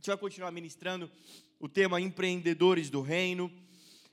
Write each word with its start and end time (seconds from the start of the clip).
gente 0.00 0.06
vai 0.06 0.16
continuar 0.16 0.50
ministrando 0.50 1.10
o 1.58 1.68
tema 1.68 2.00
empreendedores 2.00 2.88
do 2.88 3.02
reino. 3.02 3.52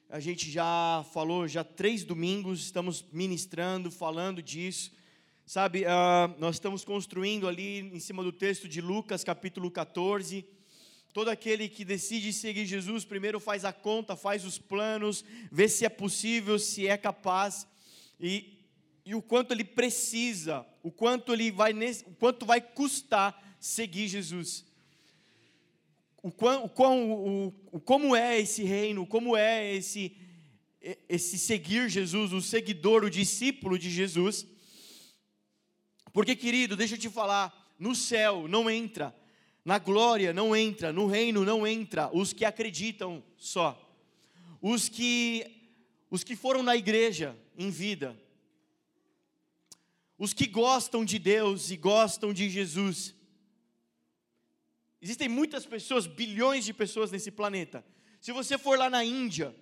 A 0.10 0.20
gente 0.20 0.52
já 0.52 1.06
falou, 1.14 1.48
já 1.48 1.64
três 1.64 2.04
domingos, 2.04 2.60
estamos 2.60 3.06
ministrando, 3.14 3.90
falando 3.90 4.44
disso. 4.44 4.92
Sabe, 5.46 5.84
uh, 5.86 6.38
nós 6.40 6.58
estamos 6.58 6.84
construindo 6.84 7.48
ali 7.48 7.80
em 7.80 8.02
cima 8.02 8.22
do 8.22 8.34
texto 8.34 8.68
de 8.68 8.82
Lucas, 8.82 9.24
capítulo 9.24 9.72
14. 9.72 10.46
Todo 11.14 11.30
aquele 11.30 11.70
que 11.70 11.86
decide 11.86 12.34
seguir 12.34 12.66
Jesus, 12.66 13.06
primeiro 13.06 13.40
faz 13.40 13.64
a 13.64 13.72
conta, 13.72 14.14
faz 14.18 14.44
os 14.44 14.60
planos, 14.60 15.24
vê 15.50 15.70
se 15.70 15.86
é 15.86 15.90
possível, 15.90 16.60
se 16.60 16.86
é 16.86 16.98
capaz, 16.98 17.66
e, 18.20 18.60
e 19.06 19.16
o 19.16 19.22
quanto 19.22 19.54
ele 19.54 19.64
precisa, 19.64 20.66
o 20.84 20.92
quanto 20.92 21.32
ele 21.32 21.50
vai, 21.50 21.72
o 22.06 22.14
quanto 22.16 22.46
vai 22.46 22.60
custar 22.60 23.56
seguir 23.58 24.10
Jesus 24.10 24.68
o, 26.28 26.32
quão, 26.32 26.66
o, 26.66 26.70
quão, 26.70 27.12
o, 27.12 27.54
o, 27.72 27.80
como 27.80 28.14
é 28.14 28.38
esse 28.38 28.62
reino, 28.64 29.08
como 29.08 29.38
é 29.38 29.74
esse, 29.74 30.14
esse 31.08 31.38
seguir 31.38 31.90
Jesus, 31.90 32.34
o 32.34 32.42
seguidor, 32.42 33.06
o 33.06 33.10
discípulo 33.10 33.80
de 33.80 33.90
Jesus. 33.90 34.46
Porque, 36.12 36.36
querido, 36.36 36.76
deixa 36.76 36.96
eu 36.96 37.00
te 37.00 37.10
falar, 37.10 37.74
no 37.80 37.96
céu 37.96 38.46
não 38.46 38.70
entra, 38.70 39.16
na 39.64 39.80
glória 39.80 40.34
não 40.34 40.54
entra, 40.54 40.92
no 40.92 41.08
reino 41.08 41.46
não 41.46 41.66
entra 41.66 42.10
os 42.14 42.34
que 42.34 42.44
acreditam 42.44 43.24
só, 43.38 43.82
os 44.62 44.90
que 44.90 45.54
os 46.10 46.24
que 46.24 46.36
foram 46.36 46.62
na 46.64 46.76
igreja 46.76 47.38
em 47.58 47.70
vida, 47.70 48.18
os 50.18 50.34
que 50.34 50.48
gostam 50.48 51.06
de 51.06 51.20
Deus 51.20 51.72
e 51.72 51.78
gostam 51.78 52.34
de 52.34 52.50
Jesus. 52.50 53.14
Existem 55.02 55.30
muitas 55.30 55.66
pessoas, 55.66 56.06
bilhões 56.08 56.66
de 56.66 56.74
pessoas 56.74 57.12
nesse 57.12 57.32
planeta. 57.32 57.86
Se 58.20 58.32
você 58.32 58.58
for 58.58 58.78
lá 58.78 58.90
na 58.90 59.04
Índia 59.04 59.56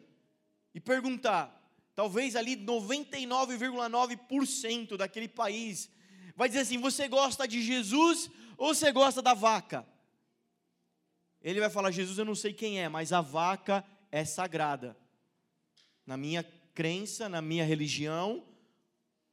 e 0.74 0.80
perguntar, 0.80 1.52
talvez 1.94 2.36
ali 2.36 2.55
99,9% 2.55 4.98
daquele 4.98 5.27
país 5.27 5.90
vai 6.36 6.48
dizer 6.48 6.62
assim: 6.62 6.77
você 6.77 7.08
gosta 7.08 7.48
de 7.48 7.62
Jesus 7.62 8.30
ou 8.58 8.74
você 8.74 8.92
gosta 8.92 9.22
da 9.22 9.34
vaca? 9.34 9.86
Ele 11.42 11.60
vai 11.60 11.70
falar: 11.70 11.92
Jesus, 11.92 12.18
eu 12.18 12.26
não 12.26 12.36
sei 12.36 12.54
quem 12.54 12.82
é, 12.82 12.90
mas 12.90 13.14
a 13.14 13.22
vaca 13.22 13.86
é 14.12 14.26
sagrada. 14.26 14.98
Na 16.05 16.18
minha 16.18 16.44
crença, 16.74 17.30
na 17.30 17.42
minha 17.42 17.66
religião, 17.66 18.46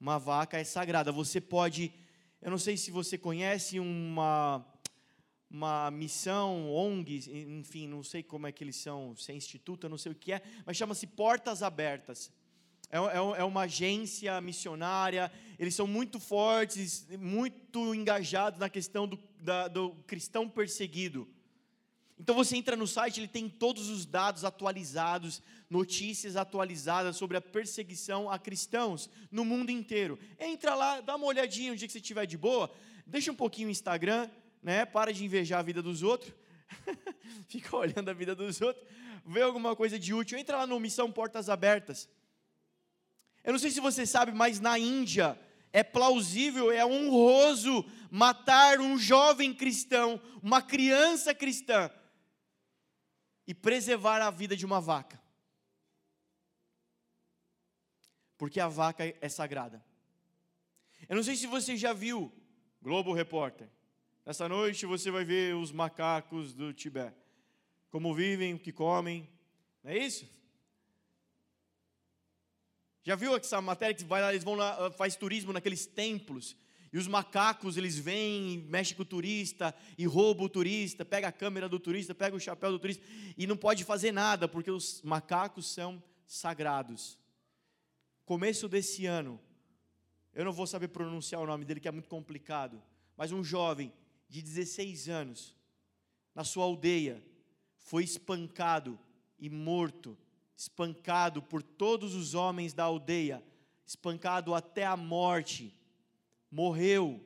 uma 0.00 0.18
vaca 0.18 0.58
é 0.58 0.64
sagrada. 0.64 1.12
Você 1.12 1.40
pode, 1.40 1.92
eu 2.40 2.50
não 2.50 2.58
sei 2.58 2.76
se 2.76 2.90
você 2.90 3.16
conhece 3.16 3.78
uma 3.78 4.66
uma 5.52 5.90
missão, 5.90 6.72
ONG, 6.72 7.30
enfim, 7.46 7.86
não 7.86 8.02
sei 8.02 8.22
como 8.22 8.46
é 8.46 8.52
que 8.52 8.64
eles 8.64 8.76
são, 8.76 9.14
se 9.14 9.32
é 9.32 9.34
instituto, 9.34 9.86
não 9.86 9.98
sei 9.98 10.12
o 10.12 10.14
que 10.14 10.32
é, 10.32 10.40
mas 10.64 10.78
chama-se 10.78 11.06
Portas 11.06 11.62
Abertas. 11.62 12.32
É, 12.90 12.96
é, 12.96 13.40
é, 13.40 13.44
uma 13.44 13.62
agência 13.62 14.40
missionária, 14.40 15.30
eles 15.58 15.74
são 15.74 15.86
muito 15.86 16.18
fortes, 16.18 17.06
muito 17.18 17.94
engajados 17.94 18.58
na 18.58 18.70
questão 18.70 19.06
do, 19.06 19.18
da, 19.40 19.68
do 19.68 19.90
cristão 20.06 20.48
perseguido. 20.48 21.28
Então 22.18 22.34
você 22.34 22.56
entra 22.56 22.74
no 22.74 22.86
site, 22.86 23.20
ele 23.20 23.28
tem 23.28 23.48
todos 23.48 23.90
os 23.90 24.06
dados 24.06 24.44
atualizados, 24.44 25.42
notícias 25.68 26.34
atualizadas 26.34 27.16
sobre 27.16 27.36
a 27.36 27.40
perseguição 27.42 28.30
a 28.30 28.38
cristãos 28.38 29.10
no 29.30 29.44
mundo 29.44 29.70
inteiro. 29.70 30.18
Entra 30.38 30.74
lá, 30.74 31.00
dá 31.02 31.16
uma 31.16 31.26
olhadinha 31.26 31.72
um 31.72 31.76
dia 31.76 31.86
que 31.86 31.92
você 31.92 31.98
estiver 31.98 32.26
de 32.26 32.38
boa, 32.38 32.72
deixa 33.06 33.30
um 33.30 33.34
pouquinho 33.34 33.68
o 33.68 33.70
Instagram, 33.70 34.30
né? 34.62 34.86
Para 34.86 35.12
de 35.12 35.24
invejar 35.24 35.60
a 35.60 35.62
vida 35.62 35.82
dos 35.82 36.02
outros. 36.02 36.32
Fica 37.48 37.76
olhando 37.76 38.08
a 38.08 38.14
vida 38.14 38.34
dos 38.34 38.60
outros. 38.60 38.86
Vê 39.26 39.42
alguma 39.42 39.74
coisa 39.74 39.98
de 39.98 40.14
útil. 40.14 40.38
Entra 40.38 40.58
lá 40.58 40.66
no 40.66 40.78
Missão 40.78 41.10
Portas 41.10 41.48
Abertas. 41.48 42.08
Eu 43.44 43.52
não 43.52 43.58
sei 43.58 43.70
se 43.70 43.80
você 43.80 44.06
sabe, 44.06 44.32
mas 44.32 44.60
na 44.60 44.78
Índia 44.78 45.38
é 45.72 45.82
plausível, 45.82 46.70
é 46.70 46.84
honroso 46.84 47.84
matar 48.10 48.78
um 48.78 48.98
jovem 48.98 49.54
cristão, 49.54 50.20
uma 50.42 50.60
criança 50.60 51.34
cristã, 51.34 51.90
e 53.46 53.54
preservar 53.54 54.20
a 54.22 54.30
vida 54.30 54.56
de 54.56 54.64
uma 54.64 54.80
vaca. 54.80 55.20
Porque 58.36 58.60
a 58.60 58.68
vaca 58.68 59.02
é 59.20 59.28
sagrada. 59.28 59.84
Eu 61.08 61.16
não 61.16 61.22
sei 61.22 61.36
se 61.36 61.46
você 61.46 61.76
já 61.76 61.92
viu 61.92 62.32
Globo 62.80 63.12
Repórter. 63.12 63.68
Essa 64.24 64.48
noite 64.48 64.86
você 64.86 65.10
vai 65.10 65.24
ver 65.24 65.56
os 65.56 65.72
macacos 65.72 66.52
do 66.52 66.72
Tibete. 66.72 67.16
Como 67.90 68.14
vivem, 68.14 68.54
o 68.54 68.58
que 68.58 68.70
comem. 68.70 69.28
Não 69.82 69.90
é 69.90 69.98
isso? 69.98 70.28
Já 73.02 73.16
viu 73.16 73.36
essa 73.36 73.60
matéria 73.60 73.96
que 73.96 74.04
vai 74.04 74.22
lá, 74.22 74.30
eles 74.30 74.44
vão 74.44 74.54
lá, 74.54 74.86
ah, 74.86 74.90
faz 74.92 75.16
turismo 75.16 75.52
naqueles 75.52 75.86
templos, 75.86 76.56
e 76.92 76.98
os 76.98 77.08
macacos, 77.08 77.76
eles 77.76 77.98
vêm, 77.98 78.58
mexem 78.68 78.96
com 78.96 79.02
o 79.02 79.06
turista, 79.06 79.74
e 79.98 80.06
roubam 80.06 80.46
o 80.46 80.48
turista, 80.48 81.04
pega 81.04 81.26
a 81.26 81.32
câmera 81.32 81.68
do 81.68 81.80
turista, 81.80 82.14
pega 82.14 82.36
o 82.36 82.40
chapéu 82.40 82.70
do 82.70 82.78
turista, 82.78 83.04
e 83.36 83.44
não 83.44 83.56
pode 83.56 83.82
fazer 83.82 84.12
nada, 84.12 84.46
porque 84.46 84.70
os 84.70 85.02
macacos 85.02 85.66
são 85.66 86.00
sagrados. 86.24 87.18
Começo 88.24 88.68
desse 88.68 89.04
ano, 89.04 89.40
eu 90.32 90.44
não 90.44 90.52
vou 90.52 90.66
saber 90.66 90.88
pronunciar 90.88 91.42
o 91.42 91.46
nome 91.46 91.64
dele, 91.64 91.80
que 91.80 91.88
é 91.88 91.92
muito 91.92 92.08
complicado, 92.08 92.80
mas 93.16 93.32
um 93.32 93.42
jovem 93.42 93.92
de 94.32 94.40
16 94.40 95.10
anos, 95.10 95.54
na 96.34 96.42
sua 96.42 96.64
aldeia, 96.64 97.22
foi 97.76 98.02
espancado 98.02 98.98
e 99.38 99.50
morto, 99.50 100.16
espancado 100.56 101.42
por 101.42 101.62
todos 101.62 102.14
os 102.14 102.32
homens 102.32 102.72
da 102.72 102.84
aldeia, 102.84 103.44
espancado 103.84 104.54
até 104.54 104.86
a 104.86 104.96
morte, 104.96 105.76
morreu 106.50 107.22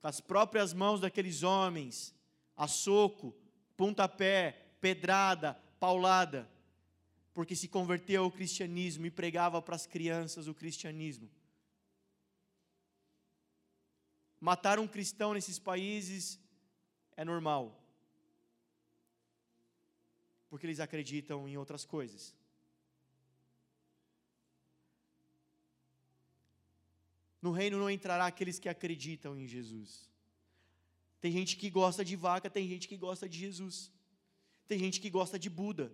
com 0.00 0.08
as 0.08 0.18
próprias 0.18 0.72
mãos 0.72 0.98
daqueles 0.98 1.42
homens, 1.42 2.14
a 2.56 2.66
soco, 2.66 3.36
pontapé, 3.76 4.52
pedrada, 4.80 5.52
paulada, 5.78 6.50
porque 7.34 7.54
se 7.54 7.68
converteu 7.68 8.24
ao 8.24 8.30
cristianismo 8.30 9.04
e 9.04 9.10
pregava 9.10 9.60
para 9.60 9.76
as 9.76 9.86
crianças 9.86 10.48
o 10.48 10.54
cristianismo. 10.54 11.28
Matar 14.40 14.78
um 14.78 14.88
cristão 14.88 15.34
nesses 15.34 15.58
países 15.58 16.40
é 17.16 17.24
normal. 17.24 17.78
Porque 20.48 20.66
eles 20.66 20.80
acreditam 20.80 21.48
em 21.48 21.56
outras 21.56 21.84
coisas. 21.84 22.34
No 27.42 27.52
reino 27.52 27.78
não 27.78 27.90
entrará 27.90 28.26
aqueles 28.26 28.58
que 28.58 28.68
acreditam 28.68 29.36
em 29.38 29.46
Jesus. 29.46 30.10
Tem 31.20 31.30
gente 31.30 31.56
que 31.56 31.70
gosta 31.70 32.04
de 32.04 32.16
vaca, 32.16 32.48
tem 32.50 32.66
gente 32.66 32.88
que 32.88 32.96
gosta 32.96 33.28
de 33.28 33.38
Jesus. 33.38 33.92
Tem 34.66 34.78
gente 34.78 35.00
que 35.00 35.10
gosta 35.10 35.38
de 35.38 35.50
Buda. 35.50 35.92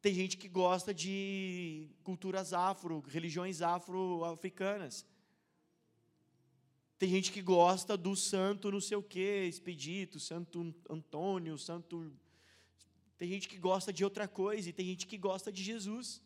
Tem 0.00 0.14
gente 0.14 0.36
que 0.36 0.48
gosta 0.48 0.92
de 0.92 1.88
culturas 2.02 2.52
afro, 2.52 3.00
religiões 3.00 3.62
afro-africanas. 3.62 5.06
Tem 7.02 7.10
gente 7.10 7.32
que 7.32 7.42
gosta 7.42 7.96
do 7.96 8.14
santo 8.14 8.70
não 8.70 8.80
sei 8.80 8.96
o 8.96 9.02
quê, 9.02 9.44
Expedito, 9.48 10.20
Santo 10.20 10.72
Antônio, 10.88 11.58
Santo. 11.58 12.12
Tem 13.18 13.28
gente 13.28 13.48
que 13.48 13.58
gosta 13.58 13.92
de 13.92 14.04
outra 14.04 14.28
coisa 14.28 14.70
e 14.70 14.72
tem 14.72 14.86
gente 14.86 15.04
que 15.08 15.18
gosta 15.18 15.50
de 15.50 15.64
Jesus. 15.64 16.22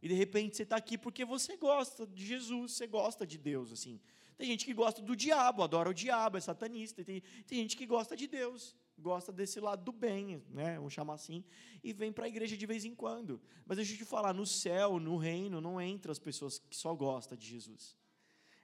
E 0.00 0.08
de 0.08 0.14
repente 0.14 0.56
você 0.56 0.62
está 0.62 0.76
aqui 0.76 0.96
porque 0.96 1.26
você 1.26 1.58
gosta 1.58 2.06
de 2.06 2.24
Jesus, 2.24 2.72
você 2.72 2.86
gosta 2.86 3.26
de 3.26 3.36
Deus, 3.36 3.70
assim. 3.70 4.00
Tem 4.38 4.46
gente 4.46 4.64
que 4.64 4.72
gosta 4.72 5.02
do 5.02 5.14
diabo, 5.14 5.62
adora 5.62 5.90
o 5.90 5.92
diabo, 5.92 6.38
é 6.38 6.40
satanista. 6.40 7.04
Tem, 7.04 7.22
tem 7.46 7.58
gente 7.58 7.76
que 7.76 7.84
gosta 7.84 8.16
de 8.16 8.26
Deus, 8.26 8.74
gosta 8.96 9.30
desse 9.30 9.60
lado 9.60 9.84
do 9.84 9.92
bem, 9.92 10.42
né? 10.48 10.76
Vamos 10.76 10.94
chamar 10.94 11.16
assim, 11.16 11.44
e 11.84 11.92
vem 11.92 12.14
para 12.14 12.24
a 12.24 12.28
igreja 12.28 12.56
de 12.56 12.64
vez 12.64 12.86
em 12.86 12.94
quando. 12.94 13.42
Mas 13.66 13.76
deixa 13.76 13.92
eu 13.92 13.98
te 13.98 14.06
falar, 14.06 14.32
no 14.32 14.46
céu, 14.46 14.98
no 14.98 15.18
reino, 15.18 15.60
não 15.60 15.78
entra 15.78 16.10
as 16.10 16.18
pessoas 16.18 16.58
que 16.58 16.74
só 16.74 16.94
gostam 16.94 17.36
de 17.36 17.46
Jesus. 17.46 17.97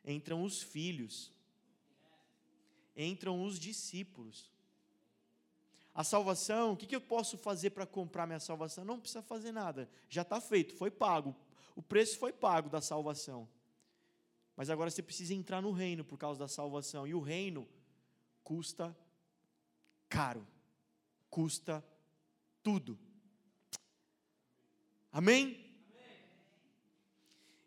Entram 0.05 0.43
os 0.43 0.63
filhos 0.63 1.35
entram 2.97 3.45
os 3.45 3.59
discípulos. 3.59 4.53
A 5.95 6.03
salvação, 6.03 6.73
o 6.73 6.77
que, 6.77 6.95
eu 6.95 7.01
posso 7.01 7.39
fazer 7.39 7.71
para 7.71 7.87
comprar 7.87 8.27
minha 8.27 8.41
salvação? 8.41 8.85
Não 8.85 8.99
precisa 8.99 9.23
fazer 9.23 9.53
nada, 9.53 9.89
já 10.09 10.23
está 10.23 10.41
feito, 10.41 10.75
foi 10.75 10.91
pago. 10.91 11.35
O 11.77 11.83
preço 11.83 12.19
foi 12.19 12.33
pago 12.33 12.69
da 12.69 12.81
salvação. 12.81 13.49
Mas 14.57 14.71
agora 14.71 14.91
você 14.91 15.03
precisa 15.03 15.35
entrar 15.35 15.61
no 15.61 15.73
reino 15.73 16.05
por 16.05 16.17
causa 16.17 16.39
da 16.39 16.49
salvação. 16.49 17.07
E 17.07 17.15
o 17.15 17.21
reino 17.21 17.69
custa 18.45 18.97
caro, 20.09 20.47
custa 21.29 21.85
tudo. 22.63 22.99
Amém? 25.11 25.64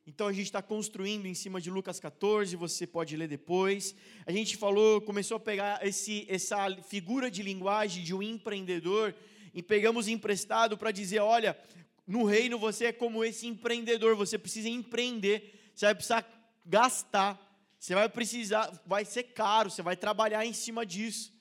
Então 0.07 0.27
a 0.27 0.31
gente 0.31 0.45
está 0.45 0.61
construindo 0.61 1.25
em 1.25 1.33
cima 1.33 1.59
de 1.59 1.69
Lucas 1.69 1.99
14, 1.99 2.55
você 2.55 2.87
pode 2.87 3.17
ler 3.17 3.27
depois. 3.27 3.93
A 4.25 4.31
gente 4.31 4.55
falou, 4.55 5.01
começou 5.01 5.35
a 5.35 5.39
pegar 5.39 5.85
esse, 5.85 6.25
essa 6.29 6.73
figura 6.83 7.29
de 7.29 7.43
linguagem 7.43 8.05
de 8.05 8.13
um 8.15 8.23
empreendedor 8.23 9.13
e 9.53 9.61
pegamos 9.61 10.07
emprestado 10.07 10.77
para 10.77 10.91
dizer: 10.91 11.19
olha, 11.19 11.59
no 12.07 12.23
reino 12.23 12.57
você 12.57 12.85
é 12.85 12.93
como 12.93 13.21
esse 13.21 13.47
empreendedor, 13.47 14.15
você 14.15 14.37
precisa 14.37 14.69
empreender, 14.69 15.71
você 15.75 15.87
vai 15.87 15.95
precisar 15.95 16.59
gastar, 16.65 17.37
você 17.77 17.93
vai 17.93 18.07
precisar, 18.07 18.81
vai 18.85 19.03
ser 19.03 19.23
caro, 19.23 19.69
você 19.69 19.81
vai 19.81 19.97
trabalhar 19.97 20.45
em 20.45 20.53
cima 20.53 20.85
disso. 20.85 21.33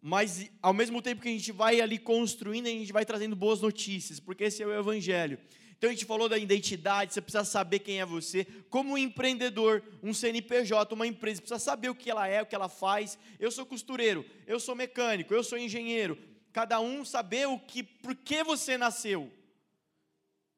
Mas 0.00 0.50
ao 0.60 0.74
mesmo 0.74 1.00
tempo 1.00 1.22
que 1.22 1.28
a 1.28 1.32
gente 1.32 1.52
vai 1.52 1.80
ali 1.80 2.00
construindo, 2.00 2.66
a 2.66 2.70
gente 2.70 2.92
vai 2.92 3.04
trazendo 3.04 3.36
boas 3.36 3.60
notícias, 3.60 4.18
porque 4.18 4.42
esse 4.42 4.60
é 4.60 4.66
o 4.66 4.76
evangelho. 4.76 5.38
Então 5.82 5.90
a 5.90 5.94
gente 5.94 6.04
falou 6.04 6.28
da 6.28 6.38
identidade, 6.38 7.12
você 7.12 7.20
precisa 7.20 7.42
saber 7.42 7.80
quem 7.80 8.00
é 8.00 8.06
você. 8.06 8.44
Como 8.70 8.92
um 8.92 8.96
empreendedor, 8.96 9.82
um 10.00 10.14
CNPJ, 10.14 10.94
uma 10.94 11.08
empresa, 11.08 11.40
precisa 11.40 11.58
saber 11.58 11.88
o 11.88 11.94
que 11.96 12.08
ela 12.08 12.28
é, 12.28 12.40
o 12.40 12.46
que 12.46 12.54
ela 12.54 12.68
faz. 12.68 13.18
Eu 13.36 13.50
sou 13.50 13.66
costureiro, 13.66 14.24
eu 14.46 14.60
sou 14.60 14.76
mecânico, 14.76 15.34
eu 15.34 15.42
sou 15.42 15.58
engenheiro. 15.58 16.16
Cada 16.52 16.78
um 16.78 17.04
saber 17.04 17.48
o 17.48 17.58
que, 17.58 17.82
por 17.82 18.14
que 18.14 18.44
você 18.44 18.78
nasceu. 18.78 19.28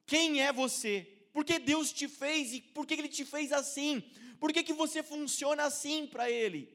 Quem 0.04 0.42
é 0.42 0.52
você? 0.52 1.08
Por 1.32 1.42
que 1.42 1.58
Deus 1.58 1.90
te 1.90 2.06
fez 2.06 2.52
e 2.52 2.60
por 2.60 2.86
que 2.86 2.92
Ele 2.92 3.08
te 3.08 3.24
fez 3.24 3.50
assim? 3.50 4.04
Por 4.38 4.52
que, 4.52 4.62
que 4.62 4.74
você 4.74 5.02
funciona 5.02 5.62
assim 5.62 6.06
para 6.06 6.30
Ele? 6.30 6.68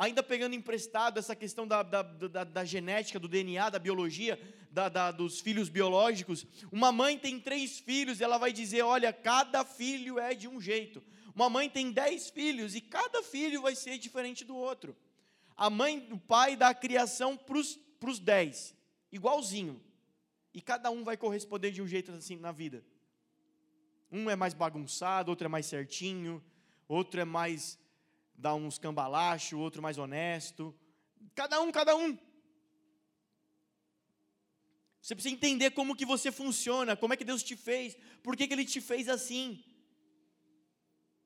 Ainda 0.00 0.22
pegando 0.22 0.54
emprestado 0.54 1.18
essa 1.18 1.36
questão 1.36 1.68
da, 1.68 1.82
da, 1.82 2.00
da, 2.00 2.42
da 2.42 2.64
genética, 2.64 3.20
do 3.20 3.28
DNA, 3.28 3.68
da 3.68 3.78
biologia, 3.78 4.40
da, 4.70 4.88
da, 4.88 5.10
dos 5.10 5.40
filhos 5.40 5.68
biológicos. 5.68 6.46
Uma 6.72 6.90
mãe 6.90 7.18
tem 7.18 7.38
três 7.38 7.78
filhos 7.78 8.18
e 8.18 8.24
ela 8.24 8.38
vai 8.38 8.50
dizer: 8.50 8.80
olha, 8.80 9.12
cada 9.12 9.62
filho 9.62 10.18
é 10.18 10.34
de 10.34 10.48
um 10.48 10.58
jeito. 10.58 11.02
Uma 11.34 11.50
mãe 11.50 11.68
tem 11.68 11.92
dez 11.92 12.30
filhos 12.30 12.74
e 12.74 12.80
cada 12.80 13.22
filho 13.22 13.60
vai 13.60 13.74
ser 13.74 13.98
diferente 13.98 14.42
do 14.42 14.56
outro. 14.56 14.96
A 15.54 15.68
mãe, 15.68 16.08
o 16.10 16.18
pai 16.18 16.56
dá 16.56 16.70
a 16.70 16.74
criação 16.74 17.36
para 17.36 17.58
os 17.58 18.18
dez, 18.18 18.74
igualzinho. 19.12 19.82
E 20.54 20.62
cada 20.62 20.90
um 20.90 21.04
vai 21.04 21.18
corresponder 21.18 21.72
de 21.72 21.82
um 21.82 21.86
jeito 21.86 22.10
assim 22.10 22.36
na 22.36 22.52
vida. 22.52 22.82
Um 24.10 24.30
é 24.30 24.34
mais 24.34 24.54
bagunçado, 24.54 25.30
outro 25.30 25.44
é 25.44 25.48
mais 25.48 25.66
certinho, 25.66 26.42
outro 26.88 27.20
é 27.20 27.24
mais 27.24 27.78
dá 28.40 28.54
uns 28.54 28.78
cambalacho, 28.78 29.58
outro 29.58 29.82
mais 29.82 29.98
honesto. 29.98 30.74
Cada 31.34 31.60
um, 31.60 31.70
cada 31.70 31.94
um. 31.94 32.18
Você 35.00 35.14
precisa 35.14 35.34
entender 35.34 35.70
como 35.70 35.96
que 35.96 36.04
você 36.04 36.30
funciona, 36.32 36.96
como 36.96 37.12
é 37.12 37.16
que 37.16 37.24
Deus 37.24 37.42
te 37.42 37.56
fez, 37.56 37.96
por 38.22 38.36
que, 38.36 38.46
que 38.46 38.54
Ele 38.54 38.64
te 38.64 38.80
fez 38.80 39.08
assim. 39.08 39.62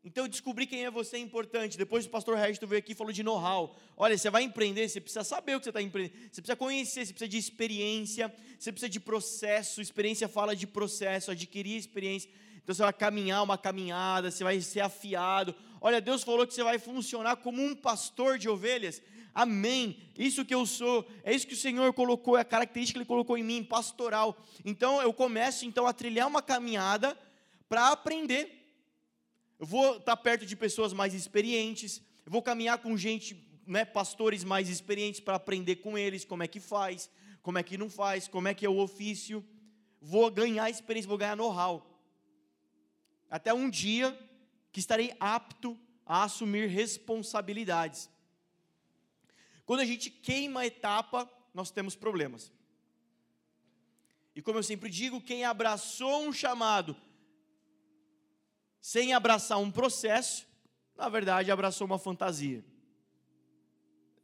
Então, 0.07 0.29
descobrir 0.29 0.67
quem 0.67 0.85
é 0.85 0.91
você 0.91 1.17
é 1.17 1.19
importante. 1.19 1.79
Depois 1.79 2.05
o 2.05 2.11
pastor 2.11 2.37
Resto 2.37 2.67
veio 2.67 2.81
aqui 2.81 2.93
e 2.93 2.95
falou 2.95 3.13
de 3.13 3.23
know-how. 3.23 3.75
Olha, 3.97 4.19
você 4.19 4.29
vai 4.29 4.43
empreender, 4.43 4.87
você 4.87 5.01
precisa 5.01 5.25
saber 5.25 5.57
o 5.57 5.59
que 5.59 5.65
você 5.65 5.71
está 5.71 5.81
empreendendo. 5.81 6.19
Você 6.31 6.43
precisa 6.43 6.57
conhecer, 6.57 7.07
você 7.07 7.13
precisa 7.13 7.29
de 7.29 7.39
experiência, 7.39 8.35
você 8.59 8.71
precisa 8.71 8.91
de 8.91 9.01
processo. 9.01 9.81
Experiência 9.81 10.29
fala 10.29 10.55
de 10.55 10.67
processo, 10.67 11.31
adquirir 11.31 11.79
experiência. 11.79 12.29
Então, 12.63 12.75
você 12.75 12.83
vai 12.83 12.93
caminhar 12.93 13.43
uma 13.43 13.57
caminhada, 13.57 14.31
você 14.31 14.45
vai 14.45 14.61
ser 14.61 14.81
afiado. 14.81 15.55
Olha, 15.87 16.01
Deus 16.01 16.23
falou 16.23 16.47
que 16.47 16.55
você 16.55 16.63
vai 16.63 16.79
funcionar 16.79 17.37
como 17.37 17.63
um 17.63 17.77
pastor 17.77 18.39
de 18.39 18.49
ovelhas. 18.49 19.03
Amém. 19.35 19.99
Isso 20.17 20.43
que 20.43 20.55
eu 20.55 20.65
sou, 20.65 21.07
é 21.23 21.35
isso 21.35 21.47
que 21.47 21.53
o 21.53 21.59
Senhor 21.59 21.93
colocou, 21.93 22.39
é 22.39 22.41
a 22.41 22.45
característica 22.45 22.99
que 22.99 23.03
Ele 23.03 23.07
colocou 23.07 23.37
em 23.37 23.43
mim, 23.43 23.63
pastoral. 23.63 24.35
Então 24.65 25.03
eu 25.03 25.13
começo 25.13 25.67
então 25.67 25.87
a 25.87 25.93
trilhar 25.93 26.27
uma 26.27 26.41
caminhada 26.41 27.15
para 27.69 27.91
aprender. 27.91 28.67
Eu 29.59 29.67
vou 29.67 29.99
estar 29.99 30.17
perto 30.17 30.47
de 30.47 30.57
pessoas 30.57 30.95
mais 30.95 31.13
experientes, 31.13 32.01
eu 32.25 32.33
vou 32.33 32.41
caminhar 32.41 32.79
com 32.79 32.97
gente, 32.97 33.47
né, 33.67 33.85
pastores 33.85 34.43
mais 34.43 34.71
experientes 34.71 35.21
para 35.21 35.37
aprender 35.37 35.77
com 35.77 35.99
eles 35.99 36.25
como 36.25 36.43
é 36.43 36.49
que 36.49 36.61
faz, 36.61 37.11
como 37.43 37.59
é 37.59 37.63
que 37.63 37.77
não 37.77 37.91
faz, 37.91 38.27
como 38.27 38.49
é 38.49 38.55
que 38.55 38.65
é 38.65 38.71
o 38.71 38.79
ofício. 38.79 39.45
Vou 40.01 40.31
ganhar 40.31 40.71
experiência, 40.71 41.11
vou 41.11 41.19
ganhar 41.19 41.37
know-how. 41.37 41.87
Até 43.29 43.53
um 43.53 43.69
dia 43.69 44.19
que 44.75 44.81
estarei 44.81 45.15
apto 45.21 45.79
a 46.05 46.25
assumir 46.25 46.67
responsabilidades. 46.67 48.11
Quando 49.65 49.79
a 49.79 49.85
gente 49.85 50.11
queima 50.11 50.63
a 50.63 50.67
etapa, 50.67 51.31
nós 51.55 51.71
temos 51.71 51.95
problemas. 51.95 52.53
E 54.35 54.43
como 54.43 54.59
eu 54.59 54.65
sempre 54.65 54.91
digo, 54.91 55.21
quem 55.21 55.45
abraçou 55.45 56.27
um 56.27 56.33
chamado 56.33 56.97
sem 58.81 59.15
abraçar 59.15 59.61
um 59.61 59.71
processo, 59.71 60.45
na 60.97 61.09
verdade 61.09 61.53
abraçou 61.53 61.87
uma 61.87 61.99
fantasia. 61.99 62.65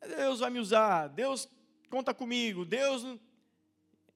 Deus 0.01 0.41
vai 0.41 0.51
me 0.51 0.59
usar, 0.59 1.07
Deus 1.07 1.49
conta 1.89 2.13
comigo, 2.13 2.65
Deus. 2.65 3.05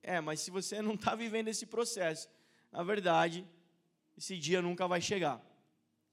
É, 0.03 0.21
mas 0.21 0.41
se 0.41 0.51
você 0.51 0.83
não 0.83 0.95
está 0.95 1.15
vivendo 1.15 1.47
esse 1.47 1.65
processo, 1.65 2.29
na 2.73 2.83
verdade, 2.83 3.47
esse 4.19 4.37
dia 4.37 4.61
nunca 4.61 4.89
vai 4.89 5.01
chegar. 5.01 5.41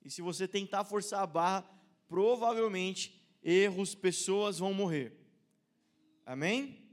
E 0.03 0.09
se 0.09 0.21
você 0.21 0.48
tentar 0.48 0.83
forçar 0.83 1.21
a 1.21 1.27
barra, 1.27 1.69
provavelmente 2.07 3.21
erros, 3.44 3.95
pessoas 3.95 4.59
vão 4.59 4.74
morrer. 4.74 5.15
Amém? 6.25 6.89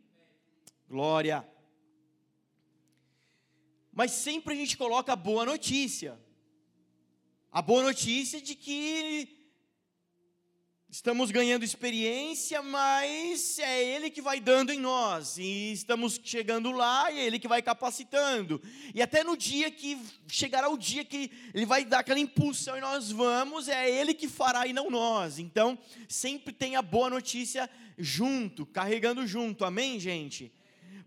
Glória. 0.88 1.48
Mas 3.92 4.12
sempre 4.12 4.54
a 4.54 4.56
gente 4.56 4.76
coloca 4.76 5.12
a 5.12 5.16
boa 5.16 5.44
notícia. 5.44 6.18
A 7.50 7.62
boa 7.62 7.82
notícia 7.82 8.40
de 8.40 8.54
que 8.54 9.37
Estamos 10.90 11.30
ganhando 11.30 11.66
experiência, 11.66 12.62
mas 12.62 13.58
é 13.58 13.84
Ele 13.84 14.08
que 14.08 14.22
vai 14.22 14.40
dando 14.40 14.72
em 14.72 14.80
nós, 14.80 15.36
e 15.36 15.70
estamos 15.70 16.18
chegando 16.24 16.72
lá, 16.72 17.12
e 17.12 17.18
é 17.18 17.26
Ele 17.26 17.38
que 17.38 17.46
vai 17.46 17.60
capacitando. 17.60 18.58
E 18.94 19.02
até 19.02 19.22
no 19.22 19.36
dia 19.36 19.70
que 19.70 20.00
chegará 20.26 20.70
o 20.70 20.78
dia 20.78 21.04
que 21.04 21.30
Ele 21.52 21.66
vai 21.66 21.84
dar 21.84 21.98
aquela 21.98 22.18
impulsão 22.18 22.74
e 22.74 22.80
nós 22.80 23.12
vamos, 23.12 23.68
é 23.68 23.90
Ele 23.90 24.14
que 24.14 24.26
fará 24.26 24.66
e 24.66 24.72
não 24.72 24.88
nós. 24.88 25.38
Então, 25.38 25.78
sempre 26.08 26.54
tem 26.54 26.74
a 26.74 26.80
boa 26.80 27.10
notícia 27.10 27.68
junto, 27.98 28.64
carregando 28.64 29.26
junto, 29.26 29.66
amém, 29.66 30.00
gente? 30.00 30.50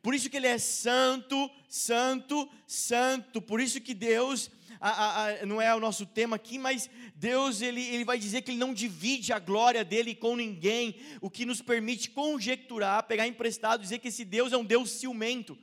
Por 0.03 0.13
isso 0.13 0.29
que 0.29 0.37
Ele 0.37 0.47
é 0.47 0.59
santo, 0.59 1.49
santo, 1.67 2.47
santo, 2.67 3.41
por 3.41 3.59
isso 3.59 3.81
que 3.81 3.95
Deus 3.95 4.51
a, 4.81 5.27
a, 5.27 5.45
não 5.45 5.61
é 5.61 5.73
o 5.75 5.79
nosso 5.79 6.07
tema 6.07 6.37
aqui, 6.37 6.57
mas 6.57 6.89
Deus 7.15 7.61
ele, 7.61 7.81
ele 7.81 8.03
vai 8.03 8.17
dizer 8.17 8.41
que 8.41 8.49
Ele 8.49 8.57
não 8.57 8.73
divide 8.73 9.31
a 9.31 9.37
glória 9.37 9.85
dele 9.85 10.15
com 10.15 10.35
ninguém, 10.35 10.95
o 11.21 11.29
que 11.29 11.45
nos 11.45 11.61
permite 11.61 12.09
conjecturar, 12.09 13.03
pegar 13.03 13.27
emprestado, 13.27 13.81
dizer 13.81 13.99
que 13.99 14.07
esse 14.07 14.25
Deus 14.25 14.51
é 14.51 14.57
um 14.57 14.65
Deus 14.65 14.89
ciumento, 14.89 15.55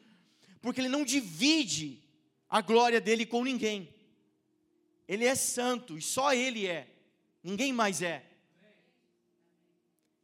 porque 0.62 0.80
Ele 0.80 0.88
não 0.88 1.04
divide 1.04 2.00
a 2.48 2.60
glória 2.60 3.00
dele 3.00 3.26
com 3.26 3.42
ninguém. 3.42 3.92
Ele 5.08 5.24
é 5.24 5.34
santo 5.34 5.98
e 5.98 6.02
só 6.02 6.32
Ele 6.32 6.68
é, 6.68 6.88
ninguém 7.42 7.72
mais 7.72 8.00
é. 8.02 8.24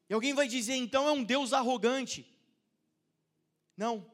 E 0.08 0.14
alguém 0.14 0.34
vai 0.34 0.46
dizer, 0.46 0.76
então 0.76 1.08
é 1.08 1.12
um 1.12 1.24
Deus 1.24 1.52
arrogante. 1.52 2.24
Não, 3.76 4.08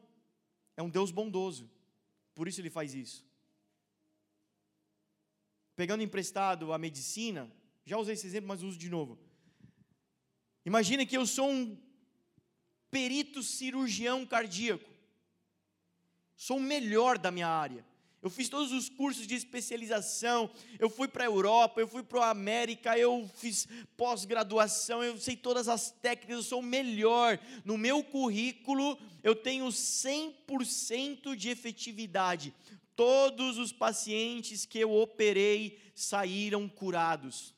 é 0.75 0.81
um 0.81 0.89
Deus 0.89 1.11
bondoso, 1.11 1.69
por 2.33 2.47
isso 2.47 2.59
Ele 2.59 2.71
faz 2.71 2.95
isso 2.95 3.30
pegando 5.81 6.03
emprestado 6.03 6.73
a 6.73 6.77
medicina, 6.77 7.51
já 7.83 7.97
usei 7.97 8.13
esse 8.13 8.27
exemplo, 8.27 8.47
mas 8.49 8.61
uso 8.61 8.77
de 8.77 8.87
novo. 8.87 9.17
Imagina 10.63 11.07
que 11.07 11.17
eu 11.17 11.25
sou 11.25 11.49
um 11.49 11.75
perito 12.91 13.41
cirurgião 13.41 14.23
cardíaco. 14.23 14.87
Sou 16.35 16.57
o 16.57 16.61
melhor 16.61 17.17
da 17.17 17.31
minha 17.31 17.47
área. 17.47 17.83
Eu 18.21 18.29
fiz 18.29 18.47
todos 18.47 18.71
os 18.71 18.89
cursos 18.89 19.25
de 19.25 19.33
especialização, 19.33 20.51
eu 20.77 20.87
fui 20.87 21.07
para 21.07 21.23
a 21.23 21.25
Europa, 21.25 21.81
eu 21.81 21.87
fui 21.87 22.03
para 22.03 22.25
a 22.25 22.29
América, 22.29 22.95
eu 22.95 23.27
fiz 23.37 23.67
pós-graduação, 23.97 25.03
eu 25.03 25.17
sei 25.17 25.35
todas 25.35 25.67
as 25.67 25.89
técnicas, 25.89 26.35
eu 26.35 26.43
sou 26.43 26.59
o 26.59 26.63
melhor. 26.63 27.39
No 27.65 27.75
meu 27.75 28.03
currículo, 28.03 28.99
eu 29.23 29.33
tenho 29.33 29.65
100% 29.65 31.35
de 31.35 31.49
efetividade. 31.49 32.53
Todos 32.95 33.57
os 33.57 33.71
pacientes 33.71 34.65
que 34.65 34.79
eu 34.79 34.91
operei 34.91 35.79
saíram 35.95 36.67
curados. 36.67 37.55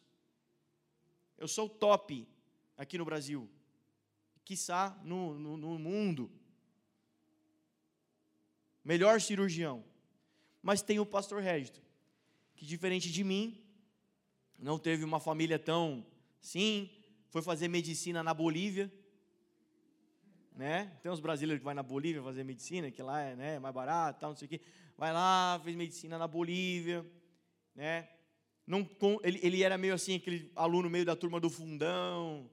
Eu 1.38 1.48
sou 1.48 1.68
top 1.68 2.28
aqui 2.78 2.98
no 2.98 3.06
Brasil, 3.06 3.50
quiçá 4.46 4.98
no, 5.04 5.38
no, 5.38 5.58
no 5.58 5.80
mundo. 5.80 6.32
Melhor 8.84 9.20
cirurgião. 9.22 9.84
Mas 10.62 10.82
tem 10.82 11.00
o 11.00 11.06
pastor 11.06 11.42
Régito, 11.42 11.82
que 12.56 12.66
diferente 12.66 13.12
de 13.12 13.24
mim, 13.24 13.62
não 14.58 14.80
teve 14.80 15.04
uma 15.04 15.20
família 15.20 15.60
tão. 15.60 16.06
Sim, 16.40 16.90
foi 17.30 17.42
fazer 17.42 17.68
medicina 17.68 18.24
na 18.24 18.34
Bolívia. 18.34 18.92
né? 20.56 20.98
Tem 21.02 21.12
uns 21.12 21.20
brasileiros 21.20 21.60
que 21.60 21.66
vai 21.66 21.74
na 21.74 21.84
Bolívia 21.84 22.22
fazer 22.22 22.44
medicina, 22.44 22.90
que 22.92 23.02
lá 23.02 23.22
é 23.22 23.36
né, 23.36 23.60
mais 23.60 23.74
barato, 23.74 24.22
tal, 24.22 24.30
não 24.30 24.38
sei 24.38 24.46
o 24.46 24.50
quê. 24.50 24.62
Vai 24.98 25.12
lá, 25.12 25.60
fez 25.64 25.76
medicina 25.76 26.18
na 26.18 26.28
Bolívia, 26.28 27.06
né? 27.76 28.08
Não, 28.66 28.88
ele, 29.24 29.40
ele 29.44 29.64
era 29.64 29.78
meio 29.78 29.94
assim, 29.94 30.16
aquele 30.16 30.52
aluno 30.56 30.90
meio 30.90 31.04
da 31.04 31.16
turma 31.16 31.40
do 31.40 31.50
fundão, 31.50 32.50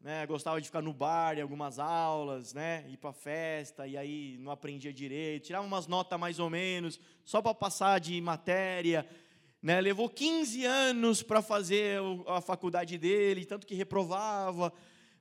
né? 0.00 0.26
Gostava 0.26 0.60
de 0.60 0.66
ficar 0.66 0.82
no 0.82 0.92
bar 0.92 1.38
em 1.38 1.40
algumas 1.40 1.78
aulas, 1.78 2.52
né? 2.52 2.84
Ir 2.88 2.96
para 2.96 3.12
festa 3.12 3.86
e 3.86 3.96
aí 3.96 4.36
não 4.40 4.50
aprendia 4.50 4.92
direito, 4.92 5.46
tirava 5.46 5.64
umas 5.64 5.86
notas 5.86 6.18
mais 6.18 6.38
ou 6.38 6.50
menos, 6.50 6.98
só 7.24 7.40
para 7.40 7.54
passar 7.54 8.00
de 8.00 8.20
matéria, 8.20 9.08
né? 9.62 9.80
Levou 9.80 10.10
15 10.10 10.64
anos 10.64 11.22
para 11.22 11.40
fazer 11.40 12.00
a 12.26 12.40
faculdade 12.40 12.98
dele, 12.98 13.46
tanto 13.46 13.66
que 13.66 13.74
reprovava, 13.76 14.72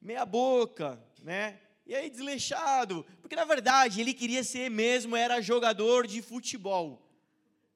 meia 0.01 0.25
boca, 0.25 1.00
né? 1.21 1.60
E 1.91 1.93
aí 1.93 2.10
desleixado, 2.10 3.05
porque 3.21 3.36
na 3.36 3.43
verdade 3.43 4.00
ele 4.00 4.13
queria 4.13 4.45
ser 4.45 4.71
mesmo 4.71 5.13
era 5.13 5.41
jogador 5.41 6.07
de 6.07 6.21
futebol. 6.21 7.05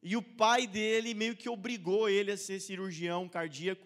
E 0.01 0.15
o 0.15 0.21
pai 0.21 0.65
dele 0.65 1.13
meio 1.13 1.35
que 1.35 1.49
obrigou 1.49 2.07
ele 2.07 2.31
a 2.31 2.37
ser 2.37 2.61
cirurgião 2.61 3.27
cardíaco 3.27 3.85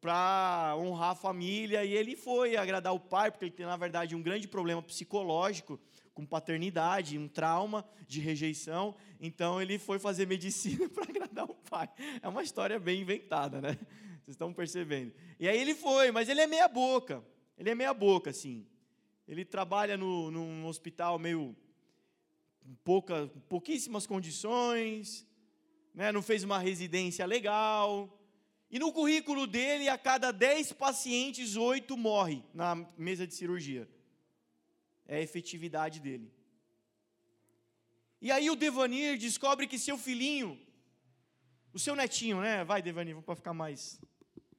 para 0.00 0.74
honrar 0.76 1.10
a 1.10 1.14
família, 1.14 1.84
e 1.84 1.92
ele 1.92 2.16
foi 2.16 2.56
agradar 2.56 2.92
o 2.92 2.98
pai, 2.98 3.30
porque 3.30 3.44
ele 3.44 3.52
tem 3.52 3.64
na 3.64 3.76
verdade 3.76 4.16
um 4.16 4.20
grande 4.20 4.48
problema 4.48 4.82
psicológico 4.82 5.78
com 6.12 6.26
paternidade, 6.26 7.16
um 7.16 7.28
trauma 7.28 7.88
de 8.08 8.18
rejeição, 8.18 8.96
então 9.20 9.62
ele 9.62 9.78
foi 9.78 10.00
fazer 10.00 10.26
medicina 10.26 10.88
para 10.90 11.04
agradar 11.04 11.44
o 11.44 11.54
pai. 11.54 11.88
É 12.20 12.26
uma 12.26 12.42
história 12.42 12.80
bem 12.80 13.02
inventada, 13.02 13.60
né? 13.60 13.78
Vocês 14.24 14.34
estão 14.34 14.52
percebendo. 14.52 15.14
E 15.38 15.48
aí 15.48 15.56
ele 15.56 15.76
foi, 15.76 16.10
mas 16.10 16.28
ele 16.28 16.40
é 16.40 16.48
meia 16.48 16.66
boca. 16.66 17.22
Ele 17.56 17.70
é 17.70 17.76
meia 17.76 17.94
boca, 17.94 18.30
assim. 18.30 18.66
Ele 19.26 19.44
trabalha 19.44 19.96
no, 19.96 20.30
num 20.30 20.66
hospital 20.66 21.18
meio 21.18 21.56
pouca, 22.84 23.26
pouquíssimas 23.48 24.06
condições, 24.06 25.26
né? 25.94 26.12
não 26.12 26.22
fez 26.22 26.44
uma 26.44 26.58
residência 26.58 27.26
legal. 27.26 28.12
E 28.70 28.78
no 28.78 28.92
currículo 28.92 29.46
dele, 29.46 29.88
a 29.88 29.98
cada 29.98 30.32
10 30.32 30.72
pacientes, 30.72 31.56
8 31.56 31.96
morre 31.96 32.42
na 32.52 32.74
mesa 32.96 33.26
de 33.26 33.34
cirurgia. 33.34 33.88
É 35.06 35.16
a 35.16 35.22
efetividade 35.22 36.00
dele. 36.00 36.32
E 38.20 38.30
aí 38.30 38.50
o 38.50 38.56
Devanir 38.56 39.18
descobre 39.18 39.66
que 39.66 39.78
seu 39.78 39.96
filhinho, 39.96 40.58
o 41.72 41.78
seu 41.78 41.94
netinho, 41.94 42.40
né? 42.40 42.64
Vai, 42.64 42.82
Devanir, 42.82 43.20
para 43.22 43.36
ficar 43.36 43.54
mais, 43.54 44.00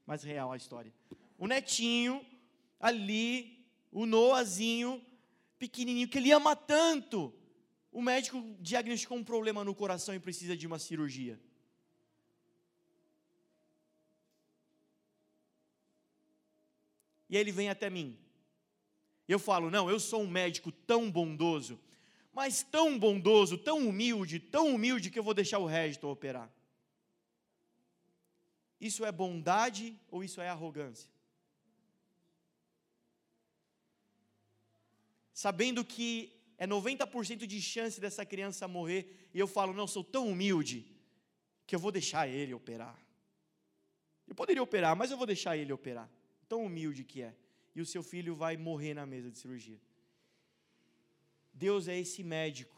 mais 0.06 0.24
real 0.24 0.52
a 0.52 0.58
história. 0.58 0.94
O 1.38 1.48
netinho, 1.48 2.26
ali, 2.80 3.57
o 3.98 4.06
Noazinho, 4.06 5.04
pequenininho, 5.58 6.08
que 6.08 6.20
ele 6.20 6.32
ama 6.32 6.56
tanto. 6.56 7.34
O 7.92 8.00
médico 8.00 8.40
diagnosticou 8.60 9.18
um 9.18 9.24
problema 9.24 9.64
no 9.64 9.74
coração 9.74 10.14
e 10.14 10.20
precisa 10.20 10.56
de 10.56 10.68
uma 10.68 10.78
cirurgia. 10.78 11.40
E 17.28 17.36
aí 17.36 17.42
ele 17.42 17.52
vem 17.52 17.70
até 17.70 17.90
mim. 17.90 18.16
Eu 19.28 19.40
falo: 19.40 19.72
Não, 19.72 19.90
eu 19.90 20.00
sou 20.00 20.22
um 20.22 20.30
médico 20.30 20.72
tão 20.72 21.10
bondoso, 21.10 21.80
mas 22.32 22.62
tão 22.62 23.00
bondoso, 23.00 23.58
tão 23.58 23.80
humilde, 23.90 24.40
tão 24.40 24.76
humilde 24.76 25.10
que 25.10 25.18
eu 25.18 25.24
vou 25.24 25.34
deixar 25.34 25.58
o 25.58 25.66
Régito 25.66 26.08
operar. 26.08 26.54
Isso 28.80 29.04
é 29.04 29.12
bondade 29.12 30.00
ou 30.12 30.24
isso 30.24 30.40
é 30.40 30.50
arrogância? 30.50 31.17
Sabendo 35.38 35.86
que 35.86 36.34
é 36.58 36.66
90% 36.66 37.46
de 37.46 37.62
chance 37.62 38.02
dessa 38.02 38.26
criança 38.26 38.68
morrer, 38.68 39.30
e 39.32 39.38
eu 39.38 39.46
falo, 39.46 39.72
não, 39.72 39.86
sou 39.86 40.04
tão 40.04 40.28
humilde, 40.30 40.84
que 41.68 41.76
eu 41.76 41.80
vou 41.80 41.92
deixar 41.92 42.28
ele 42.28 42.56
operar. 42.56 42.98
Eu 44.28 44.34
poderia 44.34 44.64
operar, 44.64 44.96
mas 44.96 45.12
eu 45.12 45.18
vou 45.18 45.28
deixar 45.28 45.56
ele 45.56 45.72
operar. 45.72 46.10
Tão 46.50 46.66
humilde 46.66 47.04
que 47.04 47.22
é. 47.22 47.36
E 47.76 47.82
o 47.82 47.86
seu 47.86 48.02
filho 48.02 48.36
vai 48.36 48.58
morrer 48.58 48.96
na 48.96 49.06
mesa 49.06 49.30
de 49.30 49.38
cirurgia. 49.38 49.80
Deus 51.54 51.88
é 51.88 52.00
esse 52.00 52.24
médico. 52.24 52.76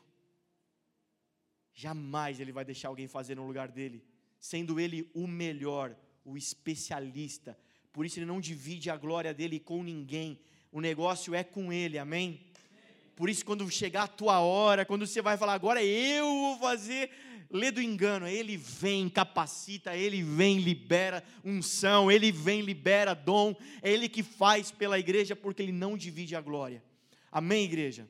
Jamais 1.73 2.41
ele 2.41 2.51
vai 2.51 2.65
deixar 2.65 2.89
alguém 2.89 3.07
fazer 3.07 3.35
no 3.35 3.47
lugar 3.47 3.69
dele, 3.69 4.03
sendo 4.37 4.81
ele 4.81 5.09
o 5.13 5.25
melhor, 5.25 5.97
o 6.25 6.35
especialista. 6.35 7.57
Por 7.93 8.05
isso 8.05 8.19
ele 8.19 8.25
não 8.25 8.41
divide 8.41 8.89
a 8.89 8.97
glória 8.97 9.33
dele 9.33 9.61
com 9.61 9.81
ninguém. 9.81 10.41
O 10.73 10.81
negócio 10.81 11.33
é 11.33 11.41
com 11.41 11.71
ele, 11.71 11.97
amém? 11.97 12.48
Por 13.19 13.29
isso, 13.29 13.43
quando 13.43 13.69
chegar 13.69 14.03
a 14.03 14.07
tua 14.07 14.39
hora, 14.39 14.85
quando 14.85 15.05
você 15.05 15.21
vai 15.21 15.35
falar, 15.35 15.51
agora 15.51 15.83
eu 15.83 16.23
vou 16.23 16.57
fazer, 16.57 17.09
lê 17.51 17.69
do 17.69 17.81
engano. 17.81 18.25
Ele 18.25 18.55
vem, 18.55 19.09
capacita, 19.09 19.93
ele 19.93 20.23
vem, 20.23 20.59
libera 20.59 21.21
unção, 21.43 22.09
ele 22.09 22.31
vem, 22.31 22.61
libera 22.61 23.13
dom. 23.13 23.53
É 23.81 23.91
ele 23.91 24.07
que 24.07 24.23
faz 24.23 24.71
pela 24.71 24.97
igreja, 24.97 25.35
porque 25.35 25.61
ele 25.61 25.73
não 25.73 25.97
divide 25.97 26.33
a 26.33 26.39
glória. 26.39 26.81
Amém, 27.29 27.65
igreja? 27.65 28.09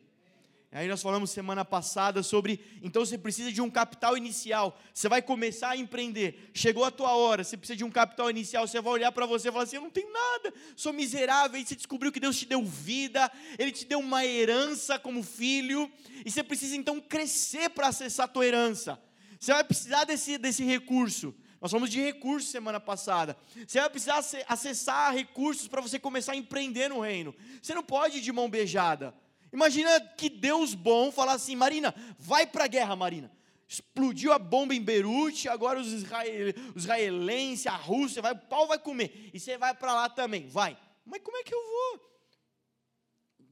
Aí 0.72 0.88
nós 0.88 1.02
falamos 1.02 1.32
semana 1.32 1.66
passada 1.66 2.22
sobre, 2.22 2.64
então 2.84 3.04
você 3.04 3.18
precisa 3.18 3.52
de 3.52 3.60
um 3.60 3.72
capital 3.72 4.16
inicial. 4.16 4.80
Você 4.94 5.10
vai 5.10 5.20
começar 5.20 5.70
a 5.70 5.78
empreender. 5.78 6.52
Chegou 6.54 6.86
a 6.86 6.92
tua 6.92 7.16
hora, 7.16 7.44
você 7.44 7.58
precisa 7.58 7.76
de 7.76 7.84
um 7.84 7.90
capital 7.90 8.30
inicial. 8.30 8.68
Você 8.68 8.80
vai 8.80 8.94
olhar 8.94 9.12
para 9.12 9.26
você 9.26 9.50
e 9.50 9.52
falar 9.52 9.64
assim: 9.64 9.78
"Eu 9.78 9.82
não 9.82 9.90
tenho 9.90 10.14
nada, 10.14 10.54
sou 10.76 10.94
miserável". 10.94 11.60
E 11.60 11.66
você 11.66 11.76
descobriu 11.76 12.12
que 12.12 12.20
Deus 12.20 12.38
te 12.38 12.46
deu 12.46 12.64
vida, 12.64 13.32
ele 13.58 13.72
te 13.72 13.84
deu 13.84 14.00
uma 14.00 14.24
herança 14.24 15.00
como 15.00 15.24
filho, 15.24 15.92
e 16.24 16.30
você 16.30 16.44
precisa 16.44 16.76
então 16.76 17.02
crescer 17.02 17.72
para 17.72 17.88
acessar 17.88 18.26
a 18.26 18.30
tua 18.30 18.46
herança. 18.46 19.02
Você 19.40 19.52
vai 19.52 19.64
precisar 19.64 20.04
desse 20.04 20.38
desse 20.38 20.64
recurso. 20.64 21.34
Nós 21.60 21.72
falamos 21.72 21.90
de 21.90 22.00
recursos 22.00 22.52
semana 22.52 22.80
passada. 22.80 23.36
Você 23.66 23.80
vai 23.80 23.90
precisar 23.90 24.24
acessar 24.48 25.16
recursos 25.16 25.68
para 25.68 25.82
você 25.82 25.98
começar 25.98 26.34
a 26.34 26.36
empreender 26.36 26.90
no 26.90 27.00
reino. 27.00 27.34
Você 27.60 27.74
não 27.74 27.84
pode 27.84 28.20
ir 28.20 28.22
de 28.22 28.32
mão 28.32 28.48
beijada. 28.48 29.16
Imagina 29.52 30.00
que 30.18 30.30
Deus 30.30 30.74
bom 30.74 31.12
falar 31.12 31.34
assim: 31.34 31.56
Marina, 31.56 31.94
vai 32.18 32.46
para 32.46 32.66
a 32.66 32.68
guerra, 32.68 32.96
Marina. 32.96 33.32
Explodiu 33.68 34.34
a 34.34 34.40
bomba 34.40 34.74
em 34.74 34.82
Beirute, 34.82 35.48
agora 35.48 35.80
os, 35.80 35.88
israel, 35.94 36.54
os 36.76 36.84
israelenses, 36.84 37.68
a 37.68 37.76
Rússia, 37.76 38.22
vai, 38.22 38.34
o 38.34 38.38
pau 38.38 38.68
vai 38.68 38.80
comer. 38.80 39.30
E 39.32 39.40
você 39.40 39.58
vai 39.58 39.76
para 39.76 39.94
lá 39.94 40.10
também, 40.10 40.48
vai. 40.48 40.78
Mas 41.06 41.22
como 41.22 41.38
é 41.38 41.44
que 41.44 41.54
eu 41.54 41.62
vou? 41.62 42.10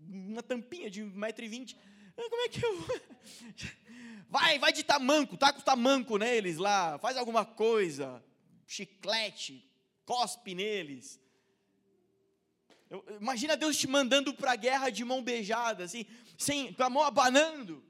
Uma 0.09 0.41
tampinha 0.41 0.89
de 0.89 1.03
1,20m. 1.03 1.75
Como 2.15 2.41
é 2.41 2.49
que 2.49 2.65
eu 2.65 2.81
vou? 2.81 2.99
Vai, 4.29 4.59
vai 4.59 4.73
de 4.73 4.83
tamanco, 4.83 5.37
tá 5.37 5.53
com 5.53 5.61
tamanco 5.61 6.17
neles 6.17 6.57
lá, 6.57 6.99
faz 6.99 7.15
alguma 7.15 7.45
coisa, 7.45 8.21
chiclete, 8.65 9.65
cospe 10.05 10.53
neles. 10.53 11.17
Imagina 13.19 13.57
Deus 13.57 13.77
te 13.77 13.87
mandando 13.87 14.33
para 14.33 14.53
a 14.53 14.55
guerra 14.55 14.89
de 14.89 15.03
mão 15.03 15.21
beijada, 15.21 15.83
assim, 15.83 16.05
sem, 16.37 16.73
com 16.73 16.83
a 16.83 16.89
mão 16.89 17.03
abanando. 17.03 17.83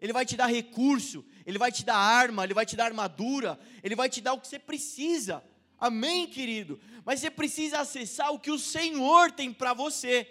Ele 0.00 0.12
vai 0.12 0.24
te 0.24 0.36
dar 0.36 0.46
recurso, 0.46 1.24
ele 1.46 1.58
vai 1.58 1.70
te 1.70 1.84
dar 1.84 1.96
arma, 1.96 2.42
ele 2.42 2.54
vai 2.54 2.66
te 2.66 2.74
dar 2.74 2.86
armadura, 2.86 3.58
ele 3.82 3.94
vai 3.94 4.08
te 4.08 4.20
dar 4.20 4.32
o 4.32 4.40
que 4.40 4.48
você 4.48 4.58
precisa. 4.58 5.44
Amém, 5.78 6.26
querido? 6.26 6.80
Mas 7.04 7.20
você 7.20 7.30
precisa 7.30 7.80
acessar 7.80 8.32
o 8.32 8.38
que 8.38 8.50
o 8.50 8.58
Senhor 8.58 9.30
tem 9.30 9.52
para 9.52 9.74
você. 9.74 10.28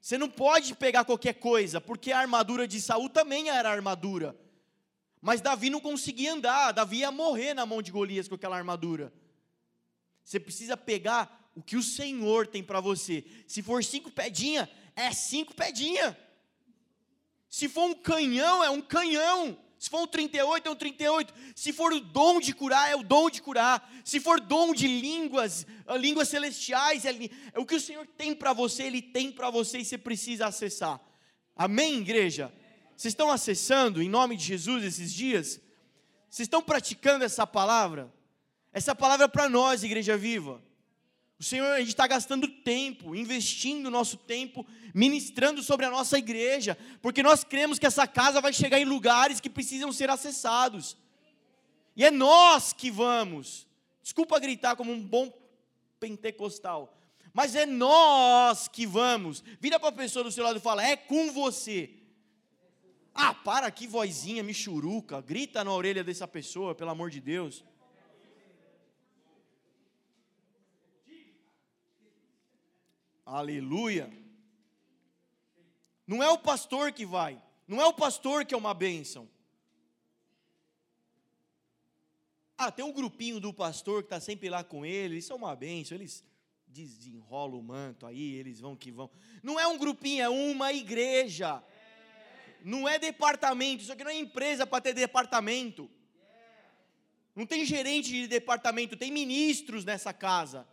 Você 0.00 0.16
não 0.16 0.30
pode 0.30 0.74
pegar 0.74 1.04
qualquer 1.04 1.34
coisa, 1.34 1.80
porque 1.80 2.12
a 2.12 2.20
armadura 2.20 2.66
de 2.68 2.80
Saul 2.80 3.08
também 3.08 3.50
era 3.50 3.70
armadura. 3.70 4.38
Mas 5.20 5.40
Davi 5.40 5.68
não 5.68 5.80
conseguia 5.80 6.32
andar, 6.32 6.72
Davi 6.72 6.98
ia 6.98 7.10
morrer 7.10 7.54
na 7.54 7.66
mão 7.66 7.82
de 7.82 7.90
Golias 7.90 8.28
com 8.28 8.36
aquela 8.36 8.56
armadura. 8.56 9.12
Você 10.22 10.38
precisa 10.38 10.76
pegar 10.76 11.45
o 11.56 11.62
que 11.62 11.74
o 11.74 11.82
Senhor 11.82 12.46
tem 12.46 12.62
para 12.62 12.80
você. 12.80 13.24
Se 13.46 13.62
for 13.62 13.82
cinco 13.82 14.10
pedinha, 14.10 14.68
é 14.94 15.10
cinco 15.10 15.54
pedinha. 15.54 16.16
Se 17.48 17.66
for 17.66 17.84
um 17.84 17.94
canhão, 17.94 18.62
é 18.62 18.68
um 18.68 18.82
canhão. 18.82 19.58
Se 19.78 19.88
for 19.88 20.02
um 20.02 20.06
38, 20.06 20.68
é 20.68 20.70
um 20.70 20.76
38. 20.76 21.34
Se 21.54 21.72
for 21.72 21.92
o 21.94 22.00
dom 22.00 22.40
de 22.40 22.52
curar, 22.52 22.90
é 22.90 22.94
o 22.94 23.02
dom 23.02 23.30
de 23.30 23.40
curar. 23.40 23.90
Se 24.04 24.20
for 24.20 24.38
dom 24.38 24.74
de 24.74 24.86
línguas, 24.86 25.66
ah, 25.86 25.96
línguas 25.96 26.28
celestiais, 26.28 27.06
é, 27.06 27.10
é 27.54 27.58
o 27.58 27.64
que 27.64 27.74
o 27.74 27.80
Senhor 27.80 28.06
tem 28.06 28.34
para 28.34 28.52
você, 28.52 28.82
Ele 28.82 29.00
tem 29.00 29.32
para 29.32 29.48
você 29.48 29.78
e 29.78 29.84
você 29.84 29.96
precisa 29.96 30.46
acessar. 30.46 31.00
Amém, 31.54 31.98
igreja? 31.98 32.52
Vocês 32.94 33.12
estão 33.12 33.30
acessando 33.30 34.02
em 34.02 34.08
nome 34.08 34.36
de 34.36 34.44
Jesus 34.44 34.84
esses 34.84 35.12
dias? 35.12 35.60
Vocês 36.28 36.46
estão 36.46 36.60
praticando 36.60 37.24
essa 37.24 37.46
palavra? 37.46 38.12
Essa 38.72 38.94
palavra 38.94 39.24
é 39.24 39.28
para 39.28 39.48
nós, 39.48 39.82
igreja 39.82 40.18
viva. 40.18 40.62
O 41.38 41.44
Senhor, 41.44 41.70
a 41.72 41.80
gente 41.80 41.90
está 41.90 42.06
gastando 42.06 42.48
tempo, 42.48 43.14
investindo 43.14 43.90
nosso 43.90 44.16
tempo, 44.16 44.66
ministrando 44.94 45.62
sobre 45.62 45.84
a 45.84 45.90
nossa 45.90 46.16
igreja, 46.16 46.78
porque 47.02 47.22
nós 47.22 47.44
cremos 47.44 47.78
que 47.78 47.86
essa 47.86 48.06
casa 48.06 48.40
vai 48.40 48.52
chegar 48.54 48.80
em 48.80 48.86
lugares 48.86 49.38
que 49.38 49.50
precisam 49.50 49.92
ser 49.92 50.08
acessados. 50.08 50.96
E 51.94 52.04
é 52.04 52.10
nós 52.10 52.72
que 52.72 52.90
vamos. 52.90 53.66
Desculpa 54.02 54.40
gritar 54.40 54.76
como 54.76 54.92
um 54.92 55.02
bom 55.02 55.30
pentecostal, 56.00 56.96
mas 57.34 57.54
é 57.54 57.66
nós 57.66 58.66
que 58.66 58.86
vamos. 58.86 59.44
Vira 59.60 59.78
para 59.78 59.90
a 59.90 59.92
pessoa 59.92 60.24
do 60.24 60.32
seu 60.32 60.42
lado 60.42 60.56
e 60.56 60.62
fala: 60.62 60.86
é 60.86 60.96
com 60.96 61.32
você. 61.32 61.90
Ah, 63.14 63.34
para 63.34 63.70
que 63.70 63.86
vozinha 63.86 64.42
michuruca, 64.42 65.20
grita 65.20 65.64
na 65.64 65.72
orelha 65.72 66.04
dessa 66.04 66.28
pessoa, 66.28 66.74
pelo 66.74 66.90
amor 66.90 67.10
de 67.10 67.20
Deus. 67.20 67.64
Aleluia. 73.26 74.08
Não 76.06 76.22
é 76.22 76.30
o 76.30 76.38
pastor 76.38 76.92
que 76.92 77.04
vai, 77.04 77.42
não 77.66 77.82
é 77.82 77.86
o 77.86 77.92
pastor 77.92 78.44
que 78.44 78.54
é 78.54 78.56
uma 78.56 78.72
bênção. 78.72 79.28
Ah, 82.56 82.70
tem 82.70 82.84
um 82.84 82.92
grupinho 82.92 83.40
do 83.40 83.52
pastor 83.52 84.02
que 84.02 84.06
está 84.06 84.20
sempre 84.20 84.48
lá 84.48 84.62
com 84.62 84.86
ele, 84.86 85.16
eles 85.16 85.24
são 85.24 85.36
uma 85.36 85.56
bênção, 85.56 85.96
eles 85.96 86.24
desenrolam 86.68 87.58
o 87.58 87.62
manto 87.62 88.06
aí, 88.06 88.34
eles 88.36 88.60
vão 88.60 88.76
que 88.76 88.92
vão. 88.92 89.10
Não 89.42 89.58
é 89.58 89.66
um 89.66 89.76
grupinho, 89.76 90.22
é 90.22 90.28
uma 90.28 90.72
igreja. 90.72 91.60
Não 92.62 92.88
é 92.88 92.96
departamento, 92.96 93.82
isso 93.82 93.92
aqui 93.92 94.04
não 94.04 94.10
é 94.12 94.16
empresa 94.16 94.64
para 94.64 94.80
ter 94.80 94.94
departamento. 94.94 95.90
Não 97.34 97.44
tem 97.44 97.64
gerente 97.64 98.10
de 98.10 98.28
departamento, 98.28 98.96
tem 98.96 99.10
ministros 99.10 99.84
nessa 99.84 100.12
casa. 100.12 100.66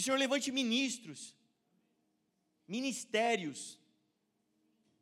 Que 0.00 0.02
o 0.02 0.04
Senhor 0.06 0.16
levante 0.16 0.50
ministros, 0.50 1.36
ministérios. 2.66 3.78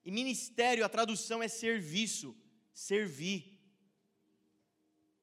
E 0.05 0.11
ministério, 0.11 0.85
a 0.85 0.89
tradução 0.89 1.41
é 1.41 1.47
serviço, 1.47 2.37
servir. 2.75 3.61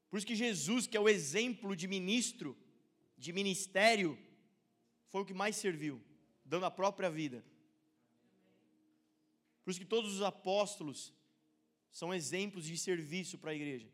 Por 0.09 0.15
isso 0.17 0.25
que 0.25 0.33
Jesus, 0.33 0.87
que 0.87 0.95
é 0.95 0.99
o 0.99 1.09
exemplo 1.09 1.75
de 1.75 1.89
ministro, 1.89 2.57
de 3.17 3.33
ministério, 3.33 4.17
foi 5.09 5.23
o 5.23 5.25
que 5.25 5.33
mais 5.33 5.57
serviu, 5.57 6.01
dando 6.45 6.65
a 6.65 6.71
própria 6.71 7.09
vida. 7.09 7.43
Por 9.61 9.71
isso 9.71 9.79
que 9.81 9.85
todos 9.85 10.13
os 10.13 10.21
apóstolos 10.21 11.13
são 11.91 12.13
exemplos 12.13 12.63
de 12.63 12.77
serviço 12.77 13.37
para 13.37 13.51
a 13.51 13.55
igreja. 13.55 13.89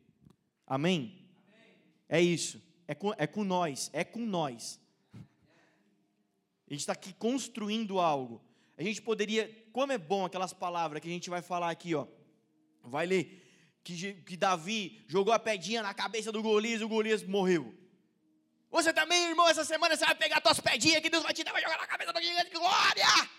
Amém? 0.67 1.27
Amém? 1.47 1.79
É 2.07 2.21
isso. 2.21 2.61
É 2.87 2.93
com, 2.93 3.13
é 3.17 3.25
com 3.25 3.43
nós. 3.43 3.89
É 3.93 4.03
com 4.03 4.23
nós. 4.27 4.79
A 6.71 6.73
gente 6.73 6.83
está 6.83 6.93
aqui 6.93 7.11
construindo 7.11 7.99
algo. 7.99 8.41
A 8.77 8.81
gente 8.81 9.01
poderia. 9.01 9.53
Como 9.73 9.91
é 9.91 9.97
bom 9.97 10.23
aquelas 10.23 10.53
palavras 10.53 11.01
que 11.01 11.09
a 11.09 11.11
gente 11.11 11.29
vai 11.29 11.41
falar 11.41 11.69
aqui, 11.69 11.93
ó. 11.93 12.07
Vai 12.81 13.05
ler 13.05 13.45
que, 13.83 14.13
que 14.13 14.37
Davi 14.37 15.03
jogou 15.05 15.33
a 15.33 15.37
pedinha 15.37 15.83
na 15.83 15.93
cabeça 15.93 16.31
do 16.31 16.41
Golias 16.41 16.79
e 16.79 16.85
o 16.85 16.87
Golias 16.87 17.23
morreu. 17.23 17.75
Você 18.69 18.93
também, 18.93 19.27
irmão, 19.27 19.49
essa 19.49 19.65
semana 19.65 19.97
você 19.97 20.05
vai 20.05 20.15
pegar 20.15 20.39
tuas 20.39 20.61
pedinhas 20.61 21.01
que 21.01 21.09
Deus 21.09 21.23
vai 21.23 21.33
te 21.33 21.43
dar, 21.43 21.51
vai 21.51 21.61
jogar 21.61 21.77
na 21.77 21.85
cabeça 21.85 22.13
do 22.13 22.21
gigante, 22.21 22.49
glória! 22.51 23.29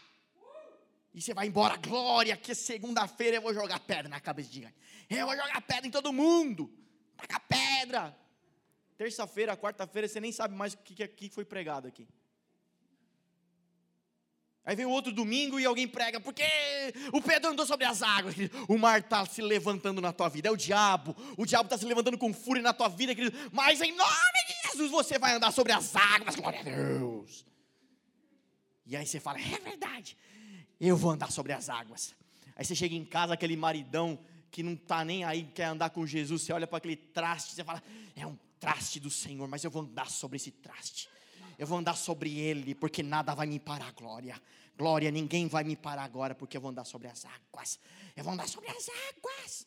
E 1.15 1.23
você 1.23 1.33
vai 1.33 1.47
embora, 1.47 1.79
glória, 1.79 2.37
que 2.37 2.55
segunda-feira 2.55 3.39
eu 3.39 3.43
vou 3.43 3.55
jogar 3.55 3.81
pedra 3.81 4.11
na 4.11 4.21
cabeça 4.21 4.51
do 4.51 4.53
gigante. 4.53 4.77
Eu 5.09 5.25
vou 5.25 5.35
jogar 5.35 5.59
pedra 5.63 5.87
em 5.87 5.91
todo 5.91 6.13
mundo. 6.13 6.71
Taca 7.17 7.41
pedra. 7.41 8.15
Terça-feira, 8.99 9.57
quarta-feira, 9.57 10.07
você 10.07 10.21
nem 10.21 10.33
sabe 10.33 10.55
mais 10.55 10.75
o 10.75 10.79
que, 10.79 11.09
que 11.09 11.31
foi 11.31 11.47
pregado 11.47 11.89
aqui. 11.89 12.07
Aí 14.65 14.77
vem 14.77 14.87
outro 14.87 15.13
domingo 15.13 15.59
e 15.59 15.65
alguém 15.65 15.89
prega, 15.89 16.21
porque 16.21 16.45
o 17.13 17.21
Pedro 17.21 17.51
andou 17.51 17.67
sobre 17.67 17.85
as 17.85 18.01
águas. 18.01 18.35
O 18.69 18.79
mar 18.79 19.01
está 19.01 19.27
se 19.27 19.43
levantando 19.43 20.01
na 20.01 20.13
tua 20.13 20.29
vida, 20.29 20.49
é 20.49 20.53
o 20.53 20.57
diabo. 20.57 21.17
O 21.37 21.45
diabo 21.45 21.67
está 21.67 21.77
se 21.77 21.85
levantando 21.85 22.17
com 22.17 22.33
fúria 22.33 22.63
na 22.63 22.73
tua 22.73 22.89
vida, 22.89 23.13
querido. 23.13 23.37
Mas 23.51 23.81
em 23.81 23.91
nome 23.91 24.47
de 24.47 24.71
Jesus 24.71 24.91
você 24.93 25.19
vai 25.19 25.35
andar 25.35 25.51
sobre 25.51 25.73
as 25.73 25.97
águas, 25.97 26.37
glória 26.37 26.61
a 26.61 26.63
Deus. 26.63 27.45
E 28.87 28.97
aí 28.97 29.05
você 29.05 29.19
fala, 29.19 29.41
é 29.41 29.59
verdade, 29.59 30.17
eu 30.81 30.97
vou 30.97 31.11
andar 31.11 31.33
sobre 31.33 31.53
as 31.53 31.69
águas. 31.69 32.15
Aí 32.55 32.65
você 32.65 32.75
chega 32.75 32.95
em 32.95 33.05
casa, 33.05 33.35
aquele 33.35 33.57
maridão 33.57 34.19
que 34.49 34.63
não 34.63 34.75
está 34.75 35.05
nem 35.05 35.25
aí, 35.25 35.45
quer 35.55 35.65
andar 35.65 35.91
com 35.91 36.07
Jesus, 36.07 36.43
você 36.43 36.53
olha 36.53 36.67
para 36.67 36.79
aquele 36.79 36.97
traste, 36.97 37.55
você 37.55 37.65
fala, 37.65 37.83
é 38.15 38.27
um 38.27 38.39
traste 38.61 39.01
do 39.01 39.11
Senhor, 39.11 39.49
mas 39.49 39.65
eu 39.65 39.71
vou 39.71 39.83
andar 39.83 40.09
sobre 40.11 40.37
esse 40.37 40.51
traste 40.51 41.09
eu 41.59 41.67
vou 41.67 41.79
andar 41.79 41.97
sobre 41.97 42.39
ele, 42.39 42.75
porque 42.75 43.03
nada 43.03 43.35
vai 43.35 43.47
me 43.47 43.59
parar, 43.59 43.93
glória. 43.93 44.41
Glória, 44.77 45.11
ninguém 45.11 45.47
vai 45.47 45.65
me 45.65 45.77
parar 45.77 46.05
agora, 46.05 46.35
porque 46.35 46.57
eu 46.57 46.61
vou 46.61 46.71
andar 46.71 46.85
sobre 46.85 47.09
as 47.09 47.25
águas. 47.25 47.79
Eu 48.17 48.25
vou 48.25 48.33
andar 48.33 48.49
sobre 48.49 48.71
as 48.71 48.89
águas. 48.89 49.67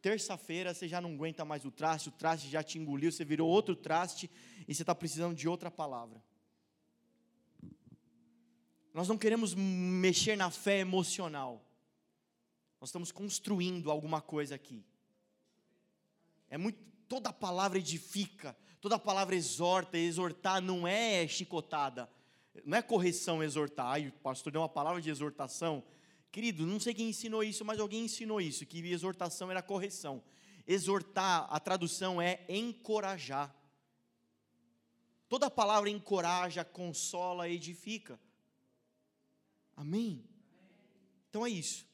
Terça-feira 0.00 0.72
você 0.72 0.86
já 0.86 1.00
não 1.00 1.12
aguenta 1.14 1.44
mais 1.44 1.64
o 1.64 1.70
traste, 1.70 2.08
o 2.08 2.12
traste 2.12 2.48
já 2.48 2.62
te 2.62 2.78
engoliu, 2.78 3.10
você 3.10 3.24
virou 3.24 3.48
outro 3.48 3.74
traste 3.74 4.30
e 4.66 4.74
você 4.74 4.82
está 4.82 4.94
precisando 4.94 5.34
de 5.34 5.48
outra 5.48 5.70
palavra. 5.70 6.22
Nós 8.94 9.08
não 9.08 9.18
queremos 9.18 9.54
mexer 9.54 10.36
na 10.36 10.50
fé 10.50 10.78
emocional. 10.78 11.64
Nós 12.80 12.90
estamos 12.90 13.10
construindo 13.10 13.90
alguma 13.90 14.20
coisa 14.20 14.54
aqui. 14.54 14.84
É 16.48 16.56
muito, 16.56 16.78
toda 17.08 17.32
palavra 17.32 17.78
edifica, 17.78 18.56
Toda 18.80 18.98
palavra 18.98 19.34
exorta, 19.34 19.98
exortar 19.98 20.60
não 20.60 20.86
é 20.86 21.26
chicotada, 21.26 22.08
não 22.64 22.78
é 22.78 22.82
correção 22.82 23.42
exortar. 23.42 23.86
Ai, 23.86 24.08
o 24.08 24.12
pastor 24.12 24.52
deu 24.52 24.60
uma 24.60 24.68
palavra 24.68 25.02
de 25.02 25.10
exortação. 25.10 25.82
Querido, 26.30 26.64
não 26.64 26.78
sei 26.78 26.94
quem 26.94 27.08
ensinou 27.08 27.42
isso, 27.42 27.64
mas 27.64 27.80
alguém 27.80 28.04
ensinou 28.04 28.40
isso, 28.40 28.64
que 28.66 28.78
exortação 28.88 29.50
era 29.50 29.62
correção. 29.62 30.22
Exortar, 30.66 31.48
a 31.50 31.58
tradução 31.58 32.22
é 32.22 32.44
encorajar. 32.48 33.52
Toda 35.28 35.50
palavra 35.50 35.90
encoraja, 35.90 36.64
consola, 36.64 37.48
edifica. 37.48 38.18
Amém? 39.76 40.24
Então 41.28 41.44
é 41.44 41.50
isso. 41.50 41.86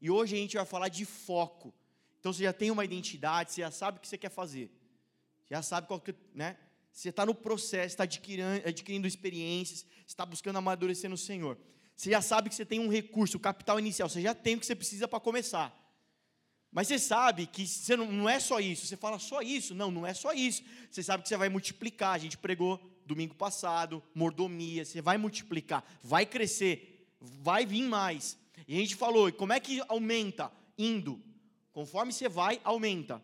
E 0.00 0.10
hoje 0.10 0.36
a 0.36 0.38
gente 0.38 0.56
vai 0.56 0.66
falar 0.66 0.88
de 0.88 1.04
foco. 1.04 1.72
Então 2.20 2.32
você 2.32 2.42
já 2.42 2.52
tem 2.52 2.70
uma 2.70 2.84
identidade, 2.84 3.52
você 3.52 3.62
já 3.62 3.70
sabe 3.70 3.98
o 3.98 4.00
que 4.00 4.08
você 4.08 4.18
quer 4.18 4.30
fazer 4.30 4.70
já 5.50 5.62
sabe 5.62 5.86
qual 5.86 6.00
que, 6.00 6.14
né? 6.34 6.56
Você 6.92 7.10
está 7.10 7.26
no 7.26 7.34
processo, 7.34 7.88
está 7.88 8.04
adquirindo, 8.04 8.66
adquirindo 8.66 9.06
experiências, 9.06 9.86
está 10.06 10.24
buscando 10.24 10.56
amadurecer 10.56 11.10
no 11.10 11.16
Senhor. 11.16 11.58
Você 11.94 12.10
já 12.10 12.22
sabe 12.22 12.48
que 12.48 12.54
você 12.54 12.64
tem 12.64 12.80
um 12.80 12.88
recurso, 12.88 13.36
o 13.36 13.40
capital 13.40 13.78
inicial, 13.78 14.08
você 14.08 14.20
já 14.22 14.34
tem 14.34 14.56
o 14.56 14.60
que 14.60 14.66
você 14.66 14.74
precisa 14.74 15.06
para 15.06 15.20
começar. 15.20 15.74
Mas 16.76 16.88
você 16.88 16.98
sabe 16.98 17.46
que 17.46 17.66
você 17.66 17.96
não, 17.96 18.12
não 18.12 18.28
é 18.28 18.38
só 18.38 18.60
isso, 18.60 18.86
você 18.86 18.96
fala 18.96 19.18
só 19.18 19.40
isso. 19.40 19.74
Não, 19.74 19.90
não 19.90 20.06
é 20.06 20.12
só 20.12 20.32
isso. 20.32 20.62
Você 20.90 21.02
sabe 21.02 21.22
que 21.22 21.28
você 21.28 21.36
vai 21.36 21.48
multiplicar. 21.48 22.14
A 22.14 22.18
gente 22.18 22.36
pregou 22.36 22.78
domingo 23.06 23.34
passado, 23.34 24.02
mordomia, 24.14 24.84
você 24.84 25.00
vai 25.00 25.16
multiplicar, 25.16 25.84
vai 26.02 26.26
crescer, 26.26 27.08
vai 27.20 27.64
vir 27.64 27.82
mais. 27.82 28.36
E 28.66 28.76
a 28.76 28.78
gente 28.78 28.96
falou, 28.96 29.32
como 29.32 29.52
é 29.52 29.60
que 29.60 29.80
aumenta? 29.88 30.52
Indo. 30.76 31.22
Conforme 31.72 32.12
você 32.12 32.28
vai, 32.28 32.60
aumenta. 32.64 33.22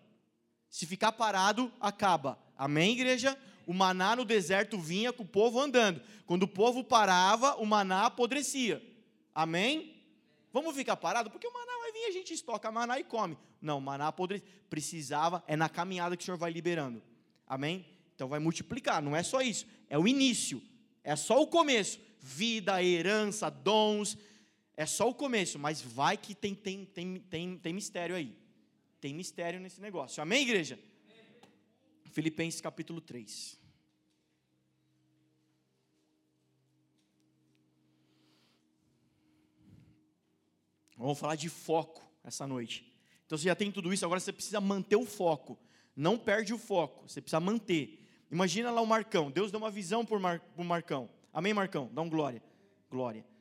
Se 0.72 0.86
ficar 0.86 1.12
parado, 1.12 1.70
acaba. 1.78 2.38
Amém, 2.56 2.92
igreja? 2.92 3.38
O 3.66 3.74
maná 3.74 4.16
no 4.16 4.24
deserto 4.24 4.78
vinha 4.78 5.12
com 5.12 5.22
o 5.22 5.28
povo 5.28 5.60
andando. 5.60 6.00
Quando 6.24 6.44
o 6.44 6.48
povo 6.48 6.82
parava, 6.82 7.56
o 7.56 7.66
maná 7.66 8.06
apodrecia. 8.06 8.82
Amém? 9.34 10.02
Vamos 10.50 10.74
ficar 10.74 10.96
parado? 10.96 11.30
Porque 11.30 11.46
o 11.46 11.52
maná 11.52 11.72
vai 11.78 11.92
vir, 11.92 12.06
a 12.06 12.10
gente 12.10 12.32
estoca 12.32 12.72
maná 12.72 12.98
e 12.98 13.04
come. 13.04 13.36
Não, 13.60 13.76
o 13.76 13.82
maná 13.82 14.08
apodrecia. 14.08 14.48
Precisava, 14.70 15.44
é 15.46 15.54
na 15.56 15.68
caminhada 15.68 16.16
que 16.16 16.22
o 16.22 16.24
Senhor 16.24 16.38
vai 16.38 16.50
liberando. 16.50 17.02
Amém? 17.46 17.84
Então 18.14 18.26
vai 18.26 18.40
multiplicar, 18.40 19.02
não 19.02 19.14
é 19.14 19.22
só 19.22 19.42
isso. 19.42 19.66
É 19.90 19.98
o 19.98 20.08
início. 20.08 20.62
É 21.04 21.14
só 21.14 21.42
o 21.42 21.46
começo. 21.46 22.00
Vida, 22.18 22.82
herança, 22.82 23.50
dons. 23.50 24.16
É 24.74 24.86
só 24.86 25.06
o 25.06 25.14
começo, 25.14 25.58
mas 25.58 25.82
vai 25.82 26.16
que 26.16 26.34
tem, 26.34 26.54
tem, 26.54 26.86
tem, 26.86 27.18
tem, 27.20 27.58
tem 27.58 27.72
mistério 27.74 28.16
aí. 28.16 28.34
Tem 29.02 29.12
mistério 29.12 29.58
nesse 29.58 29.80
negócio. 29.80 30.22
Amém, 30.22 30.42
igreja? 30.42 30.78
Amém. 31.10 32.12
Filipenses 32.12 32.60
capítulo 32.60 33.00
3. 33.00 33.58
Vamos 40.96 41.18
falar 41.18 41.34
de 41.34 41.48
foco 41.48 42.08
essa 42.22 42.46
noite. 42.46 42.96
Então 43.26 43.36
você 43.36 43.46
já 43.46 43.56
tem 43.56 43.72
tudo 43.72 43.92
isso, 43.92 44.04
agora 44.04 44.20
você 44.20 44.32
precisa 44.32 44.60
manter 44.60 44.94
o 44.94 45.04
foco. 45.04 45.58
Não 45.96 46.16
perde 46.16 46.54
o 46.54 46.58
foco, 46.58 47.08
você 47.08 47.20
precisa 47.20 47.40
manter. 47.40 48.08
Imagina 48.30 48.70
lá 48.70 48.80
o 48.80 48.86
Marcão. 48.86 49.32
Deus 49.32 49.50
deu 49.50 49.58
uma 49.58 49.70
visão 49.72 50.06
para 50.06 50.16
o 50.56 50.64
Marcão. 50.64 51.10
Amém, 51.32 51.52
Marcão? 51.52 51.90
Dá 51.92 52.02
um 52.02 52.08
glória. 52.08 52.40
Glória 52.88 53.31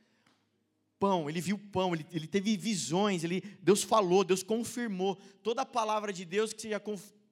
pão, 1.02 1.28
ele 1.28 1.42
viu 1.42 1.58
pão, 1.58 1.96
ele, 1.96 2.06
ele 2.12 2.28
teve 2.28 2.56
visões, 2.56 3.24
ele, 3.24 3.42
Deus 3.60 3.82
falou, 3.82 4.24
Deus 4.24 4.44
confirmou. 4.44 5.16
Toda 5.42 5.64
a 5.64 5.66
palavra 5.66 6.14
de 6.14 6.24
Deus, 6.24 6.54
que 6.54 6.62
seja 6.62 6.80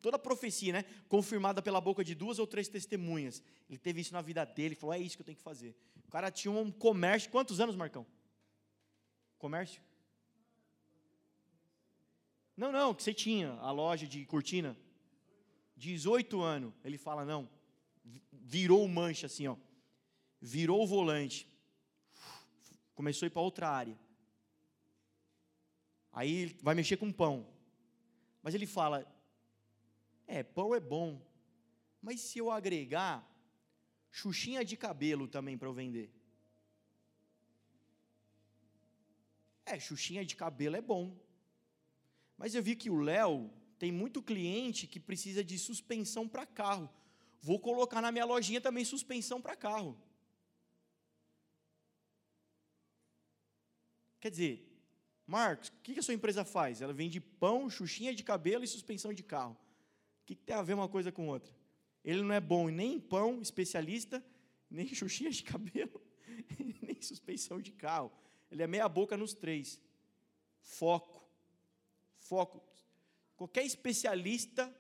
toda 0.02 0.16
a 0.16 0.20
profecia, 0.20 0.74
né, 0.74 0.86
confirmada 1.08 1.62
pela 1.62 1.80
boca 1.80 2.04
de 2.04 2.16
duas 2.16 2.40
ou 2.40 2.48
três 2.48 2.68
testemunhas. 2.68 3.44
Ele 3.70 3.78
teve 3.78 4.02
isso 4.02 4.12
na 4.12 4.22
vida 4.22 4.44
dele, 4.44 4.74
falou: 4.74 4.96
é 4.96 5.00
isso 5.00 5.16
que 5.16 5.22
eu 5.22 5.26
tenho 5.26 5.38
que 5.38 5.44
fazer. 5.44 5.76
O 6.08 6.10
cara 6.10 6.32
tinha 6.32 6.52
um 6.52 6.72
comércio, 6.72 7.30
quantos 7.30 7.60
anos, 7.60 7.76
Marcão? 7.76 8.08
Comércio? 9.38 9.84
Não, 12.58 12.72
não, 12.72 12.96
que 12.96 13.04
você 13.04 13.14
tinha 13.14 13.52
a 13.52 13.70
loja 13.72 14.08
de 14.08 14.26
cortina. 14.26 14.76
18 15.78 16.42
anos. 16.42 16.74
Ele 16.84 16.98
fala: 16.98 17.24
não, 17.24 17.48
virou 18.32 18.84
o 18.84 18.90
manche 18.90 19.28
assim, 19.28 19.48
ó. 19.48 19.56
Virou 20.42 20.82
o 20.82 20.88
volante. 20.88 21.48
Começou 23.00 23.26
a 23.26 23.28
ir 23.28 23.30
para 23.30 23.42
outra 23.42 23.70
área. 23.70 23.98
Aí 26.12 26.58
vai 26.62 26.76
mexer 26.76 26.98
com 26.98 27.14
pão. 27.14 27.48
Mas 28.44 28.54
ele 28.54 28.68
fala: 28.68 28.98
É, 30.28 30.44
pão 30.44 30.76
é 30.76 30.82
bom. 30.82 31.26
Mas 32.02 32.20
se 32.20 32.40
eu 32.40 32.52
agregar 32.52 33.26
xuxinha 34.12 34.66
de 34.66 34.76
cabelo 34.76 35.30
também 35.30 35.58
para 35.58 35.70
eu 35.70 35.74
vender? 35.74 36.12
É, 39.66 39.80
xuxinha 39.80 40.26
de 40.26 40.36
cabelo 40.36 40.76
é 40.76 40.82
bom. 40.82 41.18
Mas 42.38 42.54
eu 42.54 42.62
vi 42.62 42.76
que 42.76 42.90
o 42.90 43.00
Léo 43.00 43.50
tem 43.78 43.94
muito 43.94 44.22
cliente 44.22 44.88
que 44.88 45.00
precisa 45.00 45.42
de 45.42 45.58
suspensão 45.58 46.28
para 46.28 46.46
carro. 46.46 46.90
Vou 47.42 47.62
colocar 47.62 48.02
na 48.02 48.12
minha 48.12 48.26
lojinha 48.26 48.60
também 48.60 48.84
suspensão 48.84 49.42
para 49.42 49.56
carro. 49.56 49.98
Quer 54.20 54.32
dizer, 54.32 54.70
Marcos, 55.26 55.70
o 55.70 55.74
que 55.82 56.00
a 56.00 56.02
sua 56.02 56.14
empresa 56.14 56.44
faz? 56.44 56.82
Ela 56.82 56.94
vende 56.94 57.20
pão, 57.22 57.70
xuxinha 57.70 58.14
de 58.14 58.24
cabelo 58.24 58.64
e 58.64 58.68
suspensão 58.68 59.14
de 59.14 59.24
carro. 59.24 59.58
O 60.24 60.26
que 60.26 60.36
tem 60.36 60.56
a 60.56 60.62
ver 60.62 60.74
uma 60.74 60.90
coisa 60.90 61.12
com 61.12 61.28
outra? 61.28 61.54
Ele 62.04 62.22
não 62.22 62.34
é 62.34 62.40
bom 62.40 62.68
nem 62.70 62.96
em 62.96 63.00
pão, 63.00 63.42
especialista, 63.42 64.24
nem 64.70 64.88
xuxinha 64.94 65.30
de 65.30 65.44
cabelo, 65.44 66.02
nem 66.82 67.02
suspensão 67.02 67.62
de 67.62 67.72
carro. 67.72 68.12
Ele 68.52 68.64
é 68.64 68.68
meia 68.68 68.90
boca 68.90 69.16
nos 69.16 69.34
três. 69.34 69.80
Foco. 70.62 71.24
Foco. 72.18 72.64
Qualquer 73.36 73.64
especialista 73.64 74.74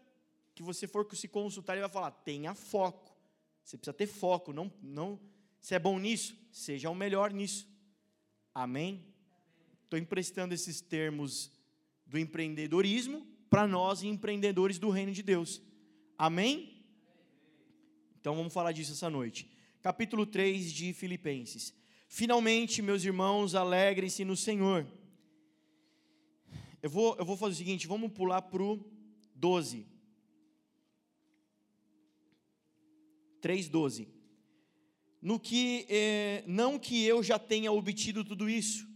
que 0.54 0.64
você 0.64 0.88
for 0.88 1.08
se 1.16 1.28
consultar, 1.28 1.74
ele 1.74 1.82
vai 1.82 1.90
falar: 1.90 2.12
tenha 2.12 2.54
foco. 2.54 3.16
Você 3.64 3.78
precisa 3.78 3.94
ter 3.94 4.08
foco. 4.08 4.52
Não, 4.52 4.72
não. 4.82 5.20
Se 5.62 5.76
é 5.76 5.80
bom 5.80 6.00
nisso, 6.00 6.36
seja 6.52 6.90
o 6.90 6.96
melhor 6.96 7.32
nisso. 7.32 7.68
Amém? 8.54 9.06
Estou 9.90 9.98
emprestando 9.98 10.54
esses 10.54 10.82
termos 10.82 11.52
do 12.06 12.20
empreendedorismo 12.20 13.26
para 13.50 13.66
nós, 13.68 14.04
empreendedores 14.04 14.78
do 14.78 14.92
reino 14.92 15.12
de 15.12 15.24
Deus. 15.24 15.64
Amém? 16.16 16.86
Então 18.22 18.36
vamos 18.36 18.54
falar 18.54 18.72
disso 18.72 18.92
essa 18.92 19.10
noite. 19.10 19.50
Capítulo 19.82 20.28
3 20.28 20.72
de 20.72 20.94
Filipenses. 20.94 21.74
Finalmente, 22.08 22.84
meus 22.84 23.04
irmãos, 23.04 23.56
alegrem-se 23.56 24.24
no 24.24 24.38
Senhor. 24.38 24.86
Eu 26.84 26.90
vou, 26.92 27.16
eu 27.18 27.26
vou 27.26 27.36
fazer 27.36 27.54
o 27.54 27.58
seguinte, 27.58 27.88
vamos 27.88 28.12
pular 28.12 28.44
para 28.44 28.62
o 28.62 28.86
12. 29.34 29.88
3,12. 33.42 34.08
No 35.20 35.40
que, 35.40 35.88
eh, 35.90 36.44
não 36.46 36.78
que 36.78 37.04
eu 37.04 37.24
já 37.24 37.40
tenha 37.40 37.72
obtido 37.72 38.24
tudo 38.24 38.48
isso, 38.48 38.88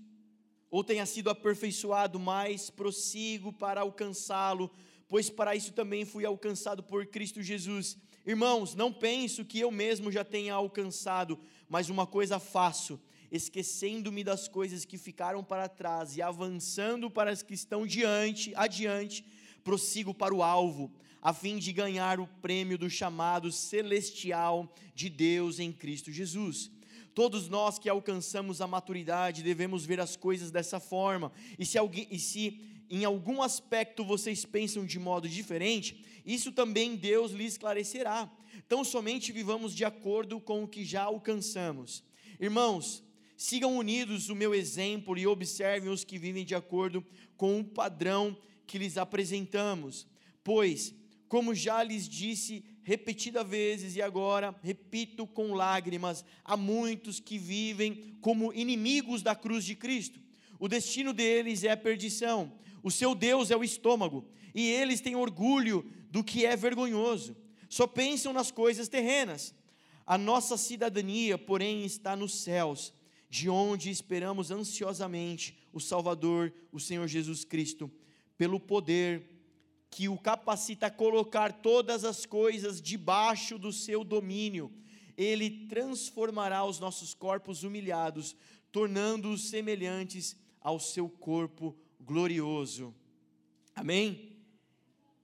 ou 0.74 0.84
tenha 0.84 1.06
sido 1.06 1.30
aperfeiçoado, 1.30 2.20
mas 2.20 2.72
prossigo 2.72 3.54
para 3.54 3.82
alcançá-lo, 3.82 4.72
pois 5.08 5.30
para 5.30 5.56
isso 5.56 5.72
também 5.72 6.04
fui 6.04 6.26
alcançado 6.26 6.82
por 6.82 7.06
Cristo 7.06 7.44
Jesus. 7.44 7.96
Irmãos, 8.26 8.74
não 8.74 8.92
penso 8.92 9.46
que 9.46 9.60
eu 9.60 9.70
mesmo 9.70 10.12
já 10.12 10.26
tenha 10.26 10.56
alcançado, 10.56 11.40
mas 11.70 11.92
uma 11.92 12.08
coisa 12.08 12.40
faço, 12.40 13.00
esquecendo-me 13.32 14.24
das 14.24 14.48
coisas 14.48 14.84
que 14.84 14.98
ficaram 14.98 15.44
para 15.44 15.70
trás 15.70 16.18
e 16.18 16.24
avançando 16.24 17.08
para 17.08 17.30
as 17.30 17.44
que 17.44 17.54
estão 17.54 17.86
diante, 17.86 18.52
adiante, 18.56 19.24
prossigo 19.64 20.12
para 20.12 20.34
o 20.34 20.42
alvo, 20.42 20.92
a 21.22 21.32
fim 21.36 21.60
de 21.60 21.72
ganhar 21.72 22.20
o 22.20 22.26
prêmio 22.42 22.80
do 22.80 22.90
chamado 22.90 23.52
celestial 23.52 24.74
de 24.96 25.08
Deus 25.08 25.60
em 25.60 25.72
Cristo 25.72 26.12
Jesus. 26.12 26.72
Todos 27.14 27.48
nós 27.48 27.78
que 27.78 27.88
alcançamos 27.88 28.60
a 28.60 28.68
maturidade 28.68 29.44
devemos 29.44 29.86
ver 29.86 30.00
as 30.00 30.16
coisas 30.16 30.50
dessa 30.50 30.80
forma. 30.80 31.32
E 31.60 31.66
se, 31.66 31.78
alguém, 31.78 32.08
e 32.10 32.18
se 32.18 32.60
em 32.90 33.06
algum 33.06 33.42
aspecto 33.42 34.04
vocês 34.04 34.46
pensam 34.46 34.86
de 34.86 35.00
modo 35.00 35.30
diferente, 35.30 36.04
isso 36.26 36.52
também 36.52 36.96
Deus 36.96 37.32
lhe 37.32 37.46
esclarecerá. 37.46 38.32
Então 38.66 38.84
somente 38.84 39.32
vivamos 39.32 39.76
de 39.76 39.86
acordo 39.86 40.40
com 40.40 40.64
o 40.64 40.68
que 40.68 40.84
já 40.84 41.04
alcançamos. 41.04 42.04
Irmãos, 42.40 43.04
sigam 43.38 43.78
unidos 43.78 44.30
o 44.30 44.36
meu 44.36 44.54
exemplo 44.54 45.18
e 45.18 45.28
observem 45.28 45.92
os 45.92 46.04
que 46.04 46.18
vivem 46.18 46.46
de 46.46 46.56
acordo 46.56 47.06
com 47.38 47.60
o 47.60 47.64
padrão 47.64 48.36
que 48.66 48.78
lhes 48.78 48.98
apresentamos. 48.98 50.08
Pois, 50.44 50.94
como 51.28 51.54
já 51.54 51.84
lhes 51.84 52.08
disse 52.08 52.64
repetida 52.84 53.44
vezes 53.44 53.96
e 53.96 54.02
agora 54.02 54.56
repito 54.62 55.26
com 55.26 55.54
lágrimas, 55.54 56.24
há 56.44 56.56
muitos 56.58 57.20
que 57.20 57.38
vivem 57.38 58.18
como 58.22 58.54
inimigos 58.54 59.22
da 59.22 59.36
cruz 59.36 59.66
de 59.66 59.76
Cristo. 59.76 60.20
O 60.60 60.68
destino 60.68 61.14
deles 61.14 61.64
é 61.64 61.72
a 61.72 61.78
perdição, 61.78 62.54
o 62.82 62.92
seu 62.92 63.16
Deus 63.16 63.52
é 63.52 63.58
o 63.58 63.64
estômago, 63.64 64.28
e 64.54 64.70
eles 64.70 65.02
têm 65.02 65.16
orgulho 65.16 65.90
do 66.12 66.24
que 66.24 66.46
é 66.46 66.56
vergonhoso. 66.56 67.36
Só 67.68 67.88
pensam 67.88 68.32
nas 68.32 68.52
coisas 68.52 68.88
terrenas. 68.88 69.56
A 70.06 70.18
nossa 70.18 70.58
cidadania, 70.58 71.38
porém, 71.38 71.86
está 71.86 72.16
nos 72.16 72.44
céus, 72.44 72.94
de 73.30 73.50
onde 73.50 73.90
esperamos 73.90 74.52
ansiosamente 74.52 75.58
o 75.72 75.80
Salvador, 75.80 76.54
o 76.72 76.80
Senhor 76.80 77.08
Jesus 77.08 77.44
Cristo, 77.44 77.92
pelo 78.38 78.60
poder 78.60 79.33
que 79.94 80.10
o 80.10 80.18
capacita 80.18 80.88
a 80.88 80.92
colocar 80.92 81.54
todas 81.54 82.04
as 82.04 82.26
coisas 82.26 82.82
debaixo 82.82 83.60
do 83.60 83.72
seu 83.72 84.04
domínio. 84.04 84.72
Ele 85.16 85.68
transformará 85.68 86.66
os 86.66 86.80
nossos 86.80 87.14
corpos 87.14 87.64
humilhados, 87.64 88.36
tornando-os 88.72 89.50
semelhantes 89.50 90.36
ao 90.60 90.80
seu 90.80 91.08
corpo 91.08 91.76
glorioso. 92.02 92.94
Amém? 93.76 94.36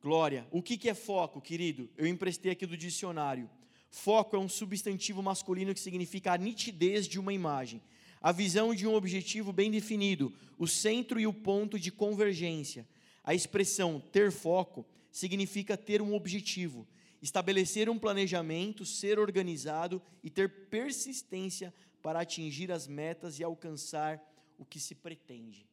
Glória. 0.02 0.48
O 0.52 0.62
que 0.62 0.88
é 0.88 0.94
foco, 0.94 1.42
querido? 1.42 1.90
Eu 1.98 2.06
emprestei 2.06 2.52
aqui 2.52 2.68
do 2.68 2.78
dicionário. 2.78 3.50
Foco 3.90 4.36
é 4.36 4.40
um 4.40 4.48
substantivo 4.48 5.24
masculino 5.24 5.74
que 5.74 5.80
significa 5.80 6.34
a 6.34 6.38
nitidez 6.38 7.08
de 7.08 7.20
uma 7.20 7.34
imagem, 7.34 7.82
a 8.22 8.32
visão 8.32 8.76
de 8.76 8.86
um 8.86 8.94
objetivo 8.94 9.52
bem 9.52 9.72
definido, 9.72 10.32
o 10.60 10.68
centro 10.68 11.20
e 11.20 11.26
o 11.26 11.34
ponto 11.34 11.80
de 11.80 11.92
convergência. 11.92 12.88
A 13.30 13.36
expressão 13.36 14.00
ter 14.00 14.32
foco 14.32 14.84
significa 15.12 15.78
ter 15.78 16.02
um 16.02 16.16
objetivo, 16.16 16.88
estabelecer 17.22 17.88
um 17.88 18.00
planejamento, 18.00 18.84
ser 18.84 19.20
organizado 19.20 20.02
e 20.24 20.32
ter 20.32 20.68
persistência 20.68 21.72
para 22.02 22.22
atingir 22.22 22.72
as 22.72 22.88
metas 22.88 23.38
e 23.38 23.44
alcançar 23.44 24.20
o 24.58 24.66
que 24.66 24.80
se 24.80 24.96
pretende. 24.96 25.68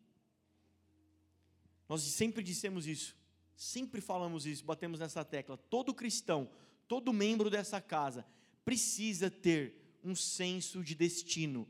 Nós 1.88 2.02
sempre 2.02 2.42
dissemos 2.42 2.86
isso, 2.86 3.16
sempre 3.56 4.02
falamos 4.02 4.44
isso, 4.44 4.62
batemos 4.62 5.00
nessa 5.00 5.24
tecla. 5.24 5.56
Todo 5.56 5.94
cristão, 5.94 6.50
todo 6.86 7.10
membro 7.10 7.48
dessa 7.48 7.80
casa 7.80 8.26
precisa 8.66 9.30
ter 9.30 9.96
um 10.04 10.14
senso 10.14 10.84
de 10.84 10.94
destino, 10.94 11.66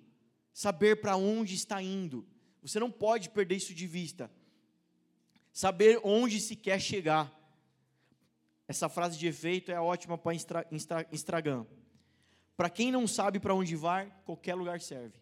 saber 0.52 1.00
para 1.00 1.16
onde 1.16 1.54
está 1.54 1.80
indo. 1.80 2.26
Você 2.60 2.80
não 2.80 2.90
pode 2.90 3.30
perder 3.30 3.54
isso 3.54 3.72
de 3.72 3.86
vista 3.86 4.28
saber 5.56 5.98
onde 6.04 6.38
se 6.38 6.54
quer 6.54 6.78
chegar. 6.78 7.32
Essa 8.68 8.90
frase 8.90 9.16
de 9.16 9.26
efeito 9.26 9.72
é 9.72 9.80
ótima 9.80 10.18
para 10.18 10.34
Instagram. 11.10 11.64
Para 12.54 12.68
quem 12.68 12.92
não 12.92 13.08
sabe 13.08 13.40
para 13.40 13.54
onde 13.54 13.74
vai, 13.74 14.12
qualquer 14.26 14.54
lugar 14.54 14.82
serve. 14.82 15.18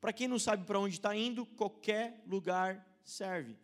Para 0.00 0.10
quem 0.14 0.26
não 0.26 0.38
sabe 0.38 0.64
para 0.64 0.78
onde 0.78 0.94
está 0.94 1.14
indo, 1.14 1.44
qualquer 1.44 2.22
lugar 2.26 2.82
serve. 3.04 3.58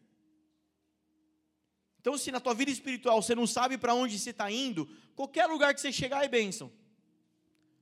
Então, 2.00 2.18
se 2.18 2.30
na 2.30 2.38
tua 2.38 2.52
vida 2.52 2.70
espiritual 2.70 3.22
você 3.22 3.34
não 3.34 3.46
sabe 3.46 3.78
para 3.78 3.94
onde 3.94 4.18
você 4.18 4.30
está 4.30 4.50
indo, 4.50 4.86
qualquer 5.14 5.46
lugar 5.46 5.72
que 5.72 5.80
você 5.80 5.90
chegar 5.90 6.22
é 6.22 6.28
bênção. 6.28 6.70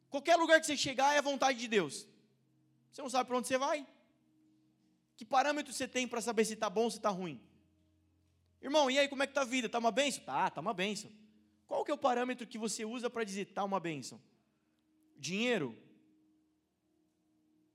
Qualquer 0.08 0.36
lugar 0.36 0.60
que 0.60 0.66
você 0.66 0.76
chegar 0.76 1.12
é 1.12 1.18
a 1.18 1.22
vontade 1.22 1.58
de 1.58 1.66
Deus. 1.66 2.06
Você 2.92 3.02
não 3.02 3.10
sabe 3.10 3.26
para 3.26 3.38
onde 3.38 3.48
você 3.48 3.58
vai? 3.58 3.84
Que 5.16 5.24
parâmetro 5.24 5.72
você 5.72 5.88
tem 5.88 6.06
para 6.06 6.20
saber 6.20 6.44
se 6.44 6.54
está 6.54 6.70
bom 6.70 6.84
ou 6.84 6.90
se 6.92 6.98
está 6.98 7.08
ruim? 7.08 7.42
Irmão, 8.64 8.90
e 8.90 8.98
aí, 8.98 9.08
como 9.08 9.22
é 9.22 9.26
que 9.26 9.32
está 9.32 9.42
a 9.42 9.44
vida? 9.44 9.66
Está 9.66 9.78
uma 9.78 9.90
benção? 9.90 10.24
Tá, 10.24 10.48
está 10.48 10.58
uma 10.58 10.72
benção. 10.72 11.12
Qual 11.66 11.84
que 11.84 11.90
é 11.90 11.94
o 11.94 11.98
parâmetro 11.98 12.46
que 12.46 12.56
você 12.56 12.82
usa 12.82 13.10
para 13.10 13.22
dizer 13.22 13.46
está 13.46 13.62
uma 13.62 13.78
benção? 13.78 14.18
Dinheiro? 15.18 15.78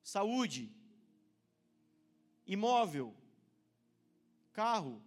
Saúde? 0.01 0.75
Imóvel? 2.43 3.15
Carro? 4.51 4.99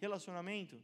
Relacionamento? 0.00 0.82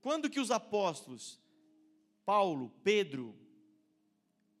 Quando 0.00 0.30
que 0.30 0.40
os 0.40 0.50
apóstolos, 0.50 1.38
Paulo, 2.24 2.70
Pedro, 2.82 3.38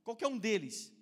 qualquer 0.04 0.26
um 0.26 0.36
deles, 0.36 0.92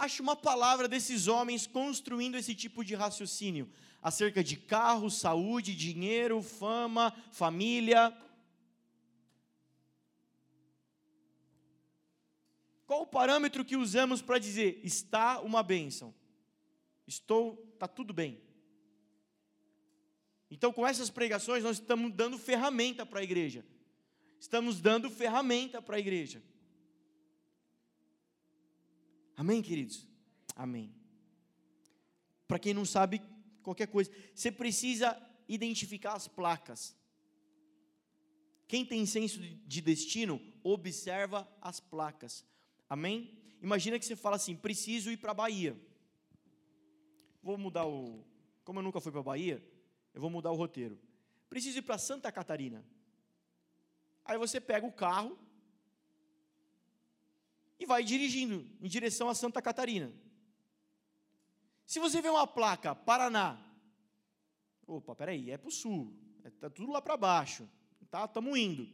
acha 0.00 0.22
uma 0.22 0.34
palavra 0.34 0.88
desses 0.88 1.28
homens 1.28 1.66
construindo 1.66 2.36
esse 2.36 2.54
tipo 2.54 2.84
de 2.84 2.94
raciocínio. 2.94 3.70
acerca 4.02 4.42
de 4.42 4.56
carro, 4.56 5.10
saúde, 5.10 5.76
dinheiro, 5.76 6.40
fama, 6.40 7.14
família. 7.32 8.16
Qual 12.86 13.02
o 13.02 13.06
parâmetro 13.06 13.62
que 13.62 13.76
usamos 13.76 14.22
para 14.22 14.38
dizer 14.38 14.80
está 14.82 15.38
uma 15.40 15.62
bênção? 15.62 16.14
Estou, 17.06 17.62
está 17.74 17.86
tudo 17.86 18.14
bem. 18.14 18.40
Então, 20.50 20.72
com 20.72 20.86
essas 20.86 21.10
pregações, 21.10 21.62
nós 21.62 21.76
estamos 21.76 22.10
dando 22.10 22.38
ferramenta 22.38 23.04
para 23.04 23.20
a 23.20 23.22
igreja. 23.22 23.62
Estamos 24.40 24.80
dando 24.80 25.10
ferramenta 25.10 25.82
para 25.82 25.96
a 25.96 26.00
igreja. 26.00 26.42
Amém, 29.40 29.62
queridos? 29.62 30.06
Amém. 30.54 30.94
Para 32.46 32.58
quem 32.58 32.74
não 32.74 32.84
sabe 32.84 33.22
qualquer 33.62 33.86
coisa, 33.86 34.10
você 34.34 34.52
precisa 34.52 35.18
identificar 35.48 36.12
as 36.12 36.28
placas. 36.28 36.94
Quem 38.68 38.84
tem 38.84 39.06
senso 39.06 39.40
de 39.40 39.80
destino, 39.80 40.38
observa 40.62 41.50
as 41.58 41.80
placas. 41.80 42.44
Amém? 42.86 43.34
Imagina 43.62 43.98
que 43.98 44.04
você 44.04 44.14
fala 44.14 44.36
assim: 44.36 44.54
preciso 44.54 45.10
ir 45.10 45.16
para 45.16 45.30
a 45.30 45.40
Bahia. 45.42 45.74
Vou 47.42 47.56
mudar 47.56 47.86
o. 47.86 48.22
Como 48.62 48.80
eu 48.80 48.82
nunca 48.82 49.00
fui 49.00 49.10
para 49.10 49.22
a 49.22 49.30
Bahia, 49.32 49.64
eu 50.12 50.20
vou 50.20 50.28
mudar 50.28 50.50
o 50.50 50.54
roteiro. 50.54 51.00
Preciso 51.48 51.78
ir 51.78 51.82
para 51.82 51.96
Santa 51.96 52.30
Catarina. 52.30 52.84
Aí 54.22 54.36
você 54.36 54.60
pega 54.60 54.86
o 54.86 54.92
carro 54.92 55.38
e 57.80 57.86
vai 57.86 58.04
dirigindo 58.04 58.64
em 58.80 58.88
direção 58.88 59.30
a 59.30 59.34
Santa 59.34 59.62
Catarina. 59.62 60.12
Se 61.86 61.98
você 61.98 62.20
vê 62.20 62.28
uma 62.28 62.46
placa 62.46 62.94
Paraná, 62.94 63.58
opa, 64.86 65.16
peraí, 65.16 65.50
é 65.50 65.56
para 65.56 65.68
o 65.68 65.72
sul, 65.72 66.14
está 66.44 66.66
é, 66.66 66.70
tudo 66.70 66.92
lá 66.92 67.00
para 67.00 67.16
baixo, 67.16 67.68
tá? 68.10 68.26
Estamos 68.26 68.56
indo. 68.58 68.86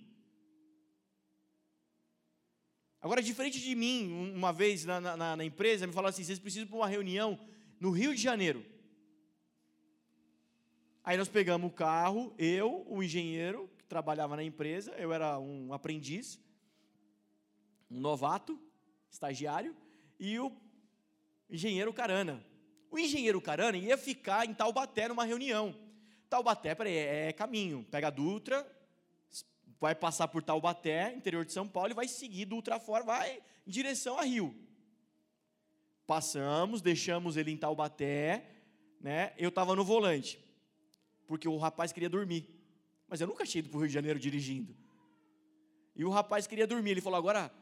Agora, 3.02 3.22
diferente 3.22 3.60
de 3.60 3.74
mim, 3.74 4.32
uma 4.34 4.52
vez 4.52 4.84
na, 4.84 5.00
na, 5.00 5.36
na 5.36 5.44
empresa, 5.44 5.86
me 5.86 5.92
falaram 5.92 6.10
assim: 6.10 6.24
vocês 6.24 6.38
precisam 6.38 6.66
para 6.66 6.76
uma 6.76 6.88
reunião 6.88 7.38
no 7.78 7.90
Rio 7.90 8.14
de 8.14 8.22
Janeiro. 8.22 8.64
Aí 11.04 11.16
nós 11.16 11.28
pegamos 11.28 11.70
o 11.70 11.74
carro, 11.74 12.34
eu, 12.36 12.84
o 12.88 13.02
engenheiro 13.02 13.70
que 13.78 13.84
trabalhava 13.84 14.34
na 14.34 14.42
empresa, 14.42 14.92
eu 14.92 15.12
era 15.12 15.38
um 15.38 15.72
aprendiz, 15.72 16.40
um 17.88 18.00
novato, 18.00 18.60
estagiário, 19.16 19.76
e 20.18 20.38
o 20.38 20.52
engenheiro 21.50 21.92
Carana. 21.92 22.44
O 22.90 22.98
engenheiro 22.98 23.40
Carana 23.40 23.76
ia 23.76 23.98
ficar 23.98 24.46
em 24.46 24.54
Taubaté 24.54 25.08
numa 25.08 25.24
reunião. 25.24 25.74
Taubaté, 26.30 26.74
peraí, 26.74 26.94
é, 26.94 27.28
é 27.28 27.32
caminho. 27.32 27.86
Pega 27.90 28.08
a 28.08 28.10
Dutra, 28.10 28.66
vai 29.80 29.94
passar 29.94 30.28
por 30.28 30.42
Taubaté, 30.42 31.12
interior 31.14 31.44
de 31.44 31.52
São 31.52 31.66
Paulo, 31.66 31.90
e 31.90 31.94
vai 31.94 32.08
seguir 32.08 32.44
Dutra 32.44 32.78
fora, 32.78 33.04
vai 33.04 33.42
em 33.66 33.70
direção 33.70 34.18
a 34.18 34.22
Rio. 34.22 34.54
Passamos, 36.06 36.80
deixamos 36.80 37.36
ele 37.36 37.50
em 37.50 37.56
Taubaté, 37.56 38.48
né? 39.00 39.32
Eu 39.36 39.48
estava 39.48 39.74
no 39.74 39.84
volante 39.84 40.38
porque 41.26 41.48
o 41.48 41.56
rapaz 41.56 41.92
queria 41.92 42.08
dormir. 42.08 42.48
Mas 43.08 43.20
eu 43.20 43.26
nunca 43.26 43.44
tinha 43.44 43.60
ido 43.60 43.68
para 43.68 43.76
o 43.76 43.80
Rio 43.80 43.88
de 43.88 43.94
Janeiro 43.94 44.18
dirigindo. 44.18 44.74
E 45.94 46.04
o 46.04 46.10
rapaz 46.10 46.46
queria 46.46 46.66
dormir. 46.66 46.92
Ele 46.92 47.00
falou: 47.00 47.18
agora 47.18 47.52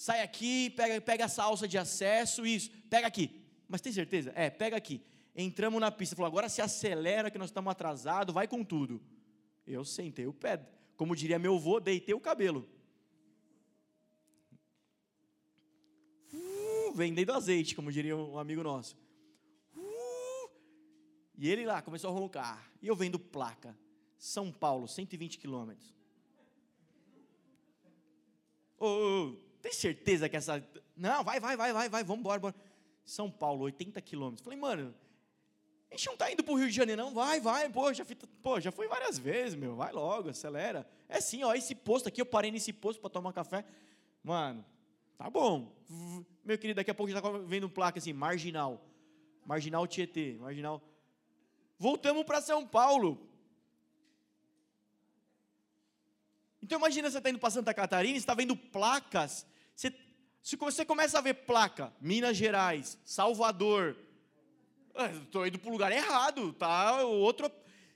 sai 0.00 0.22
aqui, 0.22 0.70
pega, 0.70 0.98
pega 0.98 1.24
essa 1.24 1.42
alça 1.42 1.68
de 1.68 1.76
acesso, 1.76 2.46
isso, 2.46 2.70
pega 2.88 3.06
aqui. 3.06 3.44
Mas 3.68 3.82
tem 3.82 3.92
certeza? 3.92 4.32
É, 4.34 4.48
pega 4.48 4.74
aqui. 4.74 5.02
Entramos 5.36 5.78
na 5.78 5.90
pista. 5.90 6.16
Falou: 6.16 6.26
agora 6.26 6.48
se 6.48 6.62
acelera 6.62 7.30
que 7.30 7.36
nós 7.36 7.50
estamos 7.50 7.70
atrasados, 7.70 8.32
vai 8.32 8.48
com 8.48 8.64
tudo. 8.64 8.98
Eu 9.66 9.84
sentei 9.84 10.26
o 10.26 10.32
pé. 10.32 10.66
Como 10.96 11.14
diria 11.14 11.38
meu 11.38 11.54
avô, 11.54 11.78
deitei 11.78 12.14
o 12.14 12.20
cabelo. 12.20 12.66
Uh, 16.32 16.92
vendendo 16.94 17.34
azeite, 17.34 17.76
como 17.76 17.92
diria 17.92 18.16
um 18.16 18.38
amigo 18.38 18.62
nosso. 18.62 18.96
E 21.36 21.46
ele 21.46 21.66
lá 21.66 21.82
começou 21.82 22.08
a 22.08 22.12
roncar. 22.12 22.72
E 22.80 22.88
eu 22.88 22.96
vendo 22.96 23.18
placa. 23.18 23.76
São 24.16 24.50
Paulo, 24.50 24.88
120 24.88 25.38
quilômetros. 25.38 25.94
Ô, 28.78 28.86
oh, 28.86 29.49
tem 29.60 29.72
certeza 29.72 30.28
que 30.28 30.36
essa. 30.36 30.62
Não, 30.96 31.22
vai, 31.22 31.40
vai, 31.40 31.56
vai, 31.56 31.72
vai, 31.72 31.88
vai, 31.88 32.04
vamos 32.04 32.20
embora, 32.20 32.38
embora. 32.38 32.54
São 33.04 33.30
Paulo, 33.30 33.64
80 33.64 34.00
quilômetros. 34.00 34.44
Falei, 34.44 34.58
mano, 34.58 34.94
a 35.90 35.96
gente 35.96 36.06
não 36.06 36.16
tá 36.16 36.30
indo 36.30 36.44
pro 36.44 36.54
Rio 36.54 36.68
de 36.68 36.74
Janeiro, 36.74 37.02
não. 37.02 37.12
Vai, 37.12 37.40
vai, 37.40 37.68
pô, 37.68 37.92
já, 37.92 38.04
fui, 38.04 38.16
pô, 38.42 38.60
já 38.60 38.70
fui 38.70 38.86
várias 38.86 39.18
vezes, 39.18 39.54
meu. 39.54 39.74
Vai 39.74 39.92
logo, 39.92 40.28
acelera. 40.28 40.86
É 41.08 41.20
sim, 41.20 41.42
ó, 41.42 41.52
esse 41.52 41.74
posto 41.74 42.08
aqui, 42.08 42.20
eu 42.20 42.26
parei 42.26 42.50
nesse 42.50 42.72
posto 42.72 43.00
para 43.00 43.10
tomar 43.10 43.32
café. 43.32 43.64
Mano, 44.22 44.64
tá 45.18 45.28
bom. 45.28 45.72
Meu 46.44 46.56
querido, 46.56 46.76
daqui 46.76 46.90
a 46.90 46.94
pouco 46.94 47.10
já 47.10 47.20
tá 47.20 47.30
vendo 47.30 47.68
placa 47.68 47.98
assim, 47.98 48.12
marginal. 48.12 48.80
Marginal 49.44 49.86
Tietê, 49.86 50.36
marginal. 50.38 50.80
Voltamos 51.78 52.24
para 52.24 52.40
São 52.40 52.66
Paulo. 52.66 53.29
Então 56.70 56.78
imagina 56.78 57.10
você 57.10 57.18
está 57.18 57.28
indo 57.28 57.40
para 57.40 57.50
Santa 57.50 57.74
Catarina, 57.74 58.16
está 58.16 58.32
vendo 58.32 58.54
placas. 58.54 59.44
Você, 59.74 59.92
se 60.40 60.54
você 60.54 60.84
começa 60.84 61.18
a 61.18 61.20
ver 61.20 61.34
placa, 61.34 61.92
Minas 62.00 62.36
Gerais, 62.36 62.96
Salvador, 63.04 63.96
estou 65.20 65.44
indo 65.44 65.58
para 65.58 65.68
o 65.68 65.72
lugar 65.72 65.90
errado, 65.90 66.52
tá? 66.52 67.02
Outro 67.02 67.50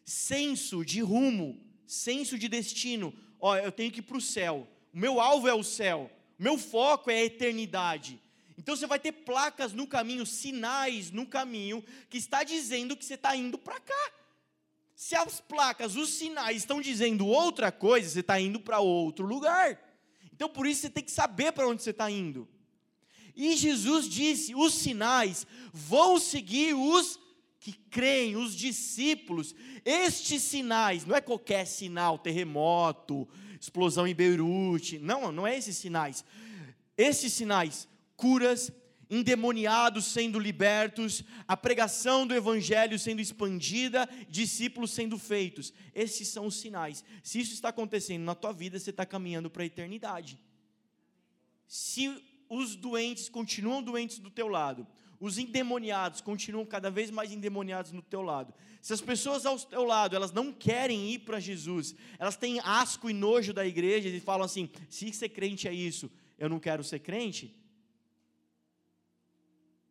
senso 0.05 0.85
de 0.85 1.01
rumo, 1.01 1.65
senso 1.87 2.37
de 2.37 2.49
destino. 2.49 3.15
Ó, 3.39 3.57
eu 3.57 3.71
tenho 3.71 3.93
que 3.93 4.01
ir 4.01 4.03
para 4.03 4.17
o 4.17 4.21
céu. 4.21 4.67
O 4.93 4.99
meu 4.99 5.21
alvo 5.21 5.47
é 5.47 5.55
o 5.55 5.63
céu. 5.63 6.11
O 6.37 6.43
meu 6.43 6.59
foco 6.59 7.13
é 7.13 7.15
a 7.15 7.25
eternidade. 7.27 8.21
Então 8.59 8.75
você 8.75 8.89
vai 8.89 8.99
ter 8.99 9.13
placas 9.13 9.73
no 9.73 9.87
caminho, 9.87 10.27
sinais 10.27 11.13
no 11.13 11.25
caminho, 11.25 11.81
que 12.11 12.19
está 12.19 12.43
dizendo 12.43 12.97
que 12.97 13.05
você 13.05 13.15
está 13.15 13.37
indo 13.37 13.57
para 13.57 13.79
cá. 13.79 14.11
Se 15.05 15.14
as 15.14 15.38
placas, 15.38 15.97
os 15.97 16.14
sinais 16.14 16.57
estão 16.57 16.81
dizendo 16.81 17.27
outra 17.27 17.71
coisa, 17.71 18.09
você 18.09 18.21
está 18.21 18.40
indo 18.40 18.59
para 18.59 18.81
outro 18.81 19.27
lugar. 19.27 19.79
Então 20.33 20.49
por 20.49 20.67
isso 20.67 20.81
você 20.81 20.88
tem 20.88 21.05
que 21.05 21.11
saber 21.11 21.53
para 21.53 21.69
onde 21.69 21.83
você 21.83 21.90
está 21.90 22.11
indo. 22.11 22.49
E 23.37 23.55
Jesus 23.55 24.09
disse: 24.09 24.55
os 24.55 24.73
sinais 24.73 25.47
vão 25.75 26.19
seguir 26.19 26.73
os 26.73 27.21
que 27.61 27.75
creem, 27.90 28.35
os 28.35 28.57
discípulos. 28.57 29.55
Estes 29.85 30.43
sinais, 30.43 31.05
não 31.05 31.14
é 31.14 31.21
qualquer 31.21 31.67
sinal, 31.67 32.17
terremoto, 32.17 33.29
explosão 33.61 34.07
em 34.07 34.14
Beirute, 34.14 34.99
não, 34.99 35.31
não 35.31 35.47
é 35.47 35.59
esses 35.59 35.77
sinais. 35.77 36.25
Esses 36.97 37.31
sinais 37.35 37.87
curas, 38.17 38.73
endemoniados 39.14 40.07
sendo 40.07 40.38
libertos, 40.38 41.22
a 41.46 41.57
pregação 41.57 42.27
do 42.27 42.35
evangelho 42.35 42.98
sendo 42.98 43.20
expandida, 43.20 44.09
discípulos 44.29 44.90
sendo 44.90 45.16
feitos. 45.18 45.72
Esses 45.94 46.29
são 46.29 46.46
os 46.46 46.57
sinais. 46.57 47.05
Se 47.22 47.40
isso 47.40 47.55
está 47.55 47.68
acontecendo 47.68 48.24
na 48.24 48.35
tua 48.35 48.53
vida, 48.53 48.79
você 48.79 48.90
está 48.90 49.07
caminhando 49.07 49.48
para 49.48 49.62
a 49.62 49.66
eternidade. 49.66 50.38
Se 51.66 52.22
os 52.48 52.74
doentes 52.74 53.29
continuam 53.29 53.83
doentes 53.83 54.18
do 54.18 54.31
teu 54.31 54.48
lado, 54.48 54.87
os 55.20 55.38
endemoniados 55.38 56.20
continuam 56.20 56.66
cada 56.66 56.90
vez 56.90 57.11
mais 57.11 57.33
endemoniados 57.33 57.92
no 57.92 58.03
teu 58.03 58.20
lado. 58.20 58.53
Se 58.83 58.92
as 58.92 59.00
pessoas 59.00 59.46
ao 59.46 59.59
teu 59.59 59.85
lado, 59.85 60.14
elas 60.14 60.33
não 60.33 60.53
querem 60.53 61.11
ir 61.11 61.20
para 61.20 61.40
Jesus, 61.40 61.94
elas 62.18 62.37
têm 62.37 62.61
asco 62.61 63.09
e 63.09 63.14
nojo 63.14 63.53
da 63.53 63.64
igreja 63.64 64.09
e 64.09 64.20
falam 64.20 64.44
assim: 64.44 64.68
se 64.88 65.11
ser 65.12 65.31
crente 65.31 65.66
é 65.66 65.72
isso, 65.72 66.11
eu 66.37 66.48
não 66.48 66.61
quero 66.61 66.85
ser 66.85 66.98
crente 66.98 67.63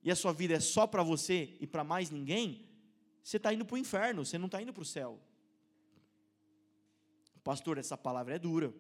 e 0.04 0.12
a 0.12 0.16
sua 0.16 0.34
vida 0.34 0.54
é 0.54 0.60
só 0.60 0.86
para 0.86 1.02
você 1.02 1.56
e 1.60 1.66
para 1.66 1.84
mais 1.84 2.10
ninguém, 2.10 2.68
você 3.24 3.38
está 3.38 3.54
indo 3.54 3.66
para 3.66 3.76
o 3.76 3.78
inferno, 3.78 4.26
você 4.26 4.38
não 4.38 4.48
está 4.48 4.62
indo 4.62 4.74
para 4.74 4.82
o 4.82 4.86
céu. 4.86 5.20
Pastor, 7.44 7.78
essa 7.78 7.98
palavra 7.98 8.36
é 8.36 8.40
dura. 8.40 8.74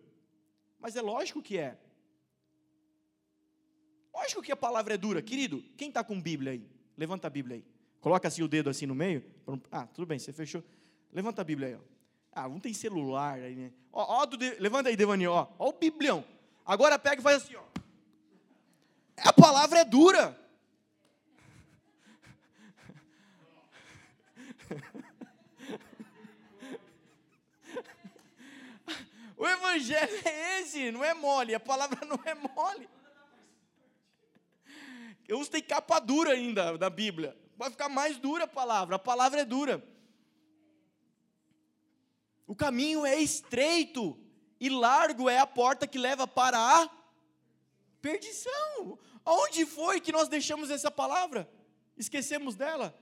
Mas 0.79 0.95
é 0.95 1.01
lógico 1.01 1.41
que 1.41 1.57
é. 1.57 1.77
Lógico 4.13 4.41
que 4.41 4.51
a 4.51 4.55
palavra 4.55 4.93
é 4.93 4.97
dura. 4.97 5.21
Querido, 5.21 5.63
quem 5.77 5.87
está 5.87 6.03
com 6.03 6.21
Bíblia 6.21 6.53
aí? 6.53 6.69
Levanta 6.97 7.27
a 7.27 7.29
Bíblia 7.29 7.57
aí. 7.57 7.65
Coloca 7.99 8.27
assim 8.27 8.43
o 8.43 8.47
dedo 8.47 8.69
assim 8.69 8.85
no 8.85 8.93
meio. 8.93 9.23
Ah, 9.71 9.87
tudo 9.87 10.05
bem, 10.05 10.19
você 10.19 10.33
fechou. 10.33 10.63
Levanta 11.11 11.41
a 11.41 11.45
Bíblia 11.45 11.69
aí. 11.69 11.75
Ó. 11.75 11.79
Ah, 12.33 12.49
não 12.49 12.59
tem 12.59 12.73
celular 12.73 13.39
aí, 13.39 13.55
né? 13.55 13.71
Ó, 13.91 14.21
ó 14.21 14.25
do 14.25 14.37
de... 14.37 14.55
Levanta 14.59 14.89
aí, 14.89 14.95
Devani, 14.95 15.27
ó. 15.27 15.47
Ó 15.57 15.69
o 15.69 15.73
Biblião. 15.73 16.23
Agora 16.65 16.99
pega 16.99 17.21
e 17.21 17.23
faz 17.23 17.43
assim, 17.43 17.55
ó. 17.55 17.63
A 19.17 19.31
palavra 19.31 19.79
é 19.79 19.85
dura. 19.85 20.37
O 29.35 29.47
evangelho 29.47 30.21
é 30.23 30.61
esse, 30.61 30.89
não 30.89 31.03
é 31.03 31.13
mole, 31.13 31.53
a 31.53 31.59
palavra 31.59 32.05
não 32.05 32.17
é 32.23 32.33
mole. 32.33 32.87
Eu 35.27 35.45
tem 35.45 35.61
capa 35.61 35.99
dura 35.99 36.31
ainda 36.31 36.77
da 36.77 36.89
Bíblia. 36.89 37.37
Vai 37.57 37.69
ficar 37.69 37.89
mais 37.89 38.17
dura 38.17 38.45
a 38.45 38.47
palavra, 38.47 38.95
a 38.95 38.99
palavra 38.99 39.41
é 39.41 39.45
dura. 39.45 39.83
O 42.47 42.55
caminho 42.55 43.05
é 43.05 43.19
estreito 43.19 44.17
e 44.59 44.69
largo 44.69 45.29
é 45.29 45.39
a 45.39 45.47
porta 45.47 45.87
que 45.87 45.97
leva 45.97 46.27
para 46.27 46.57
a 46.57 46.89
perdição. 48.01 48.97
Onde 49.25 49.65
foi 49.65 49.99
que 49.99 50.11
nós 50.11 50.27
deixamos 50.27 50.69
essa 50.69 50.91
palavra? 50.91 51.49
Esquecemos 51.97 52.55
dela? 52.55 52.97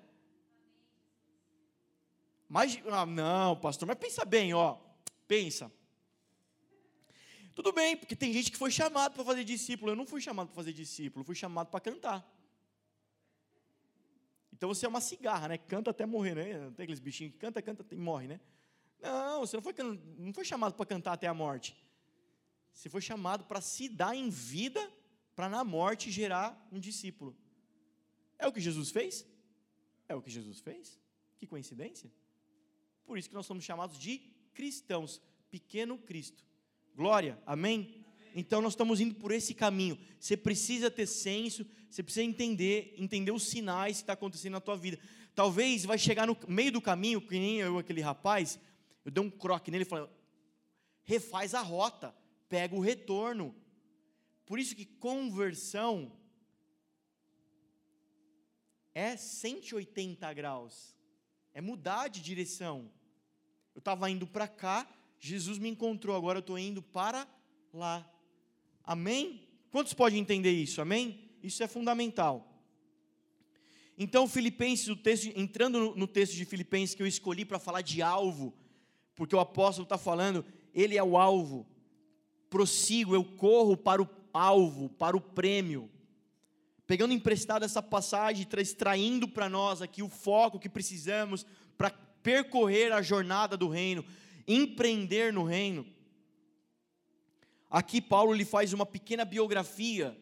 Mas, 2.52 2.78
ah, 2.92 3.06
não, 3.06 3.56
pastor, 3.56 3.88
mas 3.88 3.98
pensa 3.98 4.26
bem, 4.26 4.54
ó. 4.54 4.78
Pensa. 5.26 5.72
Tudo 7.56 7.72
bem, 7.72 7.96
porque 7.96 8.14
tem 8.14 8.34
gente 8.34 8.52
que 8.52 8.58
foi 8.58 8.70
chamado 8.70 9.14
para 9.14 9.24
fazer 9.24 9.46
discípulo. 9.46 9.94
Eu 9.94 9.96
não 9.96 10.06
fui 10.06 10.20
chamado 10.20 10.48
para 10.48 10.56
fazer 10.58 10.74
discípulo, 10.74 11.24
fui 11.24 11.34
chamado 11.34 11.70
para 11.70 11.80
cantar. 11.80 12.30
Então 14.52 14.68
você 14.68 14.86
é 14.86 14.90
uma 14.90 15.00
cigarra, 15.00 15.48
né? 15.48 15.58
Canta 15.58 15.92
até 15.92 16.06
morrer, 16.06 16.36
né? 16.36 16.72
Tem 16.76 16.84
aqueles 16.84 17.00
bichinhos 17.00 17.32
que 17.32 17.40
canta, 17.40 17.62
canta 17.62 17.86
e 17.90 17.98
morre, 17.98 18.28
né? 18.28 18.42
Não, 19.00 19.40
você 19.40 19.56
não 19.56 19.64
foi, 19.64 19.74
não 20.18 20.34
foi 20.34 20.44
chamado 20.44 20.74
para 20.74 20.86
cantar 20.86 21.14
até 21.14 21.28
a 21.28 21.34
morte. 21.34 21.74
Você 22.74 22.90
foi 22.90 23.00
chamado 23.00 23.46
para 23.46 23.62
se 23.62 23.88
dar 23.88 24.14
em 24.14 24.30
vida, 24.30 24.92
para 25.38 25.48
na 25.48 25.64
morte 25.64 26.12
gerar 26.12 26.68
um 26.70 26.82
discípulo. 26.82 27.34
É 28.38 28.46
o 28.46 28.52
que 28.52 28.60
Jesus 28.60 28.92
fez? 28.92 29.26
É 30.10 30.14
o 30.14 30.22
que 30.22 30.30
Jesus 30.30 30.60
fez? 30.60 31.00
Que 31.38 31.48
coincidência? 31.48 32.12
Por 33.06 33.18
isso 33.18 33.30
que 33.30 33.36
nós 33.36 33.46
somos 33.46 33.64
chamados 33.64 33.98
de 33.98 34.20
cristãos, 34.54 35.22
pequeno 35.50 35.98
Cristo. 35.98 36.44
Glória, 36.96 37.42
amém? 37.46 38.04
Então 38.36 38.62
nós 38.62 38.74
estamos 38.74 39.00
indo 39.00 39.16
por 39.16 39.32
esse 39.32 39.54
caminho. 39.54 40.00
Você 40.20 40.38
precisa 40.38 40.90
ter 40.90 41.06
senso, 41.06 41.66
você 41.90 42.02
precisa 42.02 42.24
entender, 42.24 42.96
entender 42.98 43.32
os 43.32 43.44
sinais 43.44 43.98
que 43.98 44.04
está 44.04 44.14
acontecendo 44.14 44.54
na 44.54 44.62
tua 44.62 44.78
vida. 44.78 45.00
Talvez 45.36 45.86
vai 45.86 45.98
chegar 45.98 46.28
no 46.28 46.38
meio 46.48 46.72
do 46.72 46.82
caminho, 46.82 47.22
que 47.22 47.38
nem 47.38 47.58
eu, 47.58 47.78
aquele 47.78 48.02
rapaz, 48.02 48.60
eu 49.04 49.12
dei 49.12 49.24
um 49.24 49.30
croque 49.30 49.72
nele 49.72 49.84
e 49.84 49.88
falei, 49.88 50.08
refaz 51.04 51.54
a 51.54 51.62
rota, 51.62 52.16
pega 52.48 52.76
o 52.76 52.80
retorno. 52.80 53.56
Por 54.46 54.60
isso 54.60 54.76
que 54.76 54.86
conversão 54.86 56.18
é 58.94 59.16
180 59.16 60.34
graus, 60.34 60.96
é 61.54 61.62
mudar 61.62 62.08
de 62.08 62.22
direção. 62.22 62.90
Eu 63.74 63.80
estava 63.80 64.10
indo 64.10 64.28
para 64.28 64.48
cá, 64.48 64.88
Jesus 65.20 65.58
me 65.58 65.70
encontrou, 65.70 66.16
agora 66.16 66.40
eu 66.40 66.42
estou 66.42 66.58
indo 66.58 66.82
para 66.82 67.28
lá. 67.74 68.10
Amém? 68.84 69.48
Quantos 69.72 69.94
podem 69.94 70.20
entender 70.20 70.52
isso? 70.52 70.82
Amém? 70.82 71.30
Isso 71.42 71.64
é 71.64 71.68
fundamental. 71.68 72.48
Então, 73.98 74.28
Filipenses, 74.28 74.88
o 74.88 74.96
texto, 74.96 75.32
entrando 75.36 75.96
no, 75.96 76.08
texto 76.08 76.34
de 76.34 76.44
Filipenses 76.44 76.96
que 76.96 77.04
eu 77.04 77.08
escolhi 77.08 77.46
para 77.46 77.60
falar 77.60 77.82
de 77.82 78.02
alvo, 78.02 78.54
porque 79.16 79.36
o 79.36 79.40
apóstolo 79.40 79.84
está 79.84 79.98
falando, 79.98 80.44
ele 80.74 80.98
é 80.98 81.04
o 81.04 81.18
alvo. 81.18 81.68
Prossigo, 82.50 83.14
eu 83.14 83.24
corro 83.24 83.78
para 83.78 84.02
o 84.02 84.10
alvo, 84.34 84.90
para 84.90 85.16
o 85.16 85.22
prêmio. 85.22 85.90
Pegando 86.91 87.13
emprestado 87.13 87.63
essa 87.63 87.82
passagem, 87.82 88.45
extraindo 88.58 89.25
para 89.25 89.47
nós 89.47 89.82
aqui 89.82 90.04
o 90.04 90.10
foco 90.10 90.60
que 90.60 90.67
precisamos 90.67 91.45
para 91.77 91.89
percorrer 91.89 92.91
a 92.91 93.01
jornada 93.01 93.56
do 93.56 93.69
reino, 93.69 94.04
empreender 94.45 95.32
no 95.32 95.45
reino. 95.45 95.88
Aqui 97.69 98.01
Paulo 98.01 98.34
lhe 98.34 98.43
faz 98.43 98.73
uma 98.73 98.86
pequena 98.86 99.23
biografia 99.23 100.21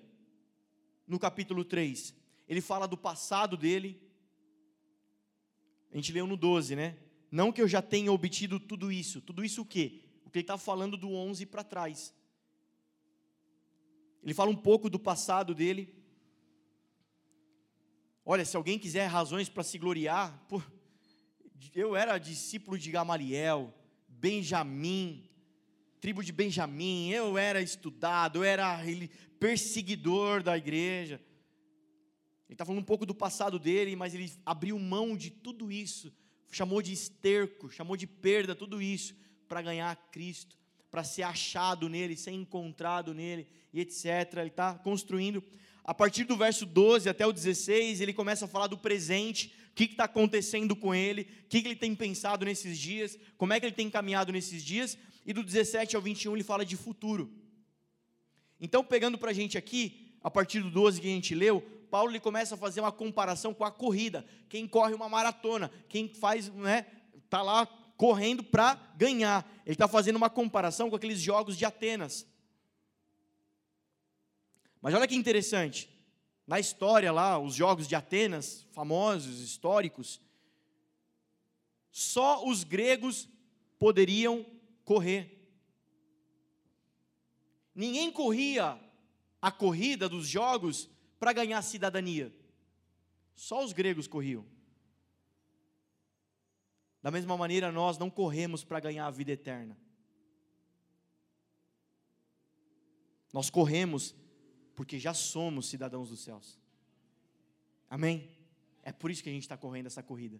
no 1.07 1.17
capítulo 1.17 1.65
3. 1.65 2.13
Ele 2.47 2.61
fala 2.61 2.87
do 2.87 2.95
passado 2.95 3.57
dele. 3.57 3.99
A 5.91 5.95
gente 5.95 6.13
leu 6.13 6.27
no 6.27 6.37
12, 6.37 6.75
né? 6.75 6.99
Não 7.31 7.51
que 7.51 7.63
eu 7.63 7.67
já 7.67 7.81
tenha 7.81 8.11
obtido 8.11 8.59
tudo 8.59 8.91
isso. 8.91 9.21
Tudo 9.21 9.43
isso 9.43 9.63
o 9.63 9.65
quê? 9.65 10.03
O 10.23 10.29
que 10.29 10.37
ele 10.37 10.43
está 10.43 10.55
falando 10.55 10.95
do 10.95 11.11
11 11.13 11.47
para 11.47 11.63
trás. 11.63 12.13
Ele 14.21 14.35
fala 14.35 14.51
um 14.51 14.55
pouco 14.55 14.87
do 14.87 14.99
passado 14.99 15.55
dele. 15.55 15.97
Olha, 18.31 18.45
se 18.45 18.55
alguém 18.55 18.77
quiser 18.77 19.07
razões 19.07 19.49
para 19.49 19.63
se 19.63 19.79
gloriar, 19.79 20.39
pô, 20.47 20.61
eu 21.73 21.95
era 21.95 22.19
discípulo 22.19 22.77
de 22.77 22.91
Gamaliel, 22.91 23.73
Benjamim, 24.07 25.27
tribo 25.99 26.23
de 26.23 26.31
Benjamim, 26.31 27.09
eu 27.09 27.39
era 27.39 27.59
estudado, 27.59 28.37
eu 28.37 28.43
era 28.43 28.81
perseguidor 29.39 30.43
da 30.43 30.55
igreja. 30.55 31.15
Ele 32.45 32.53
está 32.53 32.63
falando 32.63 32.81
um 32.81 32.85
pouco 32.85 33.03
do 33.03 33.15
passado 33.15 33.57
dele, 33.57 33.95
mas 33.95 34.13
ele 34.13 34.31
abriu 34.45 34.77
mão 34.77 35.17
de 35.17 35.31
tudo 35.31 35.71
isso, 35.71 36.13
chamou 36.51 36.83
de 36.83 36.93
esterco, 36.93 37.71
chamou 37.71 37.97
de 37.97 38.05
perda, 38.05 38.53
tudo 38.53 38.79
isso, 38.79 39.15
para 39.47 39.63
ganhar 39.63 39.95
Cristo, 40.11 40.55
para 40.91 41.03
ser 41.03 41.23
achado 41.23 41.89
nele, 41.89 42.15
ser 42.15 42.33
encontrado 42.33 43.11
nele, 43.11 43.47
e 43.73 43.79
etc. 43.79 44.05
Ele 44.37 44.49
está 44.49 44.75
construindo. 44.75 45.43
A 45.83 45.93
partir 45.93 46.23
do 46.23 46.37
verso 46.37 46.65
12 46.65 47.09
até 47.09 47.25
o 47.25 47.31
16, 47.31 48.01
ele 48.01 48.13
começa 48.13 48.45
a 48.45 48.47
falar 48.47 48.67
do 48.67 48.77
presente, 48.77 49.53
o 49.71 49.75
que 49.75 49.85
está 49.85 50.03
acontecendo 50.03 50.75
com 50.75 50.93
ele, 50.93 51.27
o 51.45 51.47
que, 51.47 51.57
ele 51.57 51.75
tem 51.75 51.95
pensado 51.95 52.45
nesses 52.45 52.77
dias, 52.77 53.17
como 53.37 53.53
é 53.53 53.59
que 53.59 53.65
ele 53.65 53.75
tem 53.75 53.89
caminhado 53.89 54.31
nesses 54.31 54.63
dias, 54.63 54.97
e 55.25 55.33
do 55.33 55.43
17 55.43 55.95
ao 55.95 56.01
21 56.01 56.35
ele 56.35 56.43
fala 56.43 56.65
de 56.65 56.75
futuro. 56.75 57.31
Então, 58.59 58.83
pegando 58.83 59.17
para 59.17 59.31
a 59.31 59.33
gente 59.33 59.57
aqui, 59.57 60.15
a 60.21 60.29
partir 60.29 60.61
do 60.61 60.69
12 60.69 60.99
que 60.99 61.07
a 61.07 61.11
gente 61.11 61.33
leu, 61.33 61.61
Paulo 61.89 62.11
ele 62.11 62.19
começa 62.19 62.55
a 62.55 62.57
fazer 62.57 62.81
uma 62.81 62.91
comparação 62.91 63.53
com 63.53 63.63
a 63.63 63.71
corrida. 63.71 64.25
Quem 64.47 64.67
corre 64.67 64.93
uma 64.93 65.09
maratona, 65.09 65.71
quem 65.87 66.07
faz, 66.07 66.49
né, 66.49 66.85
tá 67.29 67.41
lá 67.41 67.65
correndo 67.97 68.43
para 68.43 68.79
ganhar. 68.95 69.49
Ele 69.65 69.73
está 69.73 69.87
fazendo 69.87 70.15
uma 70.15 70.29
comparação 70.29 70.89
com 70.89 70.95
aqueles 70.95 71.19
jogos 71.19 71.57
de 71.57 71.65
Atenas. 71.65 72.25
Mas 74.81 74.93
olha 74.93 75.07
que 75.07 75.15
interessante. 75.15 75.89
Na 76.47 76.59
história 76.59 77.11
lá, 77.11 77.37
os 77.37 77.53
jogos 77.53 77.87
de 77.87 77.95
Atenas, 77.95 78.65
famosos, 78.71 79.39
históricos, 79.39 80.19
só 81.91 82.45
os 82.47 82.63
gregos 82.63 83.27
poderiam 83.77 84.45
correr. 84.83 85.37
Ninguém 87.75 88.11
corria 88.11 88.79
a 89.41 89.51
corrida 89.51 90.09
dos 90.09 90.27
jogos 90.27 90.89
para 91.19 91.33
ganhar 91.33 91.61
cidadania. 91.61 92.33
Só 93.35 93.63
os 93.63 93.71
gregos 93.71 94.07
corriam. 94.07 94.45
Da 97.01 97.11
mesma 97.11 97.37
maneira, 97.37 97.71
nós 97.71 97.97
não 97.97 98.09
corremos 98.09 98.63
para 98.63 98.79
ganhar 98.79 99.07
a 99.07 99.11
vida 99.11 99.31
eterna. 99.31 99.77
Nós 103.31 103.49
corremos 103.49 104.15
porque 104.79 104.97
já 104.97 105.13
somos 105.13 105.67
cidadãos 105.67 106.07
dos 106.07 106.21
céus. 106.21 106.57
Amém? 107.89 108.31
É 108.81 108.93
por 108.93 109.11
isso 109.11 109.21
que 109.21 109.27
a 109.27 109.33
gente 109.33 109.41
está 109.41 109.57
correndo 109.57 109.87
essa 109.87 110.01
corrida. 110.01 110.39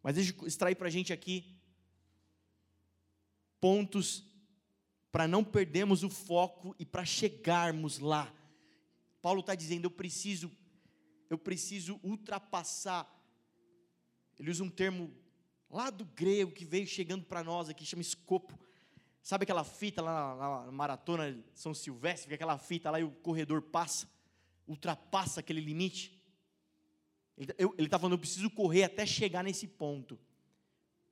Mas 0.00 0.14
deixa 0.14 0.32
eu 0.32 0.46
extrair 0.46 0.76
para 0.76 0.86
a 0.86 0.90
gente 0.90 1.12
aqui 1.12 1.52
pontos 3.60 4.24
para 5.10 5.26
não 5.26 5.42
perdermos 5.42 6.04
o 6.04 6.08
foco 6.08 6.76
e 6.78 6.86
para 6.86 7.04
chegarmos 7.04 7.98
lá. 7.98 8.32
Paulo 9.20 9.40
está 9.40 9.56
dizendo: 9.56 9.86
eu 9.86 9.90
preciso, 9.90 10.48
eu 11.28 11.36
preciso 11.36 11.98
ultrapassar. 12.04 13.04
Ele 14.38 14.48
usa 14.48 14.62
um 14.62 14.70
termo 14.70 15.12
lá 15.68 15.90
do 15.90 16.04
grego 16.04 16.52
que 16.52 16.64
veio 16.64 16.86
chegando 16.86 17.24
para 17.24 17.42
nós 17.42 17.68
aqui, 17.68 17.84
chama 17.84 18.02
escopo. 18.02 18.67
Sabe 19.28 19.42
aquela 19.42 19.62
fita 19.62 20.00
lá 20.00 20.34
na, 20.36 20.64
na 20.64 20.72
maratona 20.72 21.38
São 21.52 21.74
Silvestre, 21.74 22.32
aquela 22.32 22.56
fita 22.56 22.90
lá 22.90 22.98
e 22.98 23.04
o 23.04 23.10
corredor 23.10 23.60
passa, 23.60 24.10
ultrapassa 24.66 25.40
aquele 25.40 25.60
limite? 25.60 26.18
Ele 27.36 27.84
está 27.84 27.98
falando, 27.98 28.14
eu 28.14 28.18
preciso 28.18 28.48
correr 28.48 28.84
até 28.84 29.04
chegar 29.04 29.44
nesse 29.44 29.68
ponto, 29.68 30.18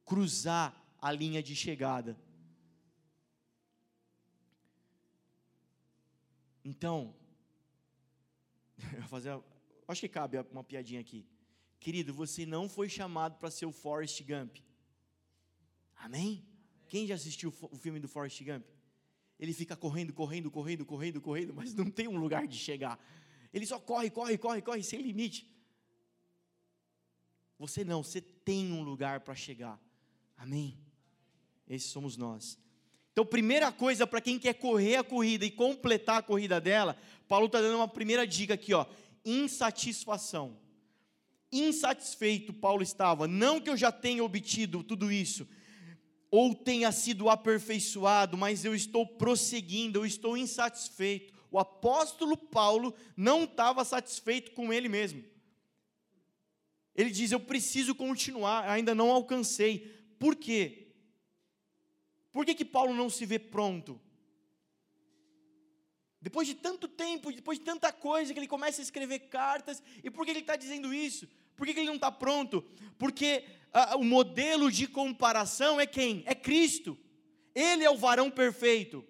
cruzar 0.03 0.75
a 0.99 1.13
linha 1.13 1.43
de 1.43 1.55
chegada. 1.55 2.19
Então, 6.65 7.15
eu 8.95 9.01
vou 9.01 9.09
fazer, 9.11 9.39
acho 9.87 10.01
que 10.01 10.09
cabe 10.09 10.39
uma 10.51 10.65
piadinha 10.65 11.03
aqui. 11.03 11.29
Querido, 11.79 12.15
você 12.15 12.47
não 12.47 12.67
foi 12.67 12.89
chamado 12.89 13.37
para 13.37 13.51
ser 13.51 13.67
o 13.67 13.73
Forrest 13.73 14.23
Gump. 14.23 14.57
Amém? 15.97 16.56
Quem 16.89 17.07
já 17.07 17.15
assistiu 17.15 17.53
o 17.61 17.77
filme 17.77 18.01
do 18.01 18.09
Forrest 18.09 18.43
Gump? 18.43 18.65
Ele 19.39 19.53
fica 19.53 19.77
correndo, 19.77 20.13
correndo, 20.13 20.51
correndo, 20.51 20.87
correndo, 20.87 21.21
correndo, 21.21 21.55
mas 21.55 21.75
não 21.75 21.91
tem 21.91 22.09
um 22.09 22.17
lugar 22.17 22.47
de 22.47 22.57
chegar. 22.57 22.99
Ele 23.53 23.67
só 23.67 23.79
corre, 23.79 24.11
corre, 24.11 24.39
corre, 24.39 24.63
corre, 24.63 24.83
sem 24.83 25.01
limite. 25.01 25.47
Você 27.59 27.85
não, 27.85 28.03
você 28.03 28.21
tem 28.21 28.73
um 28.73 28.83
lugar 28.83 29.21
para 29.21 29.35
chegar. 29.35 29.81
Amém? 30.37 30.79
Esses 31.69 31.91
somos 31.91 32.17
nós. 32.17 32.59
Então, 33.13 33.25
primeira 33.25 33.73
coisa 33.73 34.07
para 34.07 34.21
quem 34.21 34.39
quer 34.39 34.55
correr 34.55 34.97
a 34.97 35.05
corrida 35.05 35.45
e 35.45 35.51
completar 35.51 36.19
a 36.19 36.23
corrida 36.23 36.61
dela, 36.61 36.99
Paulo 37.27 37.47
está 37.47 37.61
dando 37.61 37.77
uma 37.77 37.89
primeira 37.89 38.27
dica 38.27 38.55
aqui, 38.55 38.75
ó, 38.75 38.87
insatisfação. 39.25 40.59
insatisfeito 41.51 42.53
Paulo 42.53 42.83
estava. 42.83 43.27
Não 43.27 43.59
que 43.59 43.71
eu 43.71 43.77
já 43.77 43.91
tenha 43.91 44.23
obtido 44.23 44.83
tudo 44.83 45.11
isso, 45.11 45.49
ou 46.31 46.55
tenha 46.55 46.91
sido 46.93 47.29
aperfeiçoado, 47.29 48.37
mas 48.37 48.65
eu 48.65 48.75
estou 48.75 49.07
prosseguindo, 49.07 50.01
eu 50.01 50.07
estou 50.07 50.37
insatisfeito. 50.37 51.33
O 51.51 51.59
apóstolo 51.59 52.37
Paulo 52.37 52.95
não 53.17 53.45
estava 53.45 53.85
satisfeito 53.85 54.51
com 54.53 54.73
ele 54.73 54.89
mesmo. 54.89 55.25
Ele 56.95 57.11
diz: 57.11 57.31
Eu 57.31 57.41
preciso 57.41 57.95
continuar, 57.95 58.69
ainda 58.69 58.95
não 58.95 59.11
alcancei. 59.11 59.95
Por 60.19 60.35
quê? 60.35 60.89
Por 62.33 62.45
que, 62.45 62.55
que 62.55 62.65
Paulo 62.65 62.95
não 62.95 63.09
se 63.09 63.25
vê 63.25 63.39
pronto? 63.39 64.01
Depois 66.21 66.49
de 66.49 66.55
tanto 66.55 66.89
tempo, 66.89 67.33
depois 67.33 67.59
de 67.59 67.65
tanta 67.65 67.93
coisa, 67.93 68.33
que 68.33 68.39
ele 68.39 68.49
começa 68.49 68.81
a 68.81 68.85
escrever 68.85 69.21
cartas, 69.21 69.83
e 70.03 70.11
por 70.11 70.25
que 70.25 70.33
ele 70.33 70.41
está 70.41 70.57
dizendo 70.57 70.93
isso? 70.93 71.29
Por 71.55 71.67
que, 71.67 71.73
que 71.73 71.81
ele 71.81 71.87
não 71.87 71.95
está 71.95 72.11
pronto? 72.11 72.63
Porque 72.99 73.45
o 73.97 74.05
modelo 74.05 74.71
de 74.71 74.87
comparação 74.87 75.81
é 75.81 75.87
quem? 75.87 76.23
É 76.27 76.35
Cristo. 76.35 76.97
Ele 77.55 77.85
é 77.85 77.91
o 77.91 77.97
varão 77.97 78.31
perfeito. 78.31 79.05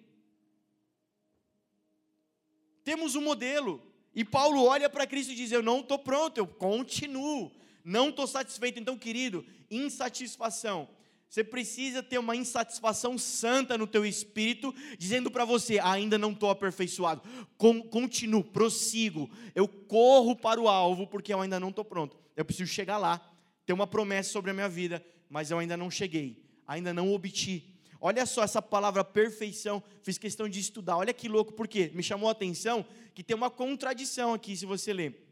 Temos 2.83 3.15
um 3.15 3.21
modelo. 3.21 3.81
E 4.15 4.25
Paulo 4.25 4.63
olha 4.63 4.89
para 4.89 5.05
Cristo 5.05 5.31
e 5.31 5.35
diz: 5.35 5.51
Eu 5.51 5.61
não 5.61 5.81
estou 5.81 5.99
pronto, 5.99 6.37
eu 6.37 6.47
continuo. 6.47 7.51
Não 7.83 8.09
estou 8.09 8.25
satisfeito. 8.25 8.79
Então, 8.79 8.97
querido, 8.97 9.45
insatisfação. 9.69 10.89
Você 11.29 11.43
precisa 11.43 12.01
ter 12.01 12.17
uma 12.17 12.35
insatisfação 12.35 13.17
santa 13.17 13.77
no 13.77 13.85
teu 13.85 14.05
espírito, 14.05 14.73
dizendo 14.97 15.29
para 15.29 15.45
você: 15.45 15.79
ainda 15.79 16.17
não 16.17 16.31
estou 16.31 16.49
aperfeiçoado. 16.49 17.21
continuo, 17.57 18.43
prossigo. 18.43 19.29
Eu 19.53 19.67
corro 19.67 20.35
para 20.35 20.59
o 20.59 20.69
alvo 20.69 21.05
porque 21.07 21.33
eu 21.33 21.41
ainda 21.41 21.59
não 21.59 21.69
estou 21.69 21.83
pronto. 21.85 22.17
Eu 22.35 22.45
preciso 22.45 22.71
chegar 22.71 22.97
lá. 22.97 23.36
Ter 23.67 23.73
uma 23.73 23.85
promessa 23.85 24.31
sobre 24.31 24.49
a 24.49 24.53
minha 24.53 24.69
vida, 24.69 25.05
mas 25.29 25.51
eu 25.51 25.59
ainda 25.59 25.75
não 25.75 25.91
cheguei. 25.91 26.41
Ainda 26.65 26.93
não 26.93 27.11
obti. 27.13 27.75
Olha 27.99 28.25
só 28.25 28.41
essa 28.41 28.61
palavra 28.61 29.03
perfeição, 29.03 29.83
fiz 30.01 30.17
questão 30.17 30.47
de 30.47 30.57
estudar. 30.57 30.95
Olha 30.95 31.13
que 31.13 31.27
louco, 31.27 31.51
porque 31.51 31.91
me 31.93 32.01
chamou 32.01 32.29
a 32.29 32.31
atenção 32.31 32.85
que 33.13 33.21
tem 33.21 33.35
uma 33.35 33.49
contradição 33.49 34.33
aqui, 34.33 34.55
se 34.55 34.65
você 34.65 34.93
ler. 34.93 35.27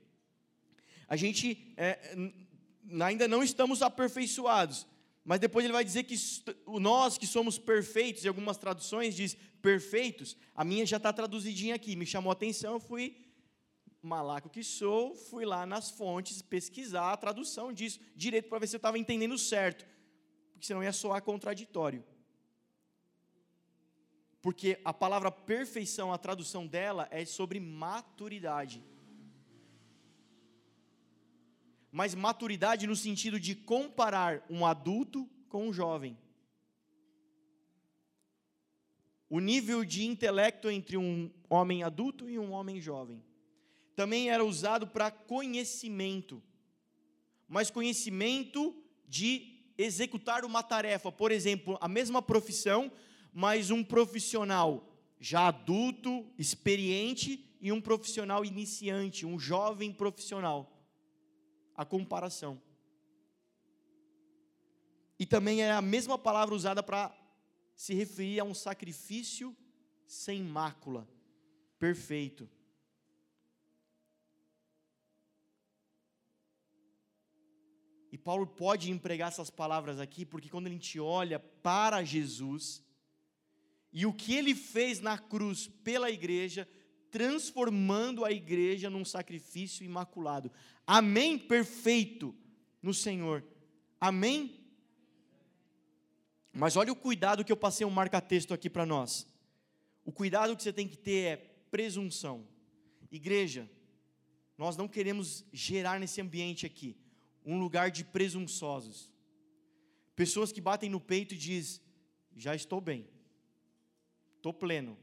A 1.07 1.15
gente 1.15 1.73
é, 1.77 2.13
ainda 3.01 3.25
não 3.25 3.41
estamos 3.41 3.81
aperfeiçoados, 3.81 4.85
mas 5.23 5.39
depois 5.39 5.63
ele 5.63 5.71
vai 5.71 5.85
dizer 5.85 6.03
que 6.03 6.17
nós 6.67 7.17
que 7.17 7.25
somos 7.25 7.57
perfeitos, 7.57 8.25
e 8.25 8.27
algumas 8.27 8.57
traduções 8.57 9.15
diz 9.15 9.37
perfeitos, 9.61 10.35
a 10.53 10.65
minha 10.65 10.85
já 10.85 10.97
está 10.97 11.13
traduzidinha 11.13 11.75
aqui, 11.75 11.95
me 11.95 12.05
chamou 12.05 12.31
a 12.31 12.33
atenção, 12.33 12.73
eu 12.73 12.79
fui 12.81 13.15
malaco 14.05 14.49
que 14.49 14.63
sou, 14.63 15.15
fui 15.15 15.45
lá 15.45 15.65
nas 15.65 15.89
fontes 15.89 16.41
pesquisar 16.41 17.11
a 17.11 17.17
tradução 17.17 17.73
disso 17.73 17.99
direito 18.15 18.49
para 18.49 18.59
ver 18.59 18.67
se 18.67 18.75
eu 18.75 18.77
estava 18.77 18.97
entendendo 18.97 19.37
certo, 19.37 19.85
porque 20.53 20.67
senão 20.67 20.83
ia 20.83 20.93
soar 20.93 21.21
contraditório 21.21 22.03
porque 24.45 24.79
a 24.85 24.93
palavra 24.93 25.31
perfeição, 25.31 26.13
a 26.13 26.19
tradução 26.19 26.67
dela 26.67 27.07
é 27.09 27.25
sobre 27.25 27.59
maturidade. 27.59 28.85
Mas 31.91 32.13
maturidade 32.13 32.85
no 32.85 32.95
sentido 32.95 33.39
de 33.39 33.55
comparar 33.55 34.45
um 34.47 34.63
adulto 34.63 35.27
com 35.49 35.69
um 35.69 35.73
jovem. 35.73 36.15
O 39.27 39.39
nível 39.39 39.83
de 39.83 40.05
intelecto 40.05 40.69
entre 40.69 40.95
um 40.95 41.31
homem 41.49 41.81
adulto 41.81 42.29
e 42.29 42.37
um 42.37 42.51
homem 42.51 42.79
jovem. 42.79 43.23
Também 43.95 44.29
era 44.29 44.43
usado 44.43 44.85
para 44.87 45.09
conhecimento, 45.09 46.43
mas 47.47 47.71
conhecimento 47.71 48.75
de 49.07 49.55
executar 49.77 50.43
uma 50.43 50.61
tarefa. 50.61 51.11
Por 51.11 51.31
exemplo, 51.31 51.77
a 51.79 51.87
mesma 51.87 52.21
profissão, 52.21 52.91
mas 53.33 53.71
um 53.71 53.83
profissional 53.83 54.91
já 55.19 55.47
adulto, 55.47 56.25
experiente 56.37 57.43
e 57.61 57.71
um 57.71 57.81
profissional 57.81 58.43
iniciante, 58.43 59.25
um 59.25 59.39
jovem 59.39 59.91
profissional. 59.91 60.71
A 61.75 61.83
comparação. 61.85 62.61
E 65.17 65.25
também 65.25 65.61
é 65.61 65.71
a 65.71 65.81
mesma 65.81 66.17
palavra 66.17 66.53
usada 66.53 66.83
para 66.83 67.15
se 67.75 67.93
referir 67.93 68.39
a 68.39 68.43
um 68.43 68.53
sacrifício 68.53 69.55
sem 70.07 70.41
mácula, 70.41 71.07
perfeito. 71.79 72.49
Paulo 78.25 78.47
pode 78.47 78.89
empregar 78.89 79.27
essas 79.27 79.51
palavras 79.51 79.99
aqui, 79.99 80.25
porque 80.25 80.49
quando 80.49 80.65
a 80.65 80.71
gente 80.71 80.99
olha 80.99 81.37
para 81.39 82.03
Jesus, 82.03 82.83
e 83.93 84.03
o 84.03 84.11
que 84.11 84.33
ele 84.33 84.55
fez 84.55 84.99
na 84.99 85.15
cruz 85.15 85.67
pela 85.67 86.09
igreja, 86.09 86.67
transformando 87.11 88.25
a 88.25 88.31
igreja 88.31 88.89
num 88.89 89.05
sacrifício 89.05 89.85
imaculado. 89.85 90.51
Amém? 90.87 91.37
Perfeito 91.37 92.35
no 92.81 92.95
Senhor. 92.95 93.45
Amém? 94.01 94.59
Mas 96.51 96.75
olha 96.75 96.91
o 96.91 96.95
cuidado 96.95 97.45
que 97.45 97.51
eu 97.51 97.57
passei 97.57 97.85
um 97.85 97.91
marca-texto 97.91 98.55
aqui 98.55 98.71
para 98.71 98.87
nós. 98.87 99.27
O 100.03 100.11
cuidado 100.11 100.57
que 100.57 100.63
você 100.63 100.73
tem 100.73 100.87
que 100.87 100.97
ter 100.97 101.25
é 101.25 101.37
presunção. 101.69 102.47
Igreja, 103.11 103.69
nós 104.57 104.75
não 104.75 104.87
queremos 104.87 105.45
gerar 105.53 105.99
nesse 105.99 106.19
ambiente 106.19 106.65
aqui 106.65 106.97
um 107.45 107.59
lugar 107.59 107.91
de 107.91 108.03
presunçosos. 108.03 109.13
Pessoas 110.15 110.51
que 110.51 110.59
batem 110.59 110.89
no 110.89 110.99
peito 110.99 111.33
e 111.33 111.37
dizem: 111.37 111.81
Já 112.35 112.55
estou 112.55 112.81
bem. 112.81 113.07
Estou 114.37 114.53
pleno. 114.53 114.97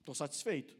Estou 0.00 0.14
satisfeito. 0.14 0.76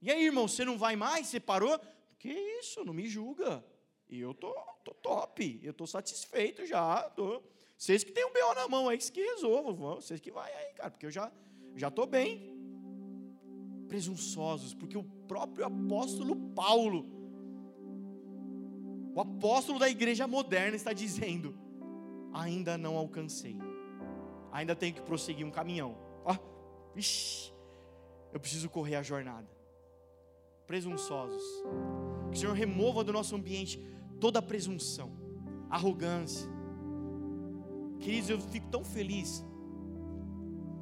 E 0.00 0.10
aí, 0.10 0.24
irmão, 0.24 0.48
você 0.48 0.64
não 0.64 0.78
vai 0.78 0.96
mais? 0.96 1.26
Você 1.28 1.38
parou? 1.38 1.78
Que 2.18 2.30
isso, 2.30 2.84
não 2.84 2.94
me 2.94 3.06
julga. 3.06 3.64
Eu 4.08 4.34
tô, 4.34 4.52
tô 4.84 4.92
top, 4.94 5.60
eu 5.62 5.72
tô 5.72 5.86
satisfeito 5.86 6.66
já. 6.66 7.08
Tô. 7.10 7.42
Vocês 7.76 8.04
que 8.04 8.12
tem 8.12 8.24
um 8.24 8.32
BO 8.32 8.54
na 8.54 8.68
mão 8.68 8.88
aí, 8.88 8.98
que 8.98 9.20
resolvam. 9.20 9.96
Vocês 9.96 10.20
que 10.20 10.30
vai 10.30 10.52
aí, 10.52 10.74
cara, 10.74 10.90
porque 10.90 11.06
eu 11.06 11.10
já 11.10 11.32
já 11.74 11.90
tô 11.90 12.06
bem. 12.06 12.52
Presunçosos, 13.88 14.72
porque 14.72 14.96
o 14.96 15.04
próprio 15.04 15.66
apóstolo 15.66 16.34
Paulo, 16.54 17.21
o 19.14 19.20
apóstolo 19.20 19.78
da 19.78 19.88
igreja 19.88 20.26
moderna, 20.26 20.76
está 20.76 20.92
dizendo: 20.92 21.54
ainda 22.32 22.78
não 22.78 22.96
alcancei 22.96 23.58
ainda 24.52 24.76
tenho 24.76 24.94
que 24.94 25.00
prosseguir 25.00 25.46
um 25.46 25.50
caminhão. 25.50 25.96
Ó, 26.24 26.36
ixi, 26.94 27.52
eu 28.32 28.38
preciso 28.38 28.68
correr 28.68 28.96
a 28.96 29.02
jornada. 29.02 29.48
Presunçosos. 30.66 31.42
Que 32.30 32.36
o 32.36 32.40
Senhor 32.40 32.52
remova 32.52 33.02
do 33.02 33.12
nosso 33.12 33.34
ambiente 33.34 33.82
toda 34.20 34.38
a 34.38 34.42
presunção, 34.42 35.10
arrogância. 35.68 36.48
Queridos, 37.98 38.30
eu 38.30 38.40
fico 38.40 38.68
tão 38.68 38.84
feliz, 38.84 39.44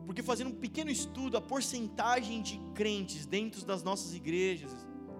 porque 0.07 0.22
fazendo 0.22 0.51
um 0.51 0.55
pequeno 0.55 0.91
estudo, 0.91 1.37
a 1.37 1.41
porcentagem 1.41 2.43
de 2.43 2.59
crentes 2.74 3.26
dentro 3.26 3.64
das 3.64 3.83
nossas 3.83 4.14
igrejas, 4.14 4.74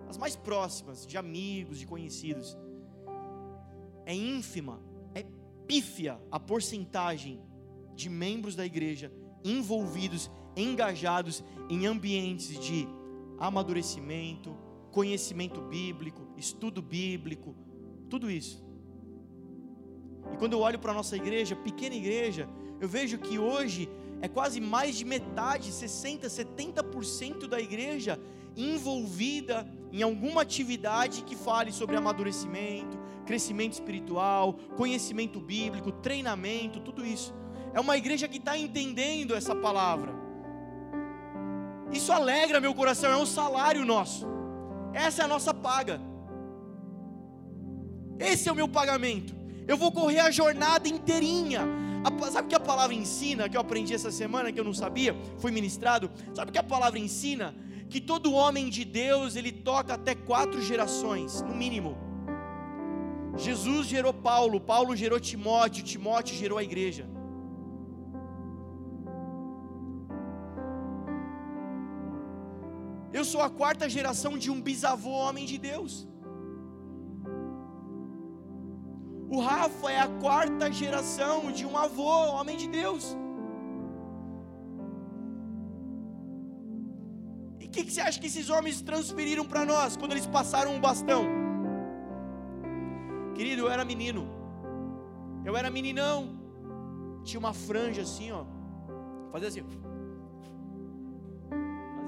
as 0.09 0.17
mais 0.17 0.35
próximas, 0.35 1.07
de 1.07 1.17
amigos, 1.17 1.79
de 1.79 1.87
conhecidos, 1.87 2.57
é 4.11 4.15
ínfima, 4.15 4.81
é 5.15 5.25
pífia 5.69 6.21
a 6.33 6.41
porcentagem 6.41 7.41
de 7.95 8.09
membros 8.09 8.57
da 8.57 8.67
igreja 8.67 9.13
envolvidos, 9.45 10.29
engajados 10.57 11.45
em 11.69 11.87
ambientes 11.87 12.59
de 12.59 12.89
amadurecimento, 13.39 14.57
conhecimento 14.91 15.61
bíblico, 15.61 16.27
estudo 16.37 16.83
bíblico, 16.83 17.55
tudo 18.09 18.29
isso. 18.29 18.65
E 20.33 20.37
quando 20.37 20.55
eu 20.55 20.61
olho 20.61 20.81
para 20.81 20.91
a 20.91 20.95
nossa 20.95 21.17
igreja, 21.17 21.55
pequena 21.55 21.95
igreja, 21.95 22.49
eu 22.81 22.89
vejo 22.89 23.17
que 23.17 23.39
hoje 23.39 23.89
é 24.21 24.27
quase 24.27 24.61
mais 24.61 24.97
de 24.97 25.05
metade, 25.05 25.71
60, 25.71 26.27
70% 26.27 27.47
da 27.47 27.61
igreja 27.61 28.21
envolvida 28.57 29.65
em 29.93 30.03
alguma 30.03 30.43
atividade 30.43 31.22
que 31.22 31.34
fale 31.34 31.72
sobre 31.72 31.97
amadurecimento, 31.97 32.99
crescimento 33.26 33.74
espiritual, 33.74 34.55
conhecimento 34.76 35.41
bíblico, 35.41 35.93
treinamento, 35.93 36.80
tudo 36.80 37.05
isso 37.05 37.34
é 37.72 37.80
uma 37.80 37.97
igreja 37.97 38.26
que 38.28 38.38
está 38.38 38.57
entendendo 38.59 39.34
essa 39.34 39.55
palavra. 39.55 40.12
Isso 41.93 42.12
alegra 42.12 42.61
meu 42.61 42.74
coração, 42.74 43.11
é 43.11 43.16
um 43.16 43.26
salário 43.26 43.84
nosso. 43.84 44.26
Essa 44.93 45.22
é 45.22 45.24
a 45.24 45.28
nossa 45.28 45.53
paga. 45.55 46.01
Esse 48.18 48.49
é 48.49 48.53
o 48.53 48.55
meu 48.55 48.68
pagamento. 48.68 49.34
Eu 49.66 49.76
vou 49.76 49.93
correr 49.93 50.20
a 50.20 50.30
jornada 50.30 50.88
inteirinha. 50.88 51.62
Sabe 52.32 52.47
o 52.47 52.49
que 52.49 52.55
a 52.55 52.61
palavra 52.61 52.95
ensina, 52.95 53.49
que 53.49 53.57
eu 53.57 53.61
aprendi 53.61 53.95
essa 53.95 54.11
semana, 54.11 54.51
que 54.51 54.59
eu 54.59 54.64
não 54.64 54.72
sabia, 54.72 55.14
foi 55.38 55.51
ministrado? 55.51 56.11
Sabe 56.34 56.51
o 56.51 56.53
que 56.53 56.59
a 56.59 56.62
palavra 56.62 56.99
ensina? 56.99 57.55
Que 57.93 58.01
todo 58.01 58.32
homem 58.32 58.66
de 58.76 58.84
Deus, 58.84 59.36
ele 59.38 59.53
toca 59.70 59.95
até 59.95 60.14
quatro 60.14 60.62
gerações, 60.62 61.43
no 61.43 61.55
mínimo. 61.62 61.93
Jesus 63.36 63.86
gerou 63.95 64.12
Paulo, 64.12 64.61
Paulo 64.61 64.95
gerou 64.95 65.18
Timóteo, 65.18 65.82
Timóteo 65.93 66.36
gerou 66.43 66.59
a 66.59 66.62
igreja. 66.62 67.05
Eu 73.12 73.24
sou 73.24 73.43
a 73.43 73.51
quarta 73.51 73.88
geração 73.97 74.38
de 74.38 74.51
um 74.53 74.61
bisavô 74.68 75.11
homem 75.11 75.45
de 75.45 75.59
Deus. 75.59 75.93
O 79.28 79.41
Rafa 79.41 79.91
é 79.91 79.99
a 79.99 80.09
quarta 80.24 80.70
geração 80.72 81.53
de 81.53 81.64
um 81.66 81.76
avô 81.76 82.12
homem 82.36 82.57
de 82.57 82.68
Deus. 82.68 83.16
O 87.71 87.73
que, 87.73 87.85
que 87.85 87.93
você 87.93 88.01
acha 88.01 88.18
que 88.18 88.27
esses 88.27 88.51
homens 88.51 88.83
transferiram 88.83 89.45
para 89.47 89.64
nós 89.64 89.97
quando 89.97 90.11
eles 90.11 90.27
passaram 90.27 90.75
um 90.75 90.81
bastão? 90.81 91.23
Querido, 93.33 93.62
eu 93.62 93.71
era 93.71 93.85
menino. 93.85 94.29
Eu 95.45 95.57
era 95.57 95.71
meninão. 95.71 96.37
Tinha 97.23 97.39
uma 97.39 97.55
franja 97.55 98.03
assim, 98.03 98.33
ó. 98.33 98.45
Fazia 99.31 99.47
assim. 99.47 99.62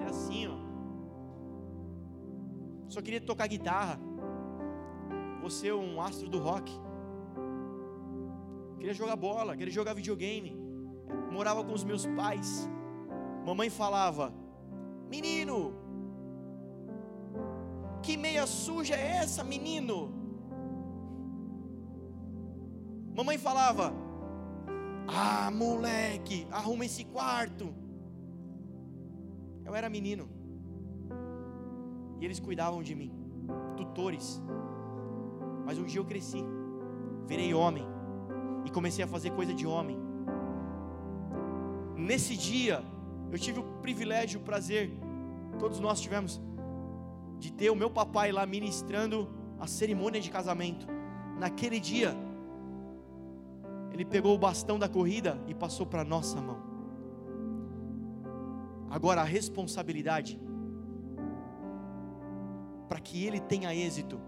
Fazia 0.01 0.11
assim, 0.11 0.49
ó. 0.49 0.57
Só 2.89 3.01
queria 3.01 3.21
tocar 3.21 3.47
guitarra. 3.47 4.01
Você 5.43 5.73
um 5.73 6.01
astro 6.01 6.29
do 6.29 6.41
rock. 6.41 6.73
Queria 8.79 8.95
jogar 8.95 9.15
bola, 9.15 9.57
queria 9.57 9.73
jogar 9.73 9.95
videogame. 9.95 10.57
Morava 11.31 11.63
com 11.63 11.73
os 11.73 11.85
meus 11.85 12.05
pais. 12.05 12.69
Mamãe 13.47 13.71
falava: 13.71 14.42
Menino, 15.15 15.57
que 18.03 18.17
meia 18.17 18.47
suja 18.47 18.95
é 18.95 19.09
essa, 19.23 19.45
menino? 19.45 19.97
Mamãe 23.15 23.37
falava: 23.37 23.93
Ah, 25.07 25.51
moleque, 25.51 26.47
arruma 26.51 26.87
esse 26.87 27.05
quarto. 27.05 27.67
Eu 29.67 29.75
era 29.75 29.91
menino. 29.91 30.27
E 32.19 32.25
eles 32.25 32.41
cuidavam 32.41 32.83
de 32.83 32.95
mim, 32.95 33.13
tutores. 33.77 34.43
Mas 35.67 35.77
um 35.77 35.85
dia 35.85 36.01
eu 36.01 36.07
cresci, 36.07 36.43
virei 37.27 37.53
homem 37.53 37.85
e 38.65 38.71
comecei 38.71 39.05
a 39.05 39.13
fazer 39.15 39.31
coisa 39.33 39.53
de 39.53 39.67
homem. 39.67 39.99
Nesse 41.97 42.35
dia, 42.35 42.83
eu 43.31 43.39
tive 43.39 43.61
o 43.61 43.65
privilégio, 43.85 44.41
o 44.41 44.43
prazer, 44.43 45.02
todos 45.63 45.79
nós 45.79 46.01
tivemos, 46.01 46.43
de 47.39 47.53
ter 47.53 47.71
o 47.71 47.77
meu 47.77 47.89
papai 47.89 48.33
lá 48.33 48.45
ministrando 48.45 49.29
a 49.61 49.67
cerimônia 49.69 50.21
de 50.21 50.29
casamento. 50.29 50.89
Naquele 51.39 51.79
dia, 51.79 52.17
ele 53.93 54.05
pegou 54.05 54.35
o 54.35 54.39
bastão 54.39 54.77
da 54.77 54.89
corrida 54.89 55.41
e 55.47 55.55
passou 55.55 55.87
para 55.87 56.03
nossa 56.03 56.41
mão. 56.41 56.59
Agora 58.91 59.21
a 59.21 59.25
responsabilidade 59.25 60.37
para 62.89 62.99
que 62.99 63.25
ele 63.25 63.39
tenha 63.39 63.73
êxito 63.73 64.21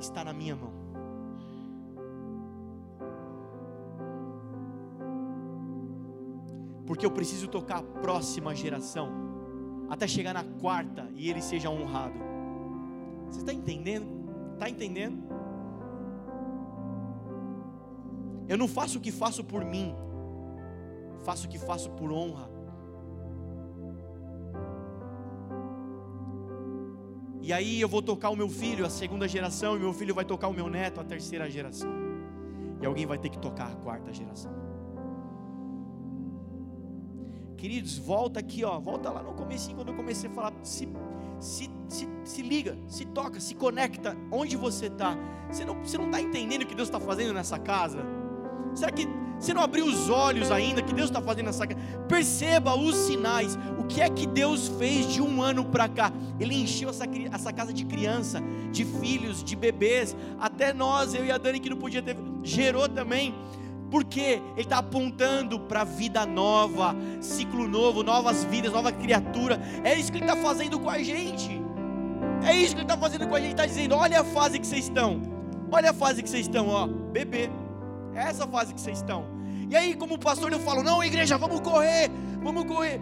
está 0.00 0.24
na 0.24 0.32
minha 0.32 0.56
mão. 0.56 0.77
Porque 6.88 7.04
eu 7.04 7.10
preciso 7.10 7.48
tocar 7.48 7.80
a 7.80 7.82
próxima 7.82 8.54
geração 8.54 9.12
até 9.90 10.08
chegar 10.08 10.32
na 10.32 10.42
quarta 10.42 11.06
e 11.14 11.28
ele 11.28 11.42
seja 11.42 11.68
honrado. 11.68 12.18
Você 13.28 13.40
está 13.40 13.52
entendendo? 13.52 14.06
Está 14.54 14.70
entendendo? 14.70 15.22
Eu 18.48 18.56
não 18.56 18.66
faço 18.66 18.96
o 18.96 19.00
que 19.02 19.12
faço 19.12 19.44
por 19.44 19.66
mim, 19.66 19.94
faço 21.26 21.46
o 21.46 21.50
que 21.50 21.58
faço 21.58 21.90
por 21.90 22.10
honra. 22.10 22.48
E 27.42 27.52
aí 27.52 27.82
eu 27.82 27.88
vou 27.88 28.00
tocar 28.00 28.30
o 28.30 28.36
meu 28.36 28.48
filho, 28.48 28.86
a 28.86 28.90
segunda 28.90 29.28
geração, 29.28 29.76
e 29.76 29.78
meu 29.78 29.92
filho 29.92 30.14
vai 30.14 30.24
tocar 30.24 30.48
o 30.48 30.54
meu 30.54 30.70
neto, 30.70 31.02
a 31.02 31.04
terceira 31.04 31.50
geração. 31.50 31.92
E 32.80 32.86
alguém 32.86 33.04
vai 33.04 33.18
ter 33.18 33.28
que 33.28 33.38
tocar 33.38 33.72
a 33.72 33.76
quarta 33.76 34.10
geração. 34.10 34.67
Queridos, 37.58 37.98
volta 37.98 38.38
aqui, 38.38 38.64
ó, 38.64 38.78
volta 38.78 39.10
lá 39.10 39.20
no 39.20 39.32
começo 39.32 39.74
quando 39.74 39.88
eu 39.88 39.94
comecei 39.94 40.30
a 40.30 40.32
falar, 40.32 40.52
se, 40.62 40.88
se, 41.40 41.68
se, 41.88 42.08
se 42.22 42.40
liga, 42.40 42.78
se 42.86 43.04
toca, 43.04 43.40
se 43.40 43.52
conecta, 43.56 44.16
onde 44.30 44.56
você 44.56 44.86
está. 44.86 45.18
Você 45.50 45.64
não 45.64 45.74
está 45.74 45.90
você 45.90 45.98
não 45.98 46.08
tá 46.08 46.20
entendendo 46.20 46.62
o 46.62 46.66
que 46.66 46.74
Deus 46.74 46.86
está 46.86 47.00
fazendo 47.00 47.34
nessa 47.34 47.58
casa? 47.58 47.98
Será 48.74 48.92
que 48.92 49.08
você 49.40 49.52
não 49.52 49.60
abriu 49.60 49.86
os 49.86 50.08
olhos 50.08 50.52
ainda 50.52 50.82
que 50.82 50.94
Deus 50.94 51.10
está 51.10 51.20
fazendo 51.20 51.46
nessa 51.46 51.66
casa? 51.66 51.80
Perceba 52.08 52.76
os 52.76 52.94
sinais. 52.94 53.58
O 53.76 53.84
que 53.84 54.00
é 54.00 54.08
que 54.08 54.24
Deus 54.24 54.68
fez 54.78 55.12
de 55.12 55.20
um 55.20 55.42
ano 55.42 55.64
para 55.64 55.88
cá? 55.88 56.12
Ele 56.38 56.54
encheu 56.54 56.90
essa, 56.90 57.06
essa 57.32 57.52
casa 57.52 57.72
de 57.72 57.84
criança, 57.84 58.40
de 58.70 58.84
filhos, 58.84 59.42
de 59.42 59.56
bebês. 59.56 60.16
Até 60.38 60.72
nós, 60.72 61.12
eu 61.12 61.24
e 61.24 61.32
a 61.32 61.38
Dani 61.38 61.58
que 61.58 61.70
não 61.70 61.76
podia 61.76 62.02
ter, 62.02 62.16
gerou 62.44 62.88
também. 62.88 63.34
Porque 63.90 64.42
Ele 64.54 64.60
está 64.60 64.78
apontando 64.78 65.58
para 65.60 65.84
vida 65.84 66.26
nova, 66.26 66.94
ciclo 67.20 67.66
novo, 67.66 68.02
novas 68.02 68.44
vidas, 68.44 68.72
nova 68.72 68.92
criatura. 68.92 69.60
É 69.82 69.94
isso 69.94 70.12
que 70.12 70.18
Ele 70.18 70.24
está 70.24 70.36
fazendo 70.36 70.78
com 70.78 70.90
a 70.90 70.98
gente. 70.98 71.60
É 72.44 72.54
isso 72.54 72.74
que 72.74 72.82
Ele 72.82 72.82
está 72.82 72.98
fazendo 72.98 73.26
com 73.26 73.34
a 73.34 73.40
gente. 73.40 73.52
Está 73.52 73.66
dizendo: 73.66 73.94
olha 73.94 74.20
a 74.20 74.24
fase 74.24 74.58
que 74.58 74.66
vocês 74.66 74.84
estão. 74.84 75.22
Olha 75.70 75.90
a 75.90 75.94
fase 75.94 76.22
que 76.22 76.28
vocês 76.28 76.46
estão, 76.46 76.68
ó, 76.68 76.86
bebê. 76.86 77.50
É 78.14 78.20
essa 78.20 78.46
fase 78.46 78.74
que 78.74 78.80
vocês 78.80 78.98
estão. 78.98 79.24
E 79.70 79.76
aí, 79.76 79.94
como 79.94 80.18
pastor, 80.18 80.52
eu 80.52 80.60
falo: 80.60 80.82
não, 80.82 81.02
igreja, 81.02 81.36
vamos 81.38 81.60
correr, 81.60 82.10
vamos 82.42 82.64
correr. 82.64 83.00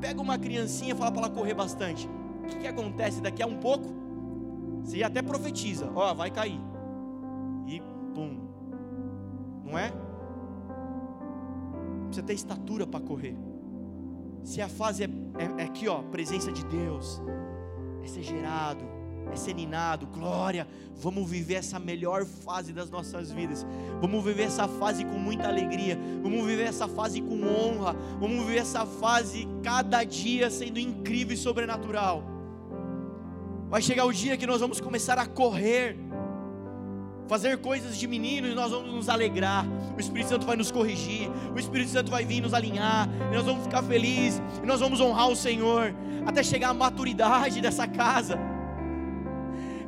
Pega 0.00 0.20
uma 0.20 0.38
criancinha 0.38 0.94
e 0.94 0.96
fala 0.96 1.10
para 1.10 1.22
ela 1.22 1.30
correr 1.30 1.54
bastante. 1.54 2.08
O 2.42 2.46
que, 2.46 2.58
que 2.58 2.66
acontece 2.66 3.20
daqui 3.20 3.42
a 3.42 3.46
um 3.46 3.58
pouco? 3.58 3.92
Você 4.82 5.02
até 5.02 5.20
profetiza: 5.20 5.90
ó, 5.94 6.14
vai 6.14 6.30
cair. 6.30 6.60
E 7.66 7.80
pum. 8.14 8.47
Não 9.68 9.78
é? 9.78 9.92
Precisa 12.06 12.26
ter 12.26 12.32
estatura 12.32 12.86
para 12.86 13.00
correr. 13.00 13.36
Se 14.42 14.62
a 14.62 14.68
fase 14.68 15.04
é, 15.04 15.06
é, 15.38 15.62
é 15.62 15.64
aqui, 15.64 15.86
ó, 15.88 16.02
presença 16.02 16.50
de 16.50 16.64
Deus, 16.64 17.20
é 18.02 18.06
ser 18.06 18.22
gerado, 18.22 18.82
é 19.30 19.36
ser 19.36 19.54
ninado, 19.54 20.06
glória. 20.06 20.66
Vamos 20.94 21.28
viver 21.28 21.56
essa 21.56 21.78
melhor 21.78 22.24
fase 22.24 22.72
das 22.72 22.88
nossas 22.88 23.30
vidas. 23.30 23.66
Vamos 24.00 24.24
viver 24.24 24.44
essa 24.44 24.66
fase 24.66 25.04
com 25.04 25.18
muita 25.18 25.48
alegria. 25.48 25.98
Vamos 26.22 26.46
viver 26.46 26.64
essa 26.64 26.88
fase 26.88 27.20
com 27.20 27.42
honra. 27.42 27.94
Vamos 28.18 28.38
viver 28.46 28.58
essa 28.58 28.86
fase 28.86 29.46
cada 29.62 30.02
dia 30.02 30.50
sendo 30.50 30.78
incrível 30.78 31.34
e 31.34 31.36
sobrenatural. 31.36 32.24
Vai 33.68 33.82
chegar 33.82 34.06
o 34.06 34.12
dia 34.12 34.36
que 34.36 34.46
nós 34.46 34.60
vamos 34.60 34.80
começar 34.80 35.18
a 35.18 35.26
correr, 35.26 35.94
fazer 37.28 37.58
coisas 37.58 37.96
de 37.96 38.06
menino 38.06 38.48
e 38.48 38.54
nós 38.54 38.70
vamos 38.70 38.92
nos 38.92 39.08
alegrar. 39.08 39.66
O 39.96 40.00
Espírito 40.00 40.30
Santo 40.30 40.46
vai 40.46 40.56
nos 40.56 40.70
corrigir, 40.72 41.30
o 41.54 41.58
Espírito 41.58 41.90
Santo 41.90 42.10
vai 42.10 42.24
vir 42.24 42.40
nos 42.40 42.54
alinhar, 42.54 43.08
e 43.30 43.34
nós 43.34 43.44
vamos 43.44 43.64
ficar 43.64 43.82
felizes, 43.82 44.42
e 44.62 44.66
nós 44.66 44.80
vamos 44.80 45.00
honrar 45.00 45.28
o 45.28 45.36
Senhor, 45.36 45.94
até 46.26 46.42
chegar 46.42 46.70
à 46.70 46.74
maturidade 46.74 47.60
dessa 47.60 47.86
casa. 47.86 48.38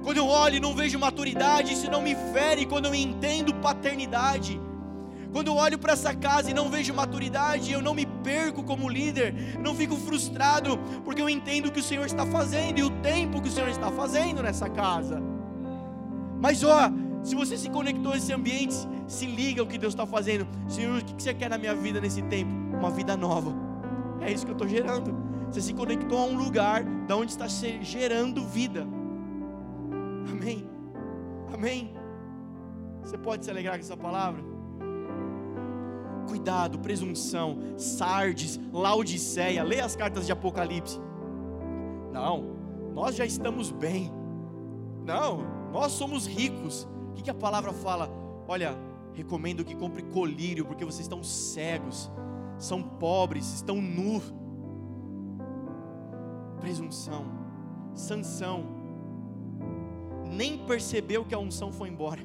Quando 0.02 0.18
eu 0.18 0.26
olho 0.26 0.56
e 0.56 0.60
não 0.60 0.74
vejo 0.74 0.98
maturidade, 0.98 1.72
isso 1.72 1.90
não 1.90 2.02
me 2.02 2.14
fere 2.32 2.66
quando 2.66 2.86
eu 2.86 2.94
entendo 2.94 3.54
paternidade. 3.54 4.60
Quando 5.32 5.46
eu 5.46 5.54
olho 5.54 5.78
para 5.78 5.92
essa 5.92 6.12
casa 6.14 6.50
e 6.50 6.54
não 6.54 6.68
vejo 6.68 6.92
maturidade, 6.92 7.70
eu 7.72 7.80
não 7.80 7.94
me 7.94 8.04
perco 8.04 8.64
como 8.64 8.88
líder, 8.88 9.58
não 9.60 9.74
fico 9.74 9.94
frustrado, 9.96 10.76
porque 11.04 11.22
eu 11.22 11.28
entendo 11.28 11.66
o 11.66 11.72
que 11.72 11.80
o 11.80 11.82
Senhor 11.82 12.04
está 12.04 12.26
fazendo 12.26 12.78
e 12.78 12.82
o 12.82 12.90
tempo 12.90 13.40
que 13.40 13.48
o 13.48 13.52
Senhor 13.52 13.68
está 13.68 13.90
fazendo 13.92 14.42
nessa 14.42 14.68
casa. 14.68 15.22
Mas 16.40 16.64
ó, 16.64 16.90
se 17.22 17.34
você 17.34 17.56
se 17.56 17.68
conectou 17.68 18.12
a 18.12 18.16
esse 18.16 18.32
ambiente, 18.32 18.74
se 19.06 19.26
liga 19.26 19.60
ao 19.60 19.66
que 19.66 19.78
Deus 19.78 19.92
está 19.92 20.06
fazendo. 20.06 20.46
Senhor, 20.68 21.00
o 21.00 21.04
que 21.04 21.22
você 21.22 21.34
quer 21.34 21.50
na 21.50 21.58
minha 21.58 21.74
vida 21.74 22.00
nesse 22.00 22.22
tempo? 22.22 22.50
Uma 22.76 22.90
vida 22.90 23.16
nova. 23.16 23.52
É 24.20 24.30
isso 24.32 24.44
que 24.44 24.52
eu 24.52 24.56
estou 24.56 24.68
gerando. 24.68 25.14
Você 25.50 25.60
se 25.60 25.74
conectou 25.74 26.18
a 26.18 26.24
um 26.24 26.36
lugar 26.36 26.84
da 27.06 27.16
onde 27.16 27.32
está 27.32 27.46
gerando 27.48 28.44
vida. 28.44 28.86
Amém. 30.30 30.66
Amém. 31.52 31.94
Você 33.02 33.18
pode 33.18 33.44
se 33.44 33.50
alegrar 33.50 33.74
com 33.74 33.80
essa 33.80 33.96
palavra? 33.96 34.42
Cuidado, 36.28 36.78
presunção, 36.78 37.58
Sardes, 37.76 38.60
Laodiceia, 38.72 39.64
leia 39.64 39.84
as 39.84 39.96
cartas 39.96 40.26
de 40.26 40.32
Apocalipse. 40.32 41.00
Não, 42.12 42.56
nós 42.94 43.16
já 43.16 43.24
estamos 43.24 43.70
bem. 43.72 44.12
Não, 45.04 45.42
nós 45.72 45.92
somos 45.92 46.26
ricos. 46.26 46.88
O 47.10 47.14
que, 47.14 47.22
que 47.22 47.30
a 47.30 47.34
palavra 47.34 47.72
fala? 47.72 48.10
Olha, 48.48 48.76
recomendo 49.14 49.64
que 49.64 49.74
compre 49.74 50.02
colírio, 50.02 50.64
porque 50.64 50.84
vocês 50.84 51.02
estão 51.02 51.22
cegos, 51.22 52.10
são 52.58 52.82
pobres, 52.82 53.54
estão 53.54 53.80
nus. 53.80 54.32
Presunção, 56.60 57.24
sanção, 57.94 58.64
nem 60.30 60.58
percebeu 60.58 61.24
que 61.24 61.34
a 61.34 61.38
unção 61.38 61.72
foi 61.72 61.88
embora, 61.88 62.20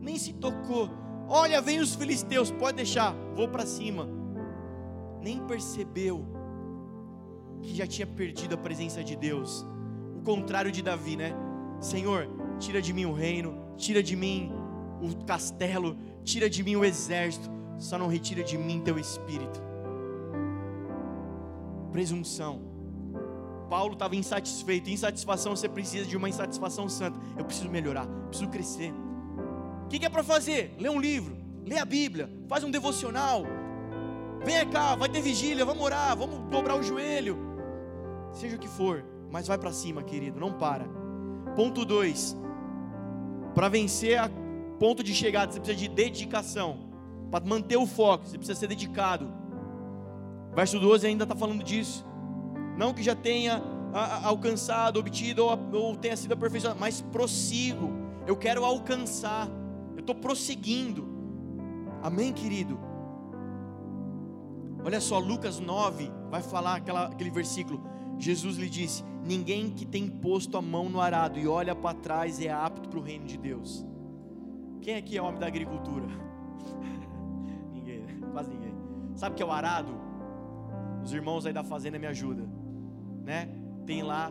nem 0.00 0.18
se 0.18 0.32
tocou. 0.32 0.88
Olha, 1.28 1.60
vem 1.60 1.78
os 1.78 1.94
filisteus, 1.94 2.50
pode 2.50 2.76
deixar, 2.76 3.14
vou 3.36 3.48
para 3.48 3.64
cima. 3.64 4.08
Nem 5.20 5.40
percebeu 5.46 6.24
que 7.62 7.74
já 7.74 7.86
tinha 7.86 8.06
perdido 8.06 8.54
a 8.54 8.58
presença 8.58 9.04
de 9.04 9.14
Deus. 9.14 9.64
O 10.16 10.22
contrário 10.22 10.72
de 10.72 10.82
Davi, 10.82 11.16
né? 11.16 11.32
Senhor, 11.80 12.28
tira 12.58 12.80
de 12.80 12.92
mim 12.92 13.04
o 13.04 13.12
reino, 13.12 13.54
tira 13.76 14.02
de 14.02 14.16
mim 14.16 14.52
o 15.00 15.24
castelo, 15.24 15.96
tira 16.24 16.48
de 16.48 16.62
mim 16.62 16.76
o 16.76 16.84
exército, 16.84 17.50
só 17.78 17.98
não 17.98 18.06
retira 18.06 18.42
de 18.42 18.56
mim 18.56 18.80
teu 18.80 18.98
espírito. 18.98 19.60
Presunção. 21.90 22.72
Paulo 23.68 23.94
estava 23.94 24.14
insatisfeito. 24.14 24.90
Insatisfação, 24.90 25.56
você 25.56 25.68
precisa 25.68 26.04
de 26.04 26.16
uma 26.16 26.28
insatisfação 26.28 26.88
santa. 26.88 27.18
Eu 27.38 27.44
preciso 27.44 27.70
melhorar, 27.70 28.06
preciso 28.28 28.50
crescer. 28.50 28.92
O 29.84 29.88
que, 29.88 29.98
que 29.98 30.06
é 30.06 30.08
para 30.08 30.22
fazer? 30.22 30.74
Lê 30.78 30.88
um 30.88 31.00
livro, 31.00 31.36
lê 31.64 31.78
a 31.78 31.84
Bíblia, 31.84 32.30
faz 32.48 32.64
um 32.64 32.70
devocional. 32.70 33.44
Vem 34.44 34.68
cá, 34.68 34.94
vai 34.94 35.08
ter 35.08 35.20
vigília, 35.20 35.64
vamos 35.64 35.82
orar, 35.82 36.16
vamos 36.16 36.50
dobrar 36.50 36.76
o 36.76 36.82
joelho. 36.82 37.38
Seja 38.32 38.56
o 38.56 38.58
que 38.58 38.68
for, 38.68 39.04
mas 39.30 39.46
vai 39.46 39.56
para 39.58 39.72
cima, 39.72 40.02
querido, 40.02 40.38
não 40.38 40.52
para. 40.52 41.01
Ponto 41.54 41.84
2. 41.84 42.36
Para 43.54 43.68
vencer 43.68 44.18
a 44.18 44.30
ponto 44.78 45.02
de 45.02 45.14
chegada, 45.14 45.52
você 45.52 45.60
precisa 45.60 45.78
de 45.78 45.88
dedicação. 45.88 46.78
Para 47.30 47.44
manter 47.44 47.76
o 47.76 47.86
foco, 47.86 48.26
você 48.26 48.36
precisa 48.36 48.58
ser 48.58 48.66
dedicado. 48.66 49.32
Verso 50.54 50.78
12 50.78 51.06
ainda 51.06 51.24
está 51.24 51.34
falando 51.34 51.62
disso. 51.62 52.04
Não 52.76 52.92
que 52.92 53.02
já 53.02 53.14
tenha 53.14 53.62
alcançado, 54.24 54.98
obtido 54.98 55.44
ou, 55.44 55.96
tenha 55.96 56.16
sido 56.16 56.32
aperfeiçoado, 56.32 56.78
mas 56.80 57.00
prossigo. 57.00 57.90
Eu 58.26 58.36
quero 58.36 58.64
alcançar. 58.64 59.48
Eu 59.94 60.00
estou 60.00 60.14
prosseguindo. 60.14 61.06
Amém, 62.02 62.32
querido? 62.32 62.78
Olha 64.84 65.00
só, 65.00 65.18
Lucas 65.18 65.60
9 65.60 66.10
vai 66.30 66.42
falar 66.42 66.76
aquela, 66.76 67.06
aquele 67.06 67.30
versículo. 67.30 67.82
Jesus 68.22 68.56
lhe 68.56 68.68
disse: 68.68 69.02
Ninguém 69.24 69.68
que 69.68 69.84
tem 69.84 70.06
posto 70.06 70.56
a 70.56 70.62
mão 70.62 70.88
no 70.88 71.00
arado 71.00 71.40
e 71.40 71.48
olha 71.48 71.74
para 71.74 71.92
trás 71.92 72.40
é 72.40 72.52
apto 72.52 72.88
para 72.88 73.00
o 73.00 73.02
reino 73.02 73.26
de 73.26 73.36
Deus. 73.36 73.84
Quem 74.80 74.94
aqui 74.94 75.18
é 75.18 75.22
homem 75.22 75.40
da 75.40 75.48
agricultura? 75.48 76.06
ninguém, 77.74 77.98
né? 77.98 78.20
quase 78.30 78.48
ninguém. 78.48 78.72
Sabe 79.16 79.32
o 79.32 79.36
que 79.36 79.42
é 79.42 79.46
o 79.46 79.50
arado? 79.50 79.92
Os 81.02 81.12
irmãos 81.12 81.44
aí 81.46 81.52
da 81.52 81.64
fazenda 81.64 81.98
me 81.98 82.06
ajudam, 82.06 82.48
né? 83.24 83.48
Tem 83.84 84.04
lá 84.04 84.30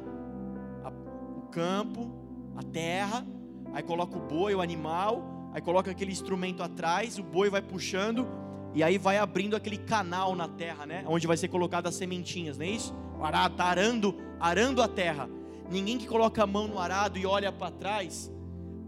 a, 0.85 0.89
o 1.37 1.41
campo, 1.51 2.09
a 2.55 2.63
terra, 2.63 3.25
aí 3.73 3.83
coloca 3.83 4.17
o 4.17 4.21
boi, 4.21 4.55
o 4.55 4.61
animal, 4.61 5.51
aí 5.53 5.61
coloca 5.61 5.91
aquele 5.91 6.13
instrumento 6.13 6.63
atrás, 6.63 7.19
o 7.19 7.23
boi 7.23 7.49
vai 7.49 7.61
puxando 7.61 8.25
e 8.73 8.83
aí 8.83 8.97
vai 8.97 9.17
abrindo 9.17 9.53
aquele 9.53 9.77
canal 9.77 10.33
na 10.33 10.47
terra, 10.47 10.85
né? 10.85 11.03
Onde 11.05 11.27
vai 11.27 11.35
ser 11.35 11.49
colocado 11.49 11.87
as 11.87 11.95
sementinhas, 11.95 12.57
não 12.57 12.65
é 12.65 12.69
isso? 12.69 12.95
O 13.21 13.25
arado 13.25 13.53
está 13.53 13.65
arando, 13.65 14.15
arando 14.39 14.81
a 14.81 14.87
terra. 14.87 15.29
Ninguém 15.69 15.97
que 15.97 16.07
coloca 16.07 16.43
a 16.43 16.47
mão 16.47 16.67
no 16.67 16.77
arado 16.77 17.17
e 17.17 17.25
olha 17.25 17.53
para 17.53 17.71
trás 17.71 18.29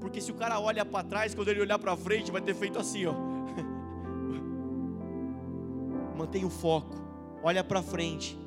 porque 0.03 0.19
se 0.19 0.33
o 0.33 0.35
cara 0.35 0.59
olha 0.59 0.83
para 0.83 1.01
trás, 1.01 1.33
quando 1.33 1.47
ele 1.47 1.61
olhar 1.61 1.79
para 1.79 1.95
frente, 1.95 2.29
vai 2.29 2.41
ter 2.41 2.53
feito 2.53 2.77
assim, 2.77 3.05
ó. 3.05 3.13
Mantenha 6.13 6.45
o 6.45 6.49
foco. 6.49 6.93
Olha 7.41 7.63
para 7.63 7.81
frente. 7.81 8.37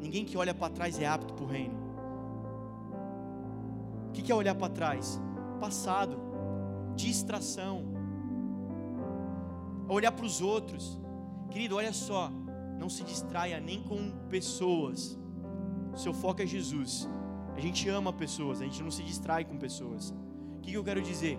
Ninguém 0.00 0.24
que 0.24 0.36
olha 0.36 0.52
para 0.52 0.68
trás 0.68 1.00
é 1.00 1.06
apto 1.06 1.32
para 1.32 1.44
o 1.44 1.46
reino. 1.46 1.76
O 4.08 4.12
que 4.12 4.32
é 4.32 4.34
olhar 4.34 4.56
para 4.56 4.68
trás? 4.68 5.20
Passado, 5.60 6.18
distração, 6.96 7.84
olhar 9.88 10.10
para 10.10 10.26
os 10.26 10.42
outros. 10.42 10.98
Querido, 11.50 11.76
olha 11.76 11.92
só, 11.92 12.32
não 12.80 12.88
se 12.88 13.04
distraia 13.04 13.60
nem 13.60 13.80
com 13.80 14.10
pessoas. 14.28 15.16
Seu 15.96 16.14
foco 16.14 16.42
é 16.42 16.46
Jesus. 16.46 17.08
A 17.56 17.60
gente 17.60 17.88
ama 17.88 18.12
pessoas, 18.12 18.60
a 18.60 18.64
gente 18.64 18.82
não 18.82 18.90
se 18.90 19.02
distrai 19.02 19.44
com 19.44 19.56
pessoas 19.56 20.14
que, 20.66 20.72
que 20.72 20.76
eu 20.76 20.84
quero 20.84 21.00
dizer? 21.00 21.38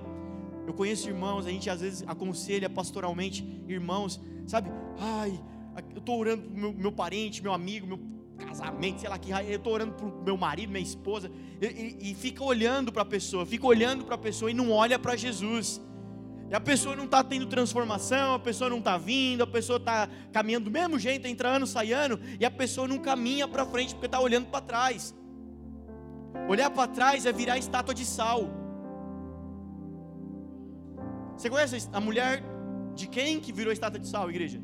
Eu 0.66 0.74
conheço 0.74 1.10
irmãos, 1.10 1.46
a 1.46 1.52
gente 1.52 1.70
às 1.70 1.82
vezes 1.82 2.04
aconselha 2.08 2.70
pastoralmente 2.70 3.46
irmãos, 3.68 4.20
sabe? 4.46 4.70
Ai, 4.98 5.40
eu 5.94 6.00
estou 6.00 6.18
orando 6.18 6.44
para 6.44 6.60
meu, 6.60 6.74
meu 6.74 6.92
parente, 6.92 7.44
meu 7.44 7.54
amigo, 7.54 7.86
meu 7.86 8.00
casamento, 8.38 9.02
sei 9.02 9.10
lá 9.10 9.18
que 9.18 9.32
eu 9.32 9.58
estou 9.58 9.74
orando 9.74 9.94
para 9.94 10.06
o 10.06 10.24
meu 10.24 10.38
marido, 10.38 10.72
minha 10.72 10.84
esposa, 10.84 11.32
e, 11.62 11.66
e, 11.66 12.12
e 12.12 12.16
fica 12.16 12.44
olhando 12.44 12.92
para 12.92 13.02
a 13.02 13.06
pessoa, 13.06 13.46
fica 13.46 13.66
olhando 13.66 14.06
para 14.06 14.16
a 14.16 14.18
pessoa 14.18 14.50
e 14.50 14.54
não 14.54 14.72
olha 14.72 14.98
para 14.98 15.16
Jesus. 15.16 15.82
E 16.50 16.56
a 16.56 16.60
pessoa 16.62 16.96
não 16.96 17.04
está 17.04 17.24
tendo 17.24 17.46
transformação, 17.46 18.36
a 18.36 18.40
pessoa 18.40 18.70
não 18.70 18.78
está 18.80 18.98
vindo, 18.98 19.44
a 19.44 19.48
pessoa 19.48 19.78
está 19.78 20.08
caminhando 20.32 20.66
do 20.66 20.72
mesmo 20.72 20.98
jeito, 20.98 21.28
entrando, 21.28 21.68
saindo, 21.68 22.20
e 22.40 22.46
a 22.46 22.52
pessoa 22.52 22.88
não 22.88 23.00
caminha 23.00 23.48
para 23.48 23.66
frente 23.66 23.94
porque 23.94 24.06
está 24.06 24.20
olhando 24.20 24.48
para 24.48 24.62
trás. 24.62 25.14
Olhar 26.48 26.70
para 26.70 26.88
trás 26.88 27.26
é 27.26 27.34
virar 27.34 27.58
estátua 27.58 27.94
de 27.94 28.06
sal. 28.06 28.50
Você 31.36 31.50
conhece 31.50 31.90
a 31.92 32.00
mulher 32.00 32.42
de 32.96 33.08
quem 33.08 33.40
que 33.42 33.52
virou 33.52 33.74
estátua 33.74 34.00
de 34.00 34.08
sal, 34.08 34.30
igreja? 34.30 34.62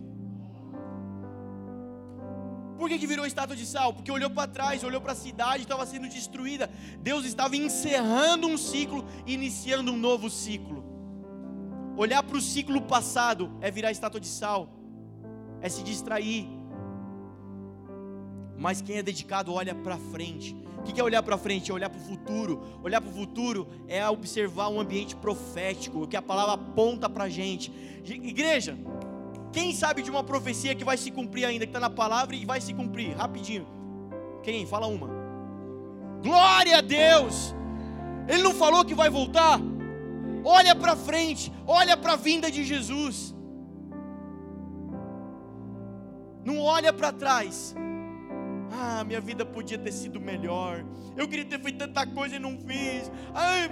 Por 2.77 2.87
que, 2.89 2.97
que 2.97 3.07
virou 3.07 3.25
estátua 3.25 3.55
de 3.55 3.65
sal? 3.65 3.93
Porque 3.93 4.11
olhou 4.11 4.29
para 4.29 4.47
trás, 4.47 4.83
olhou 4.83 5.01
para 5.01 5.11
a 5.11 5.15
cidade, 5.15 5.63
estava 5.63 5.85
sendo 5.85 6.07
destruída. 6.07 6.69
Deus 6.99 7.25
estava 7.25 7.55
encerrando 7.57 8.47
um 8.47 8.57
ciclo, 8.57 9.05
iniciando 9.27 9.91
um 9.91 9.97
novo 9.97 10.29
ciclo. 10.29 10.92
Olhar 11.95 12.23
para 12.23 12.37
o 12.37 12.41
ciclo 12.41 12.81
passado 12.81 13.51
é 13.61 13.69
virar 13.69 13.91
estátua 13.91 14.19
de 14.19 14.27
sal, 14.27 14.69
é 15.61 15.69
se 15.69 15.83
distrair. 15.83 16.47
Mas 18.57 18.81
quem 18.81 18.97
é 18.97 19.03
dedicado 19.03 19.53
olha 19.53 19.75
para 19.75 19.97
frente, 19.97 20.55
o 20.77 20.83
que 20.83 20.99
é 20.99 21.03
olhar 21.03 21.23
para 21.23 21.37
frente? 21.37 21.71
É 21.71 21.73
olhar 21.73 21.89
para 21.89 21.99
o 21.99 22.03
futuro. 22.03 22.61
Olhar 22.83 22.99
para 22.99 23.09
o 23.09 23.13
futuro 23.13 23.67
é 23.87 24.07
observar 24.07 24.67
um 24.67 24.79
ambiente 24.79 25.15
profético, 25.15 26.03
o 26.03 26.07
que 26.07 26.17
a 26.17 26.21
palavra 26.21 26.55
aponta 26.55 27.09
para 27.09 27.23
a 27.23 27.29
gente. 27.29 27.71
Igreja, 28.03 28.77
quem 29.51 29.73
sabe 29.73 30.01
de 30.01 30.11
uma 30.11 30.23
profecia 30.23 30.75
que 30.75 30.83
vai 30.83 30.97
se 30.97 31.09
cumprir 31.09 31.45
ainda, 31.45 31.65
que 31.65 31.69
está 31.69 31.79
na 31.79 31.89
palavra 31.89 32.35
e 32.35 32.45
vai 32.45 32.59
se 32.59 32.73
cumprir? 32.73 33.15
Rapidinho. 33.15 33.65
Quem? 34.43 34.65
Fala 34.65 34.87
uma. 34.87 35.09
Glória 36.21 36.79
a 36.79 36.81
Deus! 36.81 37.55
Ele 38.27 38.43
não 38.43 38.53
falou 38.53 38.83
que 38.83 38.95
vai 38.95 39.09
voltar? 39.09 39.59
Olha 40.43 40.75
para 40.75 40.95
frente, 40.95 41.51
olha 41.65 41.95
para 41.95 42.13
a 42.13 42.17
vinda 42.17 42.51
de 42.51 42.63
Jesus. 42.63 43.33
Não 46.43 46.59
olha 46.59 46.91
para 46.91 47.11
trás. 47.11 47.75
Ah, 48.71 49.03
minha 49.03 49.21
vida 49.21 49.45
podia 49.45 49.77
ter 49.77 49.91
sido 49.91 50.19
melhor. 50.19 50.83
Eu 51.15 51.27
queria 51.27 51.45
ter 51.45 51.59
feito 51.59 51.77
tanta 51.77 52.05
coisa 52.07 52.35
e 52.35 52.39
não 52.39 52.57
fiz. 52.57 53.11
Ai. 53.33 53.69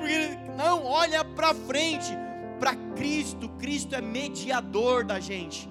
Não, 0.58 0.86
olha 0.86 1.26
para 1.26 1.54
frente, 1.54 2.12
para 2.60 2.76
Cristo. 2.96 3.50
Cristo 3.60 3.96
é 3.96 4.02
mediador 4.02 5.04
da 5.04 5.20
gente. 5.20 5.68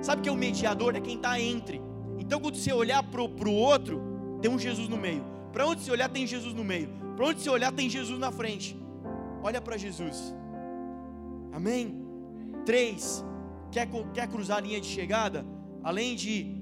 Sabe 0.00 0.20
o 0.20 0.22
que 0.22 0.28
é 0.28 0.32
o 0.32 0.36
mediador? 0.36 0.96
É 0.96 1.00
quem 1.00 1.16
está 1.16 1.38
entre. 1.38 1.80
Então, 2.18 2.40
quando 2.40 2.56
você 2.56 2.72
olhar 2.72 3.02
para 3.02 3.20
o 3.22 3.54
outro, 3.54 4.00
tem 4.40 4.50
um 4.50 4.58
Jesus 4.58 4.88
no 4.88 4.96
meio. 4.96 5.24
Para 5.52 5.66
onde 5.66 5.82
você 5.82 5.90
olhar, 5.90 6.08
tem 6.08 6.26
Jesus 6.26 6.54
no 6.54 6.64
meio. 6.64 6.88
Para 7.16 7.26
onde 7.26 7.40
você 7.40 7.50
olhar, 7.50 7.72
tem 7.72 7.88
Jesus 7.90 8.18
na 8.18 8.32
frente. 8.32 8.79
Olha 9.42 9.60
para 9.60 9.76
Jesus. 9.76 10.34
Amém? 11.52 12.04
Três. 12.64 13.24
Quer, 13.70 13.88
quer 14.12 14.28
cruzar 14.28 14.58
a 14.58 14.60
linha 14.60 14.80
de 14.80 14.86
chegada? 14.86 15.44
Além 15.82 16.14
de 16.14 16.60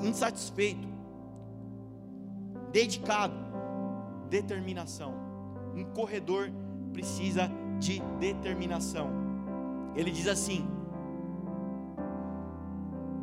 insatisfeito, 0.00 0.88
dedicado, 2.70 3.34
determinação. 4.28 5.14
Um 5.74 5.84
corredor 5.84 6.50
precisa 6.92 7.50
de 7.78 8.00
determinação. 8.18 9.08
Ele 9.94 10.10
diz 10.10 10.26
assim: 10.26 10.66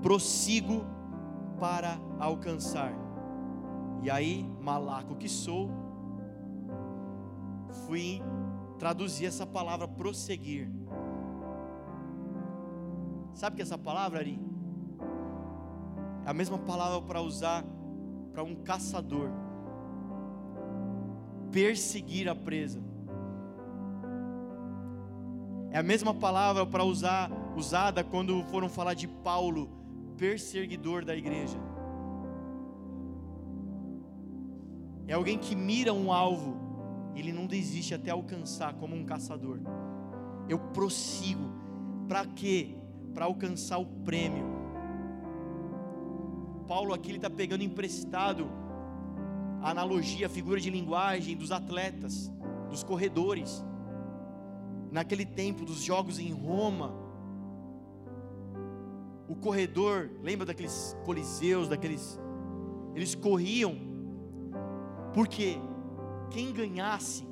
prossigo 0.02 0.86
para 1.60 2.00
alcançar. 2.20 2.94
E 4.04 4.10
aí, 4.10 4.50
malaco 4.60 5.16
que 5.16 5.30
sou, 5.30 5.70
fui 7.86 8.22
traduzir 8.82 9.28
essa 9.28 9.46
palavra 9.46 9.88
prosseguir. 9.88 10.68
Sabe 13.32 13.58
que 13.58 13.62
essa 13.62 13.78
palavra, 13.78 14.18
Ari? 14.18 14.40
É 16.26 16.30
a 16.32 16.34
mesma 16.34 16.58
palavra 16.58 17.00
para 17.04 17.22
usar 17.22 17.64
para 18.34 18.42
um 18.42 18.56
caçador 18.56 19.30
perseguir 21.52 22.28
a 22.28 22.34
presa. 22.34 22.82
É 25.70 25.78
a 25.78 25.84
mesma 25.84 26.16
palavra 26.16 26.66
para 26.66 26.84
usar 26.84 27.30
usada 27.56 28.04
quando 28.04 28.44
foram 28.46 28.68
falar 28.68 28.96
de 28.96 29.08
Paulo, 29.08 29.70
perseguidor 30.18 31.06
da 31.06 31.16
igreja. 31.16 31.60
É 35.08 35.14
alguém 35.14 35.38
que 35.38 35.56
mira 35.56 35.94
um 35.94 36.12
alvo 36.12 36.71
Ele 37.16 37.32
não 37.32 37.46
desiste 37.46 37.94
até 37.94 38.12
alcançar 38.12 38.74
como 38.76 38.96
um 38.96 39.06
caçador. 39.06 39.60
Eu 40.48 40.60
prossigo. 40.60 41.52
Para 42.08 42.26
quê? 42.26 42.76
Para 43.14 43.26
alcançar 43.26 43.78
o 43.78 43.86
prêmio. 43.86 44.46
Paulo 46.68 46.94
aqui 46.94 47.12
está 47.12 47.30
pegando 47.30 47.64
emprestado 47.64 48.48
a 49.62 49.72
analogia, 49.72 50.28
a 50.28 50.30
figura 50.30 50.60
de 50.60 50.70
linguagem 50.70 51.36
dos 51.36 51.52
atletas, 51.52 52.32
dos 52.70 52.84
corredores. 52.84 53.64
Naquele 54.92 55.26
tempo 55.26 55.66
dos 55.66 55.82
jogos 55.82 56.18
em 56.20 56.32
Roma, 56.32 56.94
o 59.28 59.36
corredor, 59.36 60.10
lembra 60.22 60.46
daqueles 60.46 60.98
coliseus, 61.06 61.68
daqueles 61.68 62.20
eles 62.94 63.16
corriam 63.16 63.76
porque 65.14 65.58
quem 66.32 66.52
ganhasse, 66.52 67.28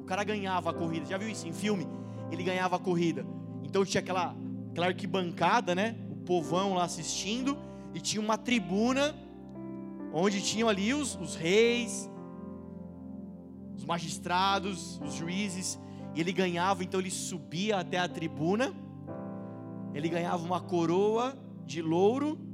o 0.00 0.04
cara 0.04 0.24
ganhava 0.24 0.70
a 0.70 0.74
corrida. 0.74 1.06
Já 1.06 1.18
viu 1.18 1.28
isso 1.28 1.46
em 1.46 1.52
filme? 1.52 1.86
Ele 2.30 2.42
ganhava 2.42 2.76
a 2.76 2.78
corrida. 2.78 3.24
Então 3.62 3.84
tinha 3.84 4.00
aquela, 4.00 4.34
aquela 4.70 4.86
arquibancada, 4.86 5.74
né? 5.74 5.96
O 6.10 6.16
povão 6.16 6.74
lá 6.74 6.84
assistindo. 6.84 7.56
E 7.94 8.00
tinha 8.00 8.20
uma 8.20 8.36
tribuna 8.36 9.14
onde 10.12 10.42
tinham 10.42 10.68
ali 10.68 10.92
os, 10.94 11.14
os 11.16 11.34
reis, 11.34 12.10
os 13.76 13.84
magistrados, 13.84 15.00
os 15.04 15.14
juízes. 15.14 15.78
E 16.14 16.20
ele 16.20 16.32
ganhava, 16.32 16.82
então 16.82 16.98
ele 16.98 17.10
subia 17.10 17.78
até 17.78 17.98
a 17.98 18.08
tribuna. 18.08 18.72
Ele 19.94 20.08
ganhava 20.08 20.44
uma 20.44 20.60
coroa 20.60 21.36
de 21.64 21.82
louro 21.82 22.46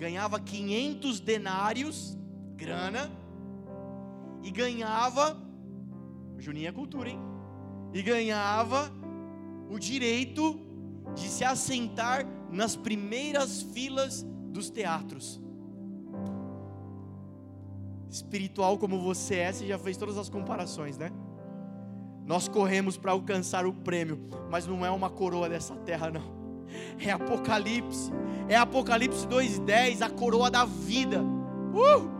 ganhava 0.00 0.40
500 0.40 1.20
denários, 1.20 2.16
grana, 2.56 3.10
e 4.42 4.50
ganhava, 4.50 5.36
Juninho 6.38 6.68
é 6.68 6.72
cultura, 6.72 7.08
hein? 7.08 7.20
E 7.92 8.02
ganhava 8.02 8.90
o 9.68 9.78
direito 9.78 10.60
de 11.14 11.28
se 11.28 11.44
assentar 11.44 12.24
nas 12.50 12.76
primeiras 12.76 13.62
filas 13.62 14.22
dos 14.52 14.70
teatros. 14.70 15.40
Espiritual 18.08 18.78
como 18.78 19.00
você 19.00 19.36
é, 19.36 19.52
você 19.52 19.66
já 19.66 19.78
fez 19.78 19.96
todas 19.96 20.18
as 20.18 20.28
comparações, 20.28 20.98
né? 20.98 21.10
Nós 22.26 22.48
corremos 22.48 22.96
para 22.96 23.12
alcançar 23.12 23.66
o 23.66 23.72
prêmio, 23.72 24.28
mas 24.50 24.66
não 24.66 24.84
é 24.84 24.90
uma 24.90 25.10
coroa 25.10 25.48
dessa 25.48 25.74
terra, 25.76 26.10
não 26.10 26.40
é 26.98 27.10
Apocalipse, 27.10 28.10
é 28.48 28.56
Apocalipse 28.56 29.26
2,10, 29.26 30.02
a 30.02 30.10
coroa 30.10 30.50
da 30.50 30.64
vida. 30.64 31.22
Uh! 31.22 32.19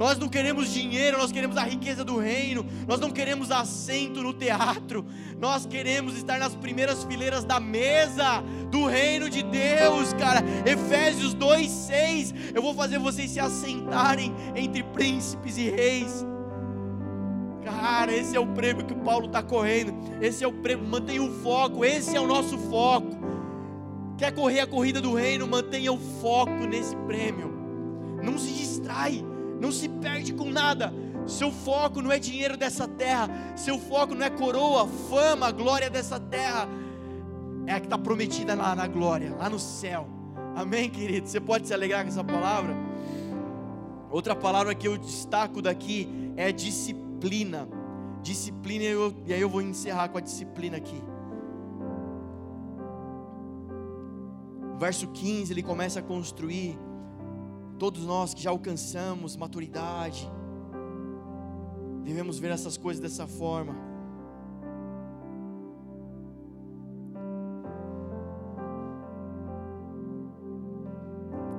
Nós 0.00 0.16
não 0.16 0.30
queremos 0.30 0.72
dinheiro, 0.72 1.18
nós 1.18 1.30
queremos 1.30 1.58
a 1.58 1.62
riqueza 1.62 2.02
do 2.02 2.16
reino, 2.16 2.64
nós 2.88 2.98
não 2.98 3.10
queremos 3.10 3.50
assento 3.50 4.22
no 4.22 4.32
teatro, 4.32 5.04
nós 5.38 5.66
queremos 5.66 6.16
estar 6.16 6.38
nas 6.38 6.54
primeiras 6.54 7.04
fileiras 7.04 7.44
da 7.44 7.60
mesa 7.60 8.42
do 8.70 8.86
reino 8.86 9.28
de 9.28 9.42
Deus, 9.42 10.14
cara. 10.14 10.42
Efésios 10.64 11.34
2,6, 11.34 12.34
eu 12.54 12.62
vou 12.62 12.72
fazer 12.72 12.98
vocês 12.98 13.30
se 13.30 13.38
assentarem 13.38 14.34
entre 14.56 14.82
príncipes 14.84 15.58
e 15.58 15.68
reis. 15.68 16.24
Cara, 17.62 18.10
esse 18.10 18.34
é 18.34 18.40
o 18.40 18.46
prêmio 18.46 18.86
que 18.86 18.94
o 18.94 19.00
Paulo 19.00 19.26
está 19.26 19.42
correndo. 19.42 19.92
Esse 20.22 20.42
é 20.42 20.48
o 20.48 20.52
prêmio. 20.52 20.88
Mantenha 20.88 21.22
o 21.22 21.30
foco. 21.42 21.84
Esse 21.84 22.16
é 22.16 22.20
o 22.20 22.26
nosso 22.26 22.56
foco. 22.56 23.18
Quer 24.16 24.32
correr 24.32 24.60
a 24.60 24.66
corrida 24.66 24.98
do 24.98 25.12
reino? 25.12 25.46
Mantenha 25.46 25.92
o 25.92 25.98
foco 25.98 26.64
nesse 26.66 26.96
prêmio. 26.96 27.52
Não 28.22 28.38
se 28.38 28.50
distrai. 28.50 29.22
Não 29.60 29.70
se 29.70 29.88
perde 29.88 30.32
com 30.32 30.50
nada. 30.50 30.92
Seu 31.26 31.50
foco 31.50 32.00
não 32.00 32.10
é 32.10 32.18
dinheiro 32.18 32.56
dessa 32.56 32.88
terra. 32.88 33.28
Seu 33.56 33.78
foco 33.78 34.14
não 34.14 34.24
é 34.24 34.30
coroa, 34.30 34.88
fama, 35.08 35.50
glória 35.52 35.90
dessa 35.90 36.18
terra. 36.18 36.68
É 37.66 37.74
a 37.74 37.80
que 37.80 37.86
está 37.86 37.98
prometida 37.98 38.54
lá 38.54 38.74
na 38.74 38.86
glória, 38.86 39.34
lá 39.36 39.48
no 39.48 39.58
céu. 39.58 40.08
Amém, 40.56 40.88
querido? 40.88 41.28
Você 41.28 41.40
pode 41.40 41.68
se 41.68 41.74
alegrar 41.74 42.02
com 42.02 42.08
essa 42.08 42.24
palavra? 42.24 42.74
Outra 44.10 44.34
palavra 44.34 44.74
que 44.74 44.88
eu 44.88 44.96
destaco 44.96 45.62
daqui 45.62 46.08
é 46.36 46.50
disciplina 46.50 47.68
disciplina. 48.22 48.84
Eu, 48.84 49.14
e 49.26 49.32
aí 49.32 49.40
eu 49.40 49.48
vou 49.48 49.62
encerrar 49.62 50.08
com 50.08 50.18
a 50.18 50.20
disciplina 50.20 50.76
aqui. 50.76 51.02
Verso 54.78 55.08
15, 55.08 55.52
ele 55.52 55.62
começa 55.62 56.00
a 56.00 56.02
construir. 56.02 56.78
Todos 57.80 58.04
nós 58.04 58.32
que 58.32 58.42
já 58.42 58.50
alcançamos 58.50 59.36
maturidade, 59.36 60.30
devemos 62.04 62.38
ver 62.38 62.52
essas 62.52 62.76
coisas 62.76 63.02
dessa 63.02 63.26
forma. 63.26 63.74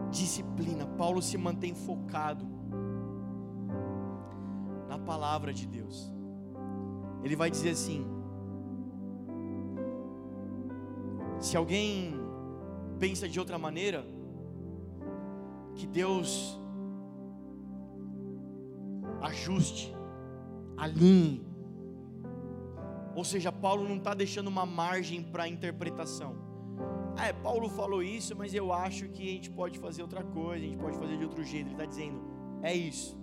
Disciplina, 0.09 0.85
Paulo 0.85 1.21
se 1.21 1.37
mantém 1.37 1.73
focado 1.73 2.61
palavra 5.11 5.53
de 5.53 5.67
Deus. 5.67 6.11
Ele 7.23 7.35
vai 7.35 7.51
dizer 7.51 7.71
assim: 7.71 8.05
se 11.39 11.57
alguém 11.57 12.13
pensa 12.99 13.27
de 13.27 13.39
outra 13.39 13.57
maneira, 13.57 14.05
que 15.75 15.87
Deus 15.87 16.59
ajuste, 19.21 19.95
alinhe. 20.77 21.45
Ou 23.15 23.23
seja, 23.23 23.51
Paulo 23.51 23.87
não 23.87 23.97
está 23.97 24.13
deixando 24.13 24.47
uma 24.47 24.65
margem 24.65 25.21
para 25.21 25.47
interpretação. 25.47 26.35
Ah, 27.17 27.27
é, 27.27 27.33
Paulo 27.33 27.69
falou 27.69 28.01
isso, 28.01 28.35
mas 28.35 28.53
eu 28.53 28.71
acho 28.71 29.09
que 29.09 29.21
a 29.23 29.31
gente 29.33 29.49
pode 29.49 29.77
fazer 29.79 30.01
outra 30.01 30.23
coisa, 30.23 30.65
a 30.65 30.67
gente 30.67 30.77
pode 30.77 30.97
fazer 30.97 31.17
de 31.17 31.23
outro 31.23 31.43
jeito. 31.43 31.67
Ele 31.67 31.73
está 31.73 31.85
dizendo, 31.85 32.21
é 32.61 32.73
isso. 32.73 33.19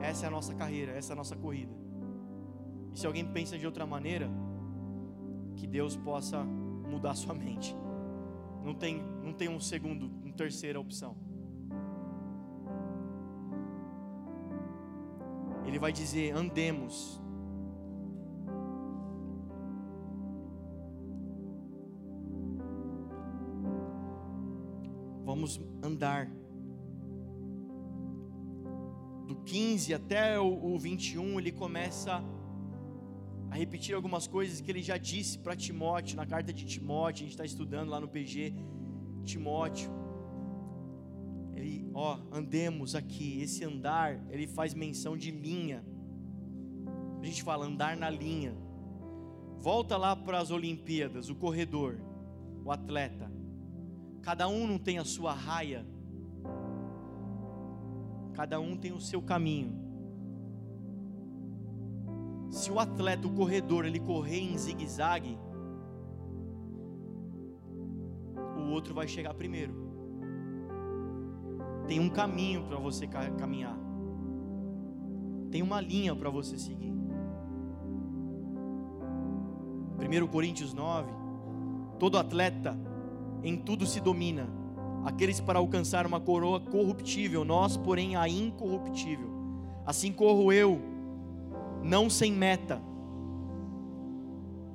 Essa 0.00 0.26
é 0.26 0.28
a 0.28 0.30
nossa 0.30 0.54
carreira, 0.54 0.92
essa 0.92 1.12
é 1.12 1.14
a 1.14 1.16
nossa 1.16 1.36
corrida. 1.36 1.72
E 2.92 2.98
se 2.98 3.06
alguém 3.06 3.24
pensa 3.24 3.56
de 3.56 3.64
outra 3.64 3.86
maneira, 3.86 4.28
que 5.56 5.66
Deus 5.66 5.96
possa 5.96 6.42
mudar 6.42 7.14
sua 7.14 7.34
mente. 7.34 7.76
Não 8.64 8.74
tem, 8.74 9.02
não 9.22 9.32
tem 9.32 9.48
um 9.48 9.60
segundo, 9.60 10.10
terceira 10.40 10.80
opção. 10.80 11.14
Ele 15.66 15.78
vai 15.78 15.92
dizer: 15.92 16.34
andemos. 16.34 17.20
Vamos 25.22 25.60
andar 25.82 26.26
do 29.26 29.36
15 29.44 29.94
até 29.94 30.40
o, 30.40 30.74
o 30.74 30.78
21, 30.78 31.38
ele 31.38 31.52
começa 31.52 32.24
a 33.50 33.54
repetir 33.54 33.94
algumas 33.94 34.26
coisas 34.26 34.60
que 34.60 34.70
ele 34.72 34.82
já 34.82 34.96
disse 34.96 35.38
para 35.38 35.54
Timóteo, 35.54 36.16
na 36.16 36.26
carta 36.26 36.52
de 36.52 36.64
Timóteo, 36.64 37.20
a 37.20 37.26
gente 37.26 37.36
está 37.38 37.44
estudando 37.44 37.90
lá 37.90 38.00
no 38.00 38.08
PG, 38.08 38.54
Timóteo. 39.24 40.00
Ele, 41.60 41.90
ó, 41.94 42.18
andemos 42.32 42.94
aqui, 42.94 43.40
esse 43.40 43.64
andar, 43.64 44.24
ele 44.30 44.46
faz 44.46 44.74
menção 44.74 45.16
de 45.16 45.30
linha. 45.30 45.84
A 47.20 47.24
gente 47.24 47.42
fala 47.42 47.66
andar 47.66 47.96
na 47.96 48.08
linha. 48.08 48.56
Volta 49.58 49.96
lá 49.96 50.16
para 50.16 50.38
as 50.38 50.50
Olimpíadas, 50.50 51.28
o 51.28 51.34
corredor, 51.34 52.00
o 52.64 52.72
atleta. 52.72 53.30
Cada 54.22 54.48
um 54.48 54.66
não 54.66 54.78
tem 54.78 54.98
a 54.98 55.04
sua 55.04 55.32
raia 55.32 55.86
Cada 58.40 58.58
um 58.58 58.74
tem 58.74 58.92
o 58.92 59.00
seu 59.00 59.20
caminho. 59.20 59.78
Se 62.50 62.70
o 62.70 62.80
atleta, 62.80 63.26
o 63.26 63.34
corredor, 63.34 63.84
ele 63.84 64.00
correr 64.00 64.40
em 64.40 64.56
zigue-zague, 64.56 65.38
o 68.56 68.70
outro 68.70 68.94
vai 68.94 69.06
chegar 69.06 69.34
primeiro. 69.34 69.89
Tem 71.90 71.98
um 71.98 72.08
caminho 72.08 72.62
para 72.62 72.78
você 72.78 73.04
caminhar. 73.04 73.76
Tem 75.50 75.60
uma 75.60 75.80
linha 75.80 76.14
para 76.14 76.30
você 76.30 76.56
seguir. 76.56 76.94
1 79.98 80.26
Coríntios 80.28 80.72
9: 80.72 81.10
Todo 81.98 82.16
atleta 82.16 82.78
em 83.42 83.56
tudo 83.56 83.86
se 83.86 83.98
domina 83.98 84.48
aqueles 85.04 85.40
para 85.40 85.58
alcançar 85.58 86.06
uma 86.06 86.20
coroa 86.20 86.60
corruptível, 86.60 87.44
nós, 87.44 87.76
porém, 87.76 88.14
a 88.14 88.28
incorruptível. 88.28 89.28
Assim 89.84 90.12
corro 90.12 90.52
eu, 90.52 90.80
não 91.82 92.08
sem 92.08 92.30
meta. 92.30 92.80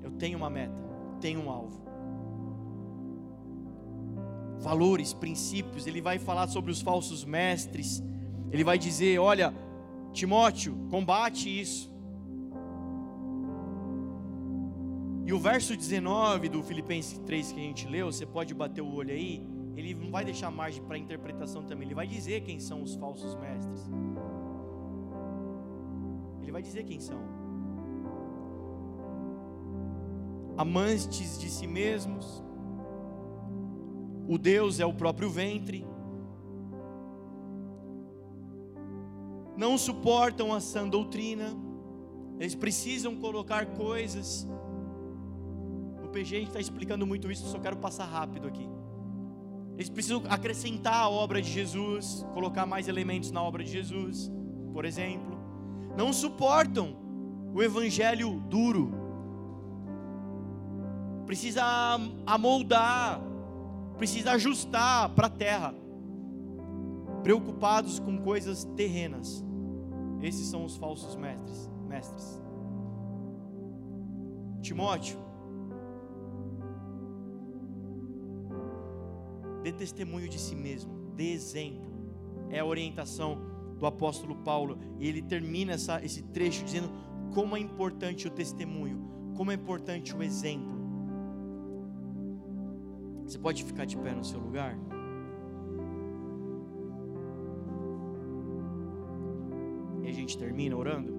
Eu 0.03 0.11
tenho 0.11 0.37
uma 0.37 0.49
meta, 0.49 0.75
tenho 1.21 1.45
um 1.45 1.49
alvo. 1.49 1.84
Valores, 4.65 5.13
princípios, 5.13 5.85
ele 5.85 6.01
vai 6.01 6.17
falar 6.17 6.47
sobre 6.47 6.71
os 6.71 6.81
falsos 6.81 7.23
mestres. 7.23 8.03
Ele 8.51 8.63
vai 8.63 8.79
dizer: 8.79 9.19
olha, 9.19 9.53
Timóteo, 10.11 10.75
combate 10.89 11.47
isso. 11.61 11.93
E 15.23 15.31
o 15.31 15.37
verso 15.37 15.77
19 15.77 16.49
do 16.49 16.63
Filipenses 16.63 17.19
3 17.19 17.51
que 17.51 17.59
a 17.59 17.63
gente 17.63 17.87
leu, 17.87 18.11
você 18.11 18.25
pode 18.25 18.55
bater 18.55 18.81
o 18.81 18.91
olho 18.91 19.11
aí, 19.11 19.47
ele 19.75 19.93
não 19.93 20.09
vai 20.09 20.25
deixar 20.25 20.49
margem 20.49 20.81
para 20.81 20.97
interpretação 20.97 21.63
também, 21.63 21.87
ele 21.87 21.93
vai 21.93 22.07
dizer 22.07 22.41
quem 22.41 22.59
são 22.59 22.81
os 22.81 22.95
falsos 22.95 23.35
mestres. 23.35 23.81
Ele 26.41 26.51
vai 26.51 26.63
dizer 26.63 26.85
quem 26.85 26.99
são. 26.99 27.19
Amantes 30.57 31.39
de 31.39 31.51
si 31.51 31.67
mesmos, 31.67 32.43
o 34.27 34.37
Deus 34.37 34.79
é 34.79 34.85
o 34.85 34.93
próprio 34.93 35.29
ventre, 35.29 35.85
não 39.57 39.77
suportam 39.77 40.53
a 40.53 40.59
sã 40.59 40.87
doutrina, 40.87 41.55
eles 42.39 42.55
precisam 42.55 43.15
colocar 43.15 43.65
coisas. 43.67 44.47
No 46.01 46.09
PG 46.09 46.43
está 46.43 46.59
explicando 46.59 47.07
muito 47.07 47.31
isso, 47.31 47.47
só 47.47 47.59
quero 47.59 47.77
passar 47.77 48.05
rápido 48.05 48.47
aqui. 48.47 48.67
Eles 49.75 49.89
precisam 49.89 50.23
acrescentar 50.29 50.95
a 50.95 51.09
obra 51.09 51.41
de 51.41 51.51
Jesus, 51.51 52.25
colocar 52.33 52.65
mais 52.65 52.87
elementos 52.87 53.31
na 53.31 53.41
obra 53.41 53.63
de 53.63 53.71
Jesus, 53.71 54.31
por 54.73 54.85
exemplo. 54.85 55.37
Não 55.97 56.11
suportam 56.11 56.95
o 57.53 57.61
evangelho 57.61 58.41
duro. 58.49 58.93
Precisa 61.25 61.63
amoldar, 62.25 63.21
precisa 63.97 64.31
ajustar 64.31 65.09
para 65.09 65.27
a 65.27 65.29
terra. 65.29 65.73
Preocupados 67.23 67.99
com 67.99 68.17
coisas 68.21 68.63
terrenas. 68.75 69.43
Esses 70.21 70.47
são 70.47 70.65
os 70.65 70.77
falsos 70.77 71.15
mestres, 71.15 71.69
mestres. 71.87 72.41
Timóteo, 74.61 75.19
dê 79.61 79.71
testemunho 79.71 80.29
de 80.29 80.39
si 80.39 80.55
mesmo, 80.55 81.11
dê 81.15 81.31
exemplo. 81.31 81.93
É 82.49 82.59
a 82.59 82.65
orientação 82.65 83.37
do 83.79 83.85
apóstolo 83.85 84.35
Paulo, 84.37 84.77
e 84.99 85.07
ele 85.07 85.21
termina 85.21 85.73
essa, 85.73 86.03
esse 86.03 86.23
trecho 86.23 86.63
dizendo 86.63 86.89
como 87.33 87.57
é 87.57 87.59
importante 87.59 88.27
o 88.27 88.31
testemunho, 88.31 89.33
como 89.35 89.51
é 89.51 89.55
importante 89.55 90.15
o 90.15 90.23
exemplo. 90.23 90.74
Você 93.25 93.39
pode 93.39 93.63
ficar 93.63 93.85
de 93.85 93.97
pé 93.97 94.13
no 94.13 94.23
seu 94.23 94.39
lugar? 94.39 94.77
E 100.03 100.07
a 100.07 100.11
gente 100.11 100.37
termina 100.37 100.77
orando. 100.77 101.13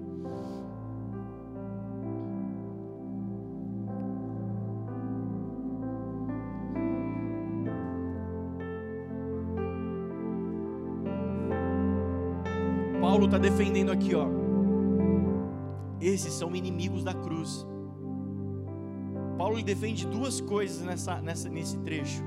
Paulo 13.01 13.25
está 13.25 13.37
defendendo 13.37 13.91
aqui, 13.91 14.15
ó. 14.15 14.27
Esses 15.99 16.33
são 16.33 16.55
inimigos 16.55 17.03
da 17.03 17.13
cruz. 17.13 17.67
Paulo 19.37 19.61
defende 19.61 20.05
duas 20.07 20.41
coisas 20.41 20.81
nessa, 20.81 21.21
nessa, 21.21 21.49
nesse 21.49 21.77
trecho, 21.79 22.23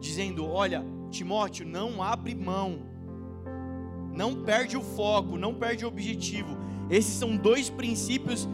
dizendo: 0.00 0.46
Olha, 0.46 0.84
Timóteo, 1.10 1.66
não 1.66 2.02
abre 2.02 2.34
mão, 2.34 2.80
não 4.12 4.42
perde 4.44 4.76
o 4.76 4.82
foco, 4.82 5.36
não 5.36 5.54
perde 5.54 5.84
o 5.84 5.88
objetivo. 5.88 6.56
Esses 6.90 7.14
são 7.14 7.36
dois 7.36 7.68
princípios 7.70 8.48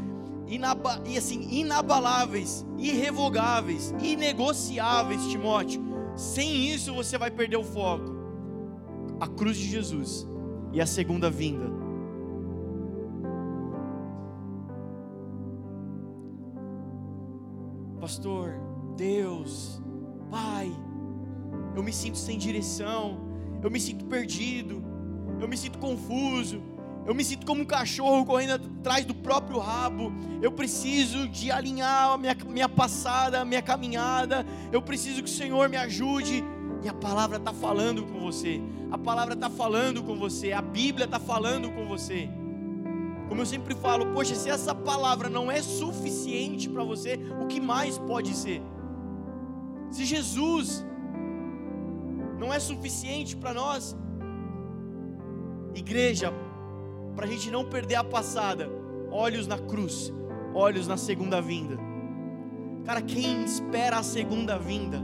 inaba, 0.46 1.02
assim, 1.16 1.48
inabaláveis, 1.50 2.66
irrevogáveis, 2.76 3.94
inegociáveis, 4.02 5.26
Timóteo. 5.28 5.82
Sem 6.16 6.68
isso 6.68 6.94
você 6.94 7.16
vai 7.16 7.30
perder 7.30 7.56
o 7.56 7.64
foco 7.64 8.14
a 9.20 9.28
cruz 9.28 9.56
de 9.56 9.66
Jesus 9.68 10.28
e 10.72 10.80
a 10.80 10.86
segunda 10.86 11.30
vinda. 11.30 11.83
Deus, 19.44 19.80
Pai, 20.30 20.74
eu 21.76 21.82
me 21.82 21.92
sinto 21.92 22.16
sem 22.16 22.38
direção, 22.38 23.20
eu 23.62 23.70
me 23.70 23.78
sinto 23.78 24.06
perdido, 24.06 24.82
eu 25.38 25.46
me 25.46 25.56
sinto 25.56 25.78
confuso, 25.78 26.62
eu 27.04 27.14
me 27.14 27.22
sinto 27.22 27.44
como 27.44 27.60
um 27.60 27.66
cachorro 27.66 28.24
correndo 28.24 28.54
atrás 28.54 29.04
do 29.04 29.14
próprio 29.14 29.58
rabo. 29.58 30.10
Eu 30.40 30.50
preciso 30.50 31.28
de 31.28 31.50
alinhar 31.50 32.12
a 32.12 32.16
minha, 32.16 32.34
minha 32.48 32.68
passada, 32.68 33.42
a 33.42 33.44
minha 33.44 33.60
caminhada. 33.60 34.46
Eu 34.72 34.80
preciso 34.80 35.22
que 35.22 35.28
o 35.28 35.32
Senhor 35.32 35.68
me 35.68 35.76
ajude. 35.76 36.42
E 36.82 36.88
a 36.88 36.94
palavra 36.94 37.36
está 37.36 37.52
falando 37.52 38.04
com 38.04 38.20
você. 38.20 38.58
A 38.90 38.96
palavra 38.96 39.34
está 39.34 39.50
falando 39.50 40.02
com 40.02 40.16
você. 40.16 40.52
A 40.52 40.62
Bíblia 40.62 41.04
está 41.04 41.20
falando 41.20 41.70
com 41.72 41.86
você. 41.86 42.30
Como 43.28 43.42
eu 43.42 43.46
sempre 43.46 43.74
falo, 43.74 44.06
poxa, 44.14 44.34
se 44.34 44.48
essa 44.48 44.74
palavra 44.74 45.28
não 45.28 45.50
é 45.50 45.60
suficiente 45.60 46.70
para 46.70 46.84
você, 46.84 47.20
o 47.38 47.46
que 47.46 47.60
mais 47.60 47.98
pode 47.98 48.34
ser? 48.34 48.62
Se 49.90 50.04
Jesus 50.04 50.84
não 52.38 52.52
é 52.52 52.58
suficiente 52.58 53.36
para 53.36 53.54
nós, 53.54 53.96
igreja, 55.74 56.32
para 57.14 57.26
a 57.26 57.28
gente 57.28 57.50
não 57.50 57.64
perder 57.64 57.96
a 57.96 58.04
passada, 58.04 58.68
olhos 59.10 59.46
na 59.46 59.58
cruz, 59.58 60.12
olhos 60.52 60.86
na 60.86 60.96
segunda 60.96 61.40
vinda. 61.40 61.78
Cara, 62.84 63.00
quem 63.00 63.44
espera 63.44 63.98
a 63.98 64.02
segunda 64.02 64.58
vinda, 64.58 65.00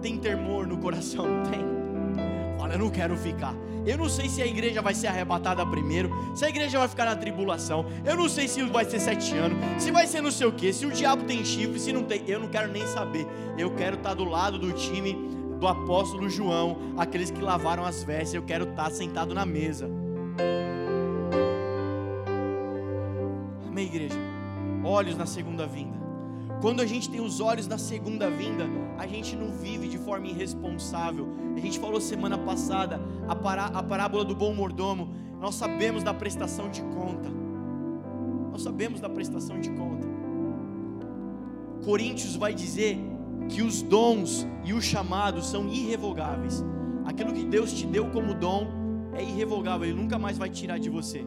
tem 0.00 0.18
temor 0.18 0.66
no 0.66 0.78
coração? 0.78 1.26
Tem. 1.50 1.75
Fala, 2.56 2.74
eu 2.74 2.78
não 2.78 2.90
quero 2.90 3.16
ficar. 3.16 3.54
Eu 3.86 3.96
não 3.98 4.08
sei 4.08 4.28
se 4.28 4.42
a 4.42 4.46
igreja 4.46 4.82
vai 4.82 4.94
ser 4.94 5.06
arrebatada 5.06 5.64
primeiro, 5.64 6.10
se 6.34 6.44
a 6.44 6.48
igreja 6.48 6.78
vai 6.78 6.88
ficar 6.88 7.04
na 7.04 7.14
tribulação. 7.14 7.86
Eu 8.04 8.16
não 8.16 8.28
sei 8.28 8.48
se 8.48 8.62
vai 8.64 8.84
ser 8.84 8.98
sete 8.98 9.34
anos, 9.36 9.58
se 9.80 9.92
vai 9.92 10.06
ser 10.06 10.20
não 10.20 10.30
sei 10.32 10.46
o 10.46 10.52
que, 10.52 10.72
se 10.72 10.84
o 10.84 10.90
diabo 10.90 11.22
tem 11.24 11.44
chifre, 11.44 11.78
se 11.78 11.92
não 11.92 12.02
tem. 12.02 12.24
Eu 12.26 12.40
não 12.40 12.48
quero 12.48 12.70
nem 12.72 12.84
saber. 12.86 13.26
Eu 13.56 13.70
quero 13.74 13.96
estar 13.96 14.14
do 14.14 14.24
lado 14.24 14.58
do 14.58 14.72
time 14.72 15.14
do 15.60 15.68
apóstolo 15.68 16.28
João, 16.28 16.94
aqueles 16.96 17.30
que 17.30 17.40
lavaram 17.40 17.84
as 17.84 18.02
vestes. 18.02 18.34
Eu 18.34 18.42
quero 18.42 18.68
estar 18.68 18.90
sentado 18.90 19.32
na 19.34 19.46
mesa. 19.46 19.88
Amém, 23.68 23.86
igreja? 23.86 24.16
Olhos 24.84 25.16
na 25.16 25.26
segunda 25.26 25.66
vinda. 25.66 26.05
Quando 26.60 26.80
a 26.80 26.86
gente 26.86 27.10
tem 27.10 27.20
os 27.20 27.40
olhos 27.40 27.66
na 27.66 27.76
segunda 27.76 28.30
vinda, 28.30 28.64
a 28.98 29.06
gente 29.06 29.36
não 29.36 29.50
vive 29.50 29.88
de 29.88 29.98
forma 29.98 30.26
irresponsável. 30.26 31.28
A 31.54 31.60
gente 31.60 31.78
falou 31.78 32.00
semana 32.00 32.38
passada 32.38 33.00
a, 33.28 33.36
pará 33.36 33.66
a 33.66 33.82
parábola 33.82 34.24
do 34.24 34.34
bom 34.34 34.54
mordomo. 34.54 35.14
Nós 35.40 35.54
sabemos 35.54 36.02
da 36.02 36.14
prestação 36.14 36.70
de 36.70 36.80
conta. 36.82 37.28
Nós 38.50 38.62
sabemos 38.62 39.00
da 39.00 39.08
prestação 39.08 39.60
de 39.60 39.70
conta. 39.70 40.08
Coríntios 41.84 42.36
vai 42.36 42.54
dizer 42.54 42.98
que 43.48 43.62
os 43.62 43.82
dons 43.82 44.46
e 44.64 44.72
os 44.72 44.84
chamados 44.84 45.46
são 45.46 45.68
irrevogáveis. 45.68 46.64
Aquilo 47.04 47.32
que 47.32 47.44
Deus 47.44 47.72
te 47.72 47.86
deu 47.86 48.06
como 48.10 48.34
dom 48.34 48.66
é 49.12 49.22
irrevogável, 49.22 49.88
Ele 49.88 50.00
nunca 50.00 50.18
mais 50.18 50.38
vai 50.38 50.48
tirar 50.48 50.78
de 50.78 50.88
você. 50.88 51.24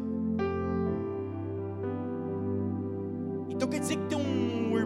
Então 3.49 3.67
quer 3.67 3.79
dizer 3.79 3.97
que 3.97 4.05
tem 4.05 4.17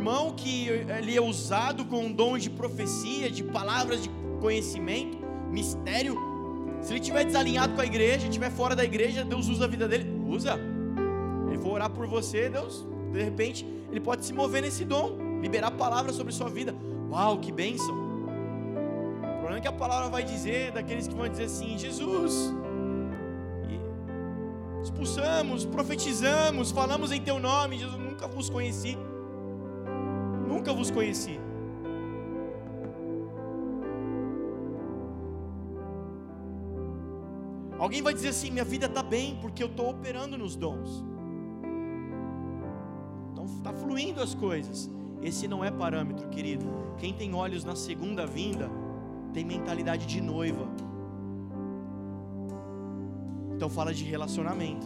irmão 0.03 0.33
que 0.35 0.67
ele 0.67 1.15
é 1.15 1.21
usado 1.21 1.85
com 1.85 2.07
um 2.07 2.11
dom 2.11 2.37
de 2.37 2.49
profecia, 2.49 3.31
de 3.31 3.41
palavras 3.41 4.03
de 4.03 4.09
conhecimento, 4.41 5.17
mistério. 5.49 6.19
Se 6.81 6.91
ele 6.91 6.99
estiver 6.99 7.23
desalinhado 7.23 7.73
com 7.73 7.79
a 7.79 7.85
igreja, 7.85 8.27
estiver 8.27 8.51
fora 8.51 8.75
da 8.75 8.83
igreja, 8.83 9.23
Deus 9.23 9.47
usa 9.47 9.63
a 9.63 9.67
vida 9.67 9.87
dele. 9.87 10.05
Usa. 10.27 10.59
Ele 11.47 11.57
for 11.57 11.71
orar 11.75 11.89
por 11.89 12.05
você, 12.05 12.49
Deus, 12.49 12.85
de 13.13 13.23
repente, 13.23 13.65
ele 13.89 14.01
pode 14.01 14.25
se 14.25 14.33
mover 14.33 14.61
nesse 14.61 14.83
dom, 14.83 15.39
liberar 15.41 15.71
palavras 15.71 16.17
sobre 16.17 16.33
sua 16.33 16.49
vida. 16.49 16.75
Uau, 17.09 17.37
que 17.37 17.53
bênção. 17.53 17.95
O 17.95 19.37
problema 19.37 19.57
é 19.59 19.61
que 19.61 19.67
a 19.69 19.71
palavra 19.71 20.09
vai 20.09 20.23
dizer 20.25 20.73
daqueles 20.73 21.07
que 21.07 21.15
vão 21.15 21.29
dizer 21.29 21.45
assim: 21.45 21.77
Jesus, 21.77 22.53
expulsamos, 24.83 25.63
profetizamos, 25.63 26.71
falamos 26.71 27.09
em 27.13 27.21
teu 27.21 27.39
nome, 27.39 27.77
Jesus, 27.77 27.97
nunca 27.97 28.27
vos 28.27 28.49
conheci. 28.49 28.97
Nunca 30.47 30.73
vos 30.73 30.91
conheci. 30.91 31.39
Alguém 37.77 38.01
vai 38.01 38.13
dizer 38.13 38.29
assim: 38.29 38.49
minha 38.49 38.63
vida 38.63 38.85
está 38.85 39.03
bem 39.03 39.37
porque 39.41 39.61
eu 39.61 39.67
estou 39.67 39.89
operando 39.89 40.37
nos 40.37 40.55
dons. 40.55 41.03
Então 43.31 43.45
está 43.45 43.73
fluindo 43.73 44.21
as 44.21 44.33
coisas. 44.33 44.89
Esse 45.21 45.47
não 45.47 45.63
é 45.63 45.71
parâmetro, 45.71 46.29
querido. 46.29 46.65
Quem 46.97 47.13
tem 47.13 47.33
olhos 47.33 47.63
na 47.65 47.75
segunda 47.75 48.25
vinda 48.25 48.69
tem 49.33 49.43
mentalidade 49.43 50.05
de 50.05 50.21
noiva. 50.21 50.65
Então 53.55 53.69
fala 53.69 53.93
de 53.93 54.03
relacionamento. 54.03 54.85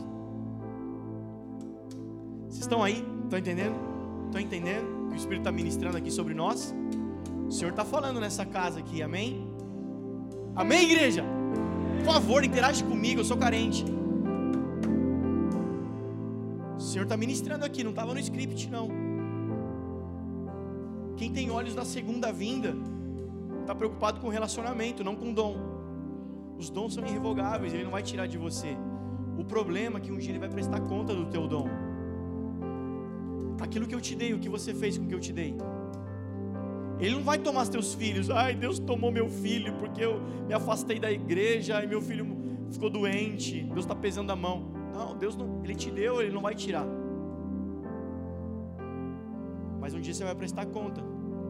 Vocês 2.47 2.61
estão 2.61 2.83
aí? 2.83 3.05
Estão 3.25 3.39
entendendo? 3.39 3.75
Estão 4.27 4.41
entendendo 4.41 4.96
que 5.07 5.13
o 5.13 5.15
Espírito 5.15 5.41
está 5.41 5.51
ministrando 5.51 5.97
aqui 5.97 6.11
sobre 6.11 6.33
nós? 6.33 6.73
O 7.47 7.51
Senhor 7.51 7.71
está 7.71 7.85
falando 7.85 8.19
nessa 8.19 8.45
casa 8.45 8.79
aqui, 8.79 9.01
amém? 9.01 9.47
Amém, 10.55 10.83
igreja? 10.83 11.23
Por 12.03 12.13
favor, 12.13 12.43
interage 12.43 12.83
comigo, 12.83 13.21
eu 13.21 13.25
sou 13.25 13.37
carente. 13.37 13.85
O 16.77 16.81
Senhor 16.81 17.03
está 17.03 17.17
ministrando 17.17 17.65
aqui, 17.65 17.83
não 17.83 17.91
estava 17.91 18.13
no 18.13 18.19
script, 18.19 18.69
não. 18.69 18.89
Quem 21.15 21.31
tem 21.31 21.49
olhos 21.49 21.73
na 21.73 21.85
segunda 21.85 22.31
vinda, 22.31 22.75
está 23.61 23.73
preocupado 23.73 24.19
com 24.19 24.29
relacionamento, 24.29 25.03
não 25.03 25.15
com 25.15 25.33
dom. 25.33 25.57
Os 26.57 26.69
dons 26.69 26.93
são 26.93 27.05
irrevogáveis, 27.05 27.73
Ele 27.73 27.83
não 27.83 27.91
vai 27.91 28.03
tirar 28.03 28.27
de 28.27 28.37
você. 28.37 28.75
O 29.37 29.43
problema 29.43 29.99
é 29.99 30.01
que 30.01 30.11
um 30.11 30.17
dia 30.17 30.31
Ele 30.31 30.39
vai 30.39 30.49
prestar 30.49 30.79
conta 30.81 31.13
do 31.13 31.25
teu 31.25 31.47
dom. 31.47 31.67
Aquilo 33.59 33.87
que 33.87 33.95
eu 33.95 34.01
te 34.01 34.15
dei, 34.15 34.33
o 34.33 34.39
que 34.39 34.49
você 34.49 34.73
fez 34.73 34.97
com 34.97 35.05
o 35.05 35.07
que 35.07 35.15
eu 35.15 35.19
te 35.19 35.33
dei. 35.33 35.55
Ele 36.99 37.15
não 37.15 37.23
vai 37.23 37.37
tomar 37.37 37.63
os 37.63 37.69
teus 37.69 37.93
filhos. 37.93 38.29
Ai, 38.29 38.55
Deus 38.55 38.79
tomou 38.79 39.11
meu 39.11 39.29
filho 39.29 39.73
porque 39.77 40.03
eu 40.03 40.19
me 40.47 40.53
afastei 40.53 40.99
da 40.99 41.11
igreja 41.11 41.83
e 41.83 41.87
meu 41.87 42.01
filho 42.01 42.25
ficou 42.71 42.89
doente. 42.89 43.63
Deus 43.63 43.85
está 43.85 43.95
pesando 43.95 44.31
a 44.31 44.35
mão. 44.35 44.71
Não, 44.93 45.15
Deus 45.15 45.35
não, 45.35 45.61
Ele 45.63 45.75
te 45.75 45.91
deu, 45.91 46.21
Ele 46.21 46.31
não 46.31 46.41
vai 46.41 46.55
tirar. 46.55 46.85
Mas 49.79 49.93
um 49.93 50.01
dia 50.01 50.13
você 50.13 50.23
vai 50.23 50.35
prestar 50.35 50.65
conta. 50.65 51.01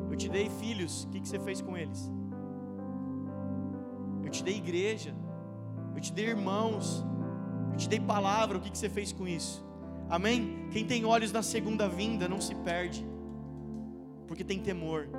Eu 0.09 0.15
te 0.15 0.29
dei 0.29 0.49
filhos, 0.49 1.03
o 1.03 1.09
que, 1.09 1.27
você 1.27 1.39
fez 1.39 1.61
com 1.61 1.77
eles? 1.77 2.11
Eu 4.23 4.29
te 4.29 4.43
dei 4.43 4.57
igreja, 4.57 5.13
eu 5.95 6.01
te 6.01 6.13
dei 6.13 6.27
irmãos, 6.27 7.05
eu 7.71 7.77
te 7.77 7.89
dei 7.89 7.99
palavra, 7.99 8.57
o 8.57 8.61
que 8.61 8.75
você 8.77 8.89
fez 8.89 9.11
com 9.11 9.27
isso? 9.27 9.66
Amém? 10.09 10.67
Quem 10.71 10.85
tem 10.85 11.05
olhos 11.05 11.31
na 11.31 11.43
segunda 11.43 11.87
vinda 11.89 12.27
não 12.27 12.39
se 12.39 12.55
perde, 12.55 13.05
porque 14.27 14.43
tem 14.43 14.59
temor. 14.59 15.09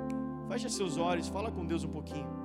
Feche 0.47 0.69
seus 0.69 0.97
olhos, 0.97 1.27
fala 1.27 1.51
com 1.51 1.65
Deus 1.65 1.83
um 1.83 1.89
pouquinho. 1.89 2.38